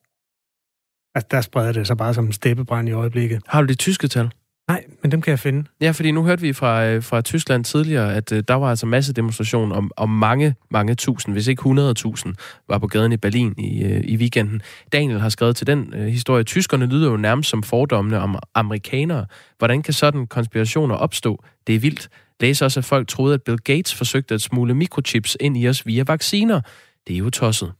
Altså, 1.14 1.28
der 1.30 1.40
spreder 1.40 1.72
det 1.72 1.86
sig 1.86 1.96
bare 1.96 2.14
som 2.14 2.26
en 2.26 2.32
steppebrand 2.32 2.88
i 2.88 2.92
øjeblikket. 2.92 3.42
Har 3.46 3.60
du 3.60 3.66
de 3.66 3.74
tyske 3.74 4.08
tal? 4.08 4.30
Nej, 4.68 4.84
men 5.02 5.12
dem 5.12 5.22
kan 5.22 5.30
jeg 5.30 5.38
finde. 5.38 5.64
Ja, 5.80 5.90
fordi 5.90 6.10
nu 6.10 6.24
hørte 6.24 6.42
vi 6.42 6.52
fra, 6.52 6.86
øh, 6.86 7.02
fra 7.02 7.20
Tyskland 7.20 7.64
tidligere, 7.64 8.14
at 8.14 8.32
uh, 8.32 8.38
der 8.48 8.54
var 8.54 8.70
altså 8.70 8.86
masse 8.86 9.12
demonstration 9.12 9.72
om, 9.72 9.90
om 9.96 10.10
mange, 10.10 10.54
mange 10.70 10.94
tusind, 10.94 11.34
hvis 11.34 11.46
ikke 11.46 11.62
100.000, 11.62 12.32
var 12.68 12.78
på 12.78 12.86
gaden 12.86 13.12
i 13.12 13.16
Berlin 13.16 13.54
i, 13.58 13.84
uh, 13.84 14.00
i 14.04 14.16
weekenden. 14.16 14.62
Daniel 14.92 15.20
har 15.20 15.28
skrevet 15.28 15.56
til 15.56 15.66
den 15.66 15.94
uh, 15.94 16.00
historie. 16.00 16.44
Tyskerne 16.44 16.86
lyder 16.86 17.10
jo 17.10 17.16
nærmest 17.16 17.50
som 17.50 17.62
fordommene 17.62 18.18
om 18.20 18.38
amerikanere. 18.54 19.26
Hvordan 19.58 19.82
kan 19.82 19.94
sådan 19.94 20.26
konspirationer 20.26 20.94
opstå? 20.94 21.44
Det 21.66 21.74
er 21.74 21.78
vildt. 21.78 22.08
Læs 22.40 22.62
også, 22.62 22.80
at 22.80 22.84
folk 22.84 23.08
troede, 23.08 23.34
at 23.34 23.42
Bill 23.42 23.58
Gates 23.58 23.94
forsøgte 23.94 24.34
at 24.34 24.40
smule 24.40 24.74
mikrochips 24.74 25.36
ind 25.40 25.56
i 25.56 25.68
os 25.68 25.86
via 25.86 26.04
vacciner. 26.06 26.60
Det 27.06 27.14
er 27.14 27.18
jo 27.18 27.30
tosset. 27.30 27.72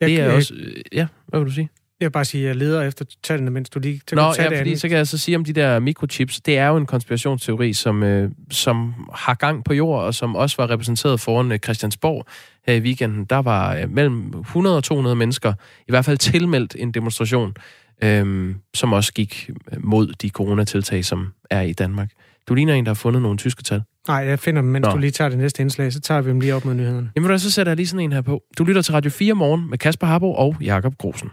Jeg, 0.00 0.08
det 0.08 0.20
er 0.20 0.32
også... 0.32 0.54
Ja, 0.92 1.06
hvad 1.26 1.40
vil 1.40 1.48
du 1.48 1.54
sige? 1.54 1.68
Jeg 2.00 2.06
vil 2.06 2.12
bare 2.12 2.24
sige, 2.24 2.42
at 2.44 2.48
jeg 2.48 2.56
leder 2.56 2.82
efter 2.82 3.04
tallene, 3.22 3.50
mens 3.50 3.70
du 3.70 3.78
lige 3.78 4.00
Nå, 4.12 4.22
ja, 4.22 4.28
fordi 4.28 4.56
andet. 4.56 4.80
så 4.80 4.88
kan 4.88 4.96
jeg 4.98 5.06
så 5.06 5.18
sige 5.18 5.36
om 5.36 5.44
de 5.44 5.52
der 5.52 5.78
mikrochips. 5.80 6.40
Det 6.40 6.58
er 6.58 6.66
jo 6.66 6.76
en 6.76 6.86
konspirationsteori, 6.86 7.72
som, 7.72 8.02
øh, 8.02 8.30
som 8.50 8.94
har 9.14 9.34
gang 9.34 9.64
på 9.64 9.74
jord, 9.74 10.02
og 10.02 10.14
som 10.14 10.36
også 10.36 10.56
var 10.58 10.70
repræsenteret 10.70 11.20
foran 11.20 11.52
øh, 11.52 11.58
Christiansborg 11.58 12.26
her 12.66 12.74
i 12.74 12.80
weekenden. 12.80 13.24
Der 13.24 13.36
var 13.36 13.74
øh, 13.74 13.90
mellem 13.90 14.34
100 14.40 14.76
og 14.76 14.84
200 14.84 15.16
mennesker, 15.16 15.52
i 15.88 15.92
hvert 15.92 16.04
fald 16.04 16.18
tilmeldt 16.18 16.76
en 16.78 16.92
demonstration, 16.92 17.54
øh, 18.02 18.54
som 18.74 18.92
også 18.92 19.12
gik 19.12 19.50
mod 19.78 20.12
de 20.22 20.28
coronatiltag, 20.28 21.04
som 21.04 21.32
er 21.50 21.60
i 21.60 21.72
Danmark. 21.72 22.08
Du 22.48 22.54
ligner 22.54 22.74
en, 22.74 22.84
der 22.84 22.90
har 22.90 22.94
fundet 22.94 23.22
nogle 23.22 23.38
tyske 23.38 23.62
tal. 23.62 23.82
Nej, 24.08 24.16
jeg 24.16 24.38
finder 24.38 24.62
dem, 24.62 24.70
mens 24.70 24.84
Nå. 24.84 24.92
du 24.92 24.98
lige 24.98 25.10
tager 25.10 25.28
det 25.28 25.38
næste 25.38 25.62
indslag, 25.62 25.92
så 25.92 26.00
tager 26.00 26.20
vi 26.20 26.30
dem 26.30 26.40
lige 26.40 26.54
op 26.54 26.64
med 26.64 26.74
nyhederne. 26.74 27.10
Jamen, 27.16 27.38
så 27.38 27.50
sætter 27.50 27.70
jeg 27.70 27.76
lige 27.76 27.86
sådan 27.86 28.04
en 28.04 28.12
her 28.12 28.20
på. 28.20 28.42
Du 28.58 28.64
lytter 28.64 28.82
til 28.82 28.92
Radio 28.94 29.10
4 29.10 29.34
morgen 29.34 29.70
med 29.70 29.78
Kasper 29.78 30.06
Harbo 30.06 30.34
og 30.34 30.56
Jakob 30.60 30.98
Grosen. 30.98 31.30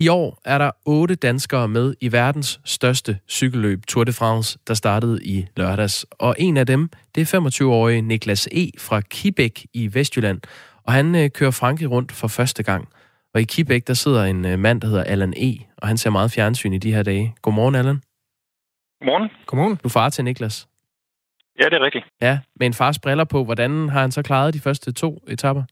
I 0.00 0.08
år 0.08 0.38
er 0.44 0.58
der 0.58 0.70
otte 0.86 1.14
danskere 1.14 1.68
med 1.68 1.94
i 2.00 2.12
verdens 2.12 2.60
største 2.64 3.18
cykelløb, 3.28 3.86
Tour 3.88 4.04
de 4.04 4.12
France, 4.12 4.58
der 4.68 4.74
startede 4.74 5.24
i 5.24 5.46
lørdags. 5.56 6.06
Og 6.10 6.36
en 6.38 6.56
af 6.56 6.66
dem, 6.66 6.88
det 7.14 7.34
er 7.34 7.40
25-årige 7.40 8.02
Niklas 8.02 8.46
E. 8.46 8.70
fra 8.78 9.00
Kibæk 9.00 9.66
i 9.74 9.94
Vestjylland. 9.94 10.40
Og 10.86 10.92
han 10.92 11.14
øh, 11.14 11.30
kører 11.30 11.50
Frankrig 11.50 11.90
rundt 11.90 12.12
for 12.12 12.28
første 12.28 12.62
gang. 12.62 12.88
Og 13.34 13.40
i 13.40 13.44
Kibæk, 13.44 13.86
der 13.86 13.94
sidder 13.94 14.24
en 14.24 14.44
øh, 14.44 14.58
mand, 14.58 14.80
der 14.80 14.88
hedder 14.88 15.04
Allan 15.04 15.34
E., 15.36 15.50
og 15.76 15.88
han 15.88 15.96
ser 15.96 16.10
meget 16.10 16.30
fjernsyn 16.32 16.72
i 16.72 16.78
de 16.78 16.94
her 16.94 17.02
dage. 17.02 17.34
Godmorgen, 17.42 17.74
Allan. 17.74 18.00
Godmorgen. 19.00 19.30
Godmorgen. 19.46 19.76
Du 19.76 19.88
er 19.88 19.92
far 19.92 20.08
til 20.08 20.24
Niklas. 20.24 20.68
Ja, 21.60 21.64
det 21.64 21.72
er 21.72 21.84
rigtigt. 21.84 22.04
Ja, 22.20 22.38
med 22.56 22.66
en 22.66 22.74
fars 22.74 22.98
briller 22.98 23.24
på. 23.24 23.44
Hvordan 23.44 23.88
har 23.88 24.00
han 24.00 24.12
så 24.12 24.22
klaret 24.22 24.54
de 24.54 24.60
første 24.60 24.92
to 24.92 25.24
etapper? 25.28 25.62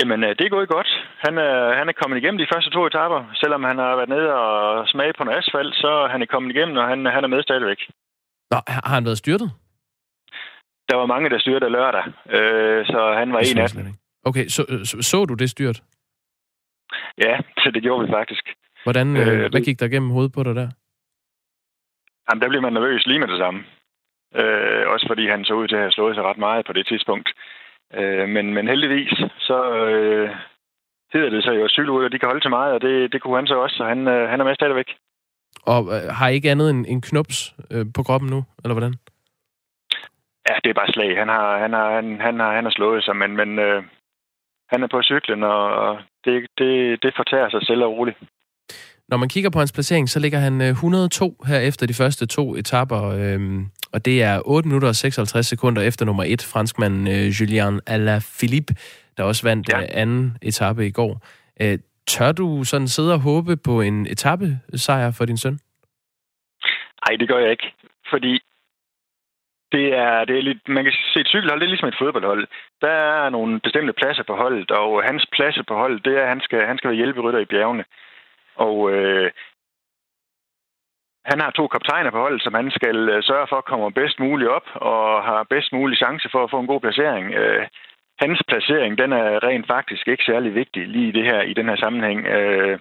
Jamen, 0.00 0.24
øh, 0.24 0.28
det 0.38 0.44
er 0.46 0.50
gået 0.50 0.68
godt. 0.68 0.88
Han 1.24 1.38
er, 1.38 1.74
han 1.78 1.88
er 1.88 1.92
kommet 2.00 2.16
igennem 2.18 2.38
de 2.38 2.50
første 2.52 2.70
to 2.70 2.86
etapper. 2.86 3.20
Selvom 3.34 3.62
han 3.64 3.78
har 3.78 3.96
været 3.96 4.08
nede 4.08 4.28
og 4.34 4.88
smage 4.88 5.12
på 5.18 5.24
noget 5.24 5.38
asfalt, 5.38 5.74
så 5.74 5.88
er 5.88 6.08
han 6.08 6.22
er 6.22 6.26
kommet 6.26 6.50
igennem, 6.54 6.76
og 6.76 6.88
han, 6.88 7.06
han 7.06 7.24
er 7.24 7.28
med 7.34 7.42
stadigvæk. 7.42 7.80
Nå, 8.50 8.58
har 8.68 8.94
han 8.94 9.04
været 9.04 9.18
styrtet? 9.18 9.50
Der 10.88 10.96
var 10.96 11.06
mange, 11.06 11.30
der 11.30 11.38
styrte 11.38 11.68
lørdag, 11.68 12.04
øh, 12.36 12.86
så 12.86 13.14
han 13.18 13.32
var 13.32 13.38
en 13.38 13.58
af 13.58 13.68
dem. 13.68 13.94
Okay, 14.24 14.46
så, 14.46 14.62
så, 14.84 15.02
så 15.10 15.24
du 15.24 15.34
det 15.34 15.50
styrt? 15.50 15.82
Ja, 17.24 17.38
så 17.62 17.70
det 17.74 17.82
gjorde 17.82 18.06
vi 18.06 18.12
faktisk. 18.12 18.44
Hvordan, 18.82 19.16
øh, 19.16 19.28
øh, 19.28 19.50
hvad 19.50 19.60
gik 19.60 19.80
der 19.80 19.88
gennem 19.88 20.10
hovedet 20.10 20.32
på 20.32 20.42
dig 20.42 20.54
der? 20.54 20.68
Jamen, 22.26 22.42
der 22.42 22.48
blev 22.48 22.62
man 22.62 22.72
nervøs 22.72 23.06
lige 23.06 23.18
med 23.18 23.28
det 23.28 23.38
samme. 23.38 23.60
Øh, 24.34 24.88
også 24.92 25.06
fordi 25.08 25.28
han 25.28 25.44
så 25.44 25.54
ud 25.54 25.68
til 25.68 25.76
at 25.76 25.82
have 25.82 25.92
slået 25.92 26.14
sig 26.14 26.24
ret 26.24 26.38
meget 26.38 26.66
på 26.66 26.72
det 26.72 26.86
tidspunkt. 26.86 27.28
Øh, 27.94 28.28
men, 28.28 28.54
men 28.54 28.68
heldigvis, 28.68 29.12
så 29.38 29.58
øh, 29.74 30.30
hedder 31.12 31.30
det 31.30 31.44
så 31.44 31.52
jo, 31.52 32.04
og 32.04 32.12
de 32.12 32.18
kan 32.18 32.28
holde 32.28 32.44
til 32.44 32.50
meget, 32.50 32.72
og 32.74 32.80
det, 32.80 33.12
det 33.12 33.22
kunne 33.22 33.36
han 33.36 33.46
så 33.46 33.54
også, 33.54 33.76
så 33.76 33.84
han, 33.84 34.08
øh, 34.08 34.28
han 34.30 34.40
er 34.40 34.44
med 34.44 34.54
stadigvæk. 34.54 34.90
Og 35.62 35.80
øh, 35.94 36.02
har 36.18 36.28
I 36.28 36.34
ikke 36.34 36.50
andet 36.50 36.70
end 36.70 36.86
en 36.88 37.00
knups 37.00 37.54
øh, 37.70 37.86
på 37.94 38.02
kroppen 38.02 38.30
nu, 38.30 38.44
eller 38.64 38.74
hvordan? 38.74 38.94
Ja, 40.48 40.54
det 40.64 40.70
er 40.70 40.80
bare 40.80 40.92
slag. 40.92 41.18
Han 41.18 41.28
har, 41.28 41.58
han 41.58 41.72
har, 41.72 41.94
han, 41.94 42.20
han 42.20 42.40
har, 42.40 42.54
han 42.54 42.64
har 42.64 42.70
slået 42.70 43.04
sig, 43.04 43.16
men, 43.16 43.36
men 43.36 43.58
øh, 43.58 43.82
han 44.72 44.82
er 44.82 44.88
på 44.90 45.02
cyklen, 45.02 45.42
og 45.42 45.98
det, 46.24 46.46
det, 46.58 47.02
det 47.02 47.12
fortærer 47.16 47.50
sig 47.50 47.66
selv 47.66 47.84
og 47.84 47.92
roligt. 47.98 48.18
Når 49.08 49.16
man 49.16 49.28
kigger 49.28 49.50
på 49.50 49.58
hans 49.58 49.72
placering, 49.72 50.08
så 50.08 50.18
ligger 50.18 50.38
han 50.38 50.60
102 50.60 51.26
øh, 51.26 51.48
her 51.48 51.58
efter 51.58 51.86
de 51.86 51.94
første 51.94 52.26
to 52.26 52.56
etapper, 52.56 53.02
øhm, 53.02 53.66
og 53.92 54.04
det 54.04 54.22
er 54.22 54.40
8 54.44 54.68
minutter 54.68 54.88
og 54.88 54.96
56 54.96 55.46
sekunder 55.46 55.82
efter 55.82 56.04
nummer 56.04 56.24
1, 56.26 56.42
franskmanden 56.42 57.08
øh, 57.08 57.26
Julian 57.26 57.80
Alaphilippe, 57.86 58.74
der 59.16 59.22
også 59.24 59.48
vandt 59.48 59.68
ja. 59.72 59.80
Øh, 59.80 59.88
anden 59.90 60.38
etape 60.42 60.86
i 60.86 60.90
går. 60.90 61.26
Øh, 61.60 61.78
tør 62.06 62.32
du 62.32 62.64
sådan 62.64 62.88
sidde 62.88 63.14
og 63.14 63.20
håbe 63.20 63.56
på 63.56 63.80
en 63.80 64.06
etappesejr 64.06 65.10
for 65.18 65.24
din 65.24 65.36
søn? 65.36 65.58
Nej, 67.04 67.16
det 67.16 67.28
gør 67.28 67.38
jeg 67.38 67.50
ikke, 67.50 67.74
fordi 68.10 68.40
det 69.72 69.86
er, 69.94 70.24
det 70.24 70.38
er 70.38 70.42
lidt, 70.42 70.68
man 70.68 70.84
kan 70.84 70.92
se 71.12 71.20
et 71.20 71.28
cykelhold, 71.28 71.60
det 71.60 71.66
er 71.66 71.74
ligesom 71.74 71.88
et 71.88 72.00
fodboldhold. 72.02 72.46
Der 72.80 72.90
er 72.90 73.30
nogle 73.30 73.60
bestemte 73.60 73.92
pladser 73.92 74.22
på 74.22 74.36
holdet, 74.36 74.70
og 74.70 75.02
hans 75.02 75.26
pladser 75.32 75.62
på 75.68 75.74
holdet, 75.74 76.04
det 76.04 76.18
er, 76.18 76.22
at 76.22 76.28
han 76.28 76.40
skal, 76.40 76.66
han 76.66 76.78
skal 76.78 76.90
være 76.90 76.96
hjælperytter 76.96 77.40
i 77.40 77.50
bjergene. 77.52 77.84
Og 78.56 78.92
øh, 78.92 79.30
han 81.24 81.40
har 81.40 81.50
to 81.50 81.66
kaptajner 81.68 82.10
på 82.10 82.20
holdet, 82.24 82.42
som 82.42 82.54
han 82.54 82.70
skal 82.70 83.08
øh, 83.08 83.22
sørge 83.22 83.46
for 83.50 83.60
kommer 83.60 83.90
bedst 83.90 84.18
muligt 84.20 84.50
op 84.50 84.66
og 84.74 85.24
har 85.24 85.42
bedst 85.54 85.72
mulig 85.72 85.96
chance 85.98 86.28
for 86.32 86.44
at 86.44 86.50
få 86.50 86.60
en 86.60 86.66
god 86.72 86.80
placering. 86.80 87.34
Øh, 87.34 87.66
hans 88.22 88.40
placering, 88.48 88.98
den 88.98 89.12
er 89.12 89.44
rent 89.48 89.66
faktisk 89.66 90.08
ikke 90.08 90.24
særlig 90.24 90.54
vigtig 90.54 90.88
lige 90.88 91.08
i, 91.08 91.12
det 91.12 91.24
her, 91.24 91.40
i 91.42 91.54
den 91.54 91.66
her 91.68 91.76
sammenhæng. 91.76 92.26
Øh, 92.26 92.78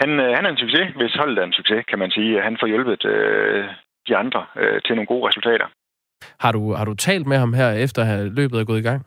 han, 0.00 0.10
øh, 0.20 0.30
han 0.36 0.46
er 0.46 0.50
en 0.50 0.62
succes, 0.64 0.88
hvis 0.96 1.14
holdet 1.14 1.38
er 1.38 1.46
en 1.46 1.52
succes, 1.52 1.84
kan 1.90 1.98
man 1.98 2.10
sige. 2.10 2.42
Han 2.42 2.56
får 2.60 2.66
hjulpet 2.66 3.04
øh, 3.04 3.64
de 4.08 4.16
andre 4.16 4.46
øh, 4.56 4.80
til 4.84 4.94
nogle 4.94 5.06
gode 5.06 5.28
resultater. 5.28 5.66
Har 6.40 6.52
du, 6.52 6.72
har 6.72 6.84
du 6.84 6.94
talt 6.94 7.26
med 7.26 7.36
ham 7.36 7.52
her, 7.52 7.70
efter 7.70 8.02
at 8.02 8.32
løbet 8.32 8.60
er 8.60 8.64
gået 8.64 8.78
i 8.78 8.88
gang? 8.90 9.00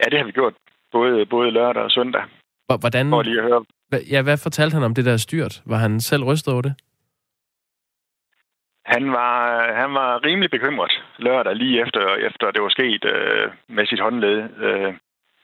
Ja, 0.00 0.06
det 0.10 0.18
har 0.18 0.26
vi 0.26 0.32
gjort. 0.32 0.54
Både, 0.92 1.26
både 1.26 1.50
lørdag 1.50 1.82
og 1.82 1.90
søndag. 1.90 2.22
Hvordan, 2.80 3.10
for 3.10 3.22
lige 3.22 3.38
at 3.38 3.44
høre. 3.44 3.64
Ja, 4.10 4.22
hvad 4.22 4.36
fortalte 4.42 4.74
han 4.74 4.82
om 4.82 4.94
det 4.94 5.04
der 5.04 5.16
styrt? 5.16 5.62
Var 5.66 5.76
han 5.76 6.00
selv 6.00 6.24
rystet 6.24 6.52
over 6.52 6.62
det? 6.62 6.74
Han 8.94 9.12
var, 9.12 9.38
han 9.82 9.90
var 9.94 10.24
rimelig 10.26 10.50
bekymret 10.50 10.94
lørdag, 11.18 11.56
lige 11.56 11.80
efter, 11.82 12.02
efter 12.28 12.50
det 12.50 12.62
var 12.62 12.68
sket 12.68 13.04
øh, 13.14 13.46
med 13.68 13.86
sit 13.86 14.00
håndled. 14.00 14.38
Øh, 14.66 14.92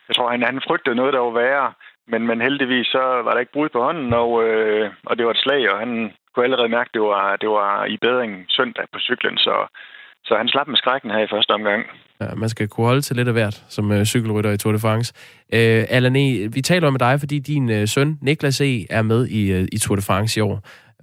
jeg 0.09 0.14
tror, 0.16 0.30
han, 0.30 0.42
han 0.42 0.66
frygtede 0.68 0.97
noget, 0.97 1.12
der 1.14 1.20
var 1.26 1.40
værre, 1.42 1.72
men, 2.11 2.26
men 2.26 2.40
heldigvis 2.40 2.86
så 2.86 3.05
var 3.24 3.32
der 3.32 3.40
ikke 3.40 3.53
brud 3.53 3.68
på 3.68 3.82
hånden, 3.82 4.12
og, 4.12 4.30
øh, 4.45 4.90
og 5.07 5.16
det 5.16 5.26
var 5.26 5.32
et 5.32 5.45
slag, 5.45 5.72
og 5.72 5.78
han 5.78 6.12
kunne 6.34 6.45
allerede 6.45 6.68
mærke, 6.68 6.88
at 6.88 6.95
det 6.95 7.03
var, 7.03 7.36
det 7.36 7.49
var 7.49 7.84
i 7.84 7.97
bedring 8.07 8.47
søndag 8.49 8.84
på 8.92 8.99
cyklen, 8.99 9.36
så, 9.38 9.55
så 10.24 10.36
han 10.36 10.49
slap 10.49 10.68
med 10.68 10.76
skrækken 10.76 11.11
her 11.11 11.18
i 11.24 11.32
første 11.34 11.51
omgang. 11.51 11.82
Ja, 12.20 12.34
man 12.34 12.49
skal 12.49 12.68
kunne 12.68 12.86
holde 12.86 13.01
til 13.01 13.16
lidt 13.16 13.28
af 13.28 13.34
hvert 13.34 13.64
som 13.68 13.92
øh, 13.92 14.05
cykelrytter 14.05 14.51
i 14.51 14.59
Tour 14.59 14.72
de 14.72 14.78
France. 14.78 15.14
Øh, 15.53 15.84
Allan 15.97 16.16
e, 16.16 16.49
vi 16.55 16.61
taler 16.61 16.90
med 16.90 16.99
dig, 16.99 17.20
fordi 17.20 17.38
din 17.38 17.70
øh, 17.70 17.88
søn 17.88 18.18
Niklas 18.22 18.61
E. 18.61 18.86
er 18.90 19.03
med 19.03 19.26
i, 19.26 19.53
øh, 19.53 19.68
i 19.72 19.78
Tour 19.78 19.97
de 19.97 20.03
France 20.03 20.40
i 20.40 20.42
år, 20.42 20.61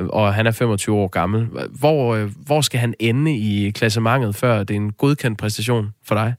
og 0.10 0.34
han 0.34 0.48
er 0.48 0.52
25 0.52 0.96
år 0.96 1.08
gammel. 1.08 1.42
Hvor, 1.82 2.16
øh, 2.16 2.28
hvor 2.48 2.62
skal 2.62 2.80
han 2.80 2.94
ende 3.00 3.32
i 3.38 3.72
klassementet, 3.72 4.36
før 4.36 4.64
det 4.64 4.72
er 4.72 4.82
en 4.88 4.94
godkendt 4.94 5.40
præstation 5.40 5.86
for 6.08 6.16
dig? 6.16 6.36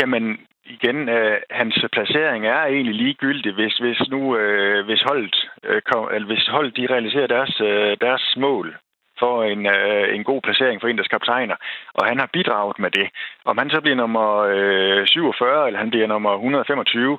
Jamen, 0.00 0.38
igen, 0.64 1.08
øh, 1.08 1.38
hans 1.50 1.84
placering 1.92 2.46
er 2.46 2.62
egentlig 2.64 2.94
ligegyldig, 2.94 3.52
hvis, 3.54 3.76
hvis 3.76 4.00
nu 4.10 4.36
øh, 4.36 4.84
hvis 4.84 5.02
holdet, 5.08 5.36
øh, 5.64 5.82
kom, 5.82 6.08
eller 6.14 6.26
hvis 6.26 6.46
holdet 6.46 6.76
de 6.76 6.86
realiserer 6.94 7.26
deres, 7.26 7.60
øh, 7.60 7.96
deres 8.00 8.34
mål 8.36 8.76
for 9.22 9.34
en, 9.52 9.66
øh, 9.76 10.14
en 10.16 10.24
god 10.30 10.40
placering 10.46 10.80
for 10.80 10.88
en, 10.88 10.98
der 10.98 11.04
skal 11.04 11.18
kaptajner. 11.18 11.56
Og 11.94 12.02
han 12.10 12.18
har 12.18 12.28
bidraget 12.36 12.78
med 12.78 12.90
det. 12.90 13.08
Om 13.44 13.58
han 13.58 13.70
så 13.70 13.80
bliver 13.80 13.96
nummer 14.02 14.28
øh, 14.54 15.06
47, 15.06 15.66
eller 15.66 15.80
han 15.84 15.90
bliver 15.90 16.06
nummer 16.06 16.32
125, 16.34 17.18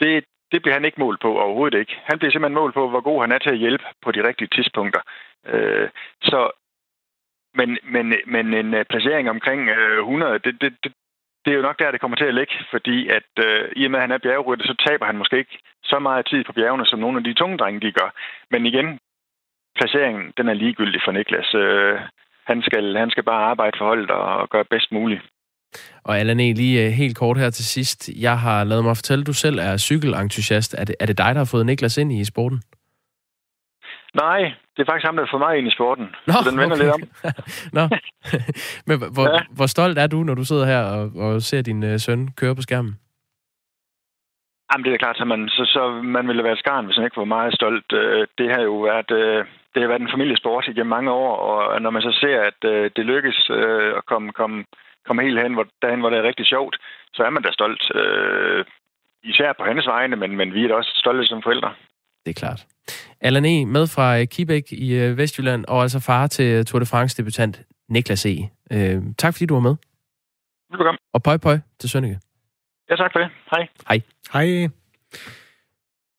det, 0.00 0.24
det 0.52 0.62
bliver 0.62 0.74
han 0.74 0.84
ikke 0.84 1.00
målt 1.00 1.20
på 1.20 1.38
overhovedet 1.38 1.78
ikke. 1.78 2.00
Han 2.04 2.18
bliver 2.18 2.32
simpelthen 2.32 2.60
målt 2.60 2.74
på, 2.74 2.88
hvor 2.88 3.00
god 3.00 3.20
han 3.20 3.32
er 3.32 3.38
til 3.38 3.50
at 3.50 3.58
hjælpe 3.58 3.84
på 4.02 4.12
de 4.12 4.28
rigtige 4.28 4.48
tidspunkter. 4.56 5.00
Øh, 5.46 5.88
så, 6.22 6.50
men, 7.54 7.78
men, 7.82 8.14
men 8.26 8.54
en 8.54 8.74
øh, 8.74 8.84
placering 8.84 9.30
omkring 9.30 9.68
øh, 9.68 9.98
100, 9.98 10.38
det, 10.38 10.60
det, 10.60 10.76
det, 10.84 10.92
det 11.44 11.50
er 11.52 11.56
jo 11.56 11.62
nok 11.62 11.78
der, 11.78 11.90
det 11.90 12.00
kommer 12.00 12.16
til 12.16 12.24
at 12.30 12.34
ligge, 12.34 12.54
fordi 12.70 13.08
at 13.08 13.30
øh, 13.46 13.72
i 13.76 13.84
og 13.84 13.90
med, 13.90 13.98
at 13.98 14.02
han 14.02 14.10
er 14.10 14.18
bjergrytter, 14.18 14.66
så 14.66 14.74
taber 14.88 15.06
han 15.06 15.18
måske 15.18 15.38
ikke 15.38 15.58
så 15.84 15.98
meget 15.98 16.26
tid 16.26 16.44
på 16.44 16.52
bjergene, 16.52 16.86
som 16.86 16.98
nogle 16.98 17.18
af 17.18 17.24
de 17.24 17.34
tunge 17.34 17.58
drenge, 17.58 17.80
de 17.80 17.92
gør. 17.92 18.10
Men 18.50 18.66
igen, 18.66 18.98
placeringen, 19.76 20.32
den 20.36 20.48
er 20.48 20.54
ligegyldig 20.54 21.00
for 21.04 21.12
Niklas. 21.12 21.54
Øh, 21.54 22.00
han, 22.46 22.62
skal, 22.62 22.96
han 22.96 23.10
skal 23.10 23.24
bare 23.24 23.44
arbejde 23.50 23.78
for 23.78 23.84
holdet 23.84 24.10
og 24.10 24.48
gøre 24.50 24.64
bedst 24.64 24.92
muligt. 24.92 25.22
Og 26.04 26.18
Allan 26.18 26.36
lige 26.36 26.86
øh, 26.86 26.92
helt 26.92 27.16
kort 27.18 27.38
her 27.38 27.50
til 27.50 27.64
sidst. 27.64 28.08
Jeg 28.08 28.38
har 28.38 28.64
lavet 28.64 28.84
mig 28.84 28.96
fortælle, 28.96 29.22
at 29.22 29.26
du 29.26 29.32
selv 29.32 29.58
er 29.58 29.76
cykelentusiast. 29.76 30.74
Er 30.78 30.84
det, 30.84 30.94
er 31.00 31.06
det 31.06 31.18
dig, 31.18 31.34
der 31.34 31.40
har 31.40 31.50
fået 31.50 31.66
Niklas 31.66 31.96
ind 31.96 32.12
i 32.12 32.24
sporten? 32.24 32.62
Nej, 34.14 34.40
det 34.76 34.80
er 34.82 34.88
faktisk 34.90 35.06
ham, 35.06 35.16
der 35.16 35.22
har 35.24 35.30
fået 35.32 35.46
mig 35.46 35.58
ind 35.58 35.68
i 35.68 35.74
sporten. 35.74 36.06
Nå, 36.26 36.32
så 36.32 36.50
den 36.50 36.58
vender 36.58 36.76
okay. 36.76 36.84
lidt 36.84 36.94
om. 36.94 37.02
Nå. 37.78 37.84
Men 38.86 38.94
hvor, 39.14 39.26
ja. 39.34 39.40
hvor 39.56 39.66
stolt 39.66 39.98
er 39.98 40.06
du, 40.06 40.22
når 40.22 40.34
du 40.34 40.44
sidder 40.44 40.66
her 40.66 40.82
og, 40.96 41.04
og 41.24 41.42
ser 41.42 41.62
din 41.62 41.82
uh, 41.82 41.96
søn 41.96 42.28
køre 42.40 42.54
på 42.54 42.62
skærmen? 42.62 42.94
Jamen, 44.68 44.84
det 44.84 44.92
er 44.92 45.04
klart, 45.04 45.20
at 45.20 45.26
man, 45.26 45.48
så, 45.48 45.64
så 45.64 45.82
man 46.16 46.28
ville 46.28 46.44
være 46.44 46.56
skarn, 46.56 46.84
hvis 46.84 46.96
man 46.96 47.06
ikke 47.06 47.16
var 47.16 47.34
meget 47.36 47.54
stolt. 47.54 47.92
Øh, 47.92 48.26
det 48.38 48.48
har 48.54 48.62
jo 48.62 48.74
været, 48.88 49.10
øh, 49.10 49.44
det 49.72 49.82
har 49.82 49.88
været 49.88 50.02
en 50.02 50.14
familiesport 50.14 50.68
igennem 50.68 50.94
mange 50.96 51.10
år, 51.10 51.36
og 51.36 51.82
når 51.82 51.90
man 51.90 52.02
så 52.02 52.12
ser, 52.20 52.36
at 52.50 52.70
øh, 52.72 52.90
det 52.96 53.04
lykkes 53.06 53.50
at 53.98 54.06
komme, 54.06 54.32
komme, 54.32 54.64
komme 55.08 55.22
helt 55.22 55.42
hen, 55.42 55.54
hvor, 55.54 55.66
derhen, 55.82 56.00
hvor 56.00 56.10
det 56.10 56.18
er 56.18 56.28
rigtig 56.30 56.46
sjovt, 56.46 56.74
så 57.14 57.20
er 57.26 57.30
man 57.30 57.42
da 57.42 57.50
stolt. 57.58 57.82
Især 59.22 59.50
på 59.58 59.64
hendes 59.68 59.86
vegne, 59.86 60.16
men, 60.16 60.30
men 60.36 60.54
vi 60.54 60.64
er 60.64 60.68
da 60.68 60.74
også 60.74 60.92
stolte 61.02 61.24
som 61.26 61.42
forældre. 61.42 61.70
Det 62.24 62.30
er 62.30 62.40
klart. 62.44 62.60
Allan 63.20 63.44
E. 63.44 63.66
med 63.66 63.86
fra 63.86 64.24
Kibæk 64.24 64.72
i 64.72 64.94
Vestjylland, 65.20 65.64
og 65.68 65.82
altså 65.82 66.00
far 66.00 66.26
til 66.26 66.66
Tour 66.66 66.80
de 66.80 66.86
France-debutant 66.86 67.54
Niklas 67.88 68.26
E. 68.26 68.34
Øh, 68.72 69.02
tak 69.18 69.34
fordi 69.34 69.46
du 69.46 69.54
var 69.54 69.60
med. 69.60 69.76
Velkommen. 70.70 70.98
Og 71.14 71.22
pøj 71.22 71.36
pøj 71.36 71.58
til 71.78 71.90
Sønneke. 71.90 72.18
Ja, 72.90 72.96
tak 72.96 73.12
for 73.12 73.18
det. 73.18 73.30
Hej. 73.50 73.68
Hej. 73.88 74.00
Hej. 74.32 74.68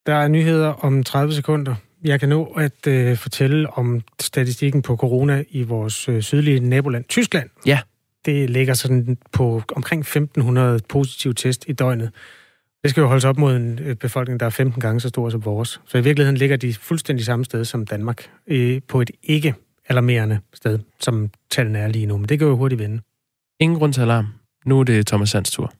Der 0.06 0.14
er 0.14 0.28
nyheder 0.28 0.72
om 0.84 1.04
30 1.04 1.32
sekunder. 1.32 1.74
Jeg 2.04 2.20
kan 2.20 2.28
nå 2.28 2.44
at 2.44 2.86
øh, 2.88 3.16
fortælle 3.16 3.70
om 3.70 4.00
statistikken 4.20 4.82
på 4.82 4.96
corona 4.96 5.44
i 5.50 5.62
vores 5.62 6.08
øh, 6.08 6.22
sydlige 6.22 6.60
naboland, 6.60 7.04
Tyskland. 7.04 7.50
Ja. 7.66 7.78
Det 8.24 8.50
ligger 8.50 8.74
sådan 8.74 9.18
på 9.32 9.62
omkring 9.76 10.06
1.500 10.06 10.78
positive 10.88 11.34
test 11.34 11.64
i 11.68 11.72
døgnet. 11.72 12.10
Det 12.82 12.90
skal 12.90 13.00
jo 13.00 13.06
holdes 13.06 13.24
op 13.24 13.38
mod 13.38 13.56
en 13.56 13.78
øh, 13.78 13.96
befolkning, 13.96 14.40
der 14.40 14.46
er 14.46 14.50
15 14.50 14.80
gange 14.80 15.00
så 15.00 15.08
stor 15.08 15.30
som 15.30 15.44
vores. 15.44 15.80
Så 15.86 15.98
i 15.98 16.04
virkeligheden 16.04 16.36
ligger 16.36 16.56
de 16.56 16.74
fuldstændig 16.74 17.26
samme 17.26 17.44
sted 17.44 17.64
som 17.64 17.86
Danmark, 17.86 18.30
øh, 18.46 18.80
på 18.88 19.00
et 19.00 19.10
ikke 19.22 19.54
alarmerende 19.88 20.40
sted, 20.54 20.78
som 21.00 21.30
tallene 21.50 21.78
er 21.78 21.88
lige 21.88 22.06
nu. 22.06 22.16
Men 22.16 22.28
det 22.28 22.38
kan 22.38 22.48
jo 22.48 22.56
hurtigt 22.56 22.78
vende. 22.78 23.02
Ingen 23.60 23.78
grund 23.78 23.92
til 23.92 24.00
alarm. 24.00 24.26
Nu 24.66 24.80
er 24.80 24.84
det 24.84 25.06
Thomas 25.06 25.28
Sands 25.28 25.50
tur. 25.50 25.72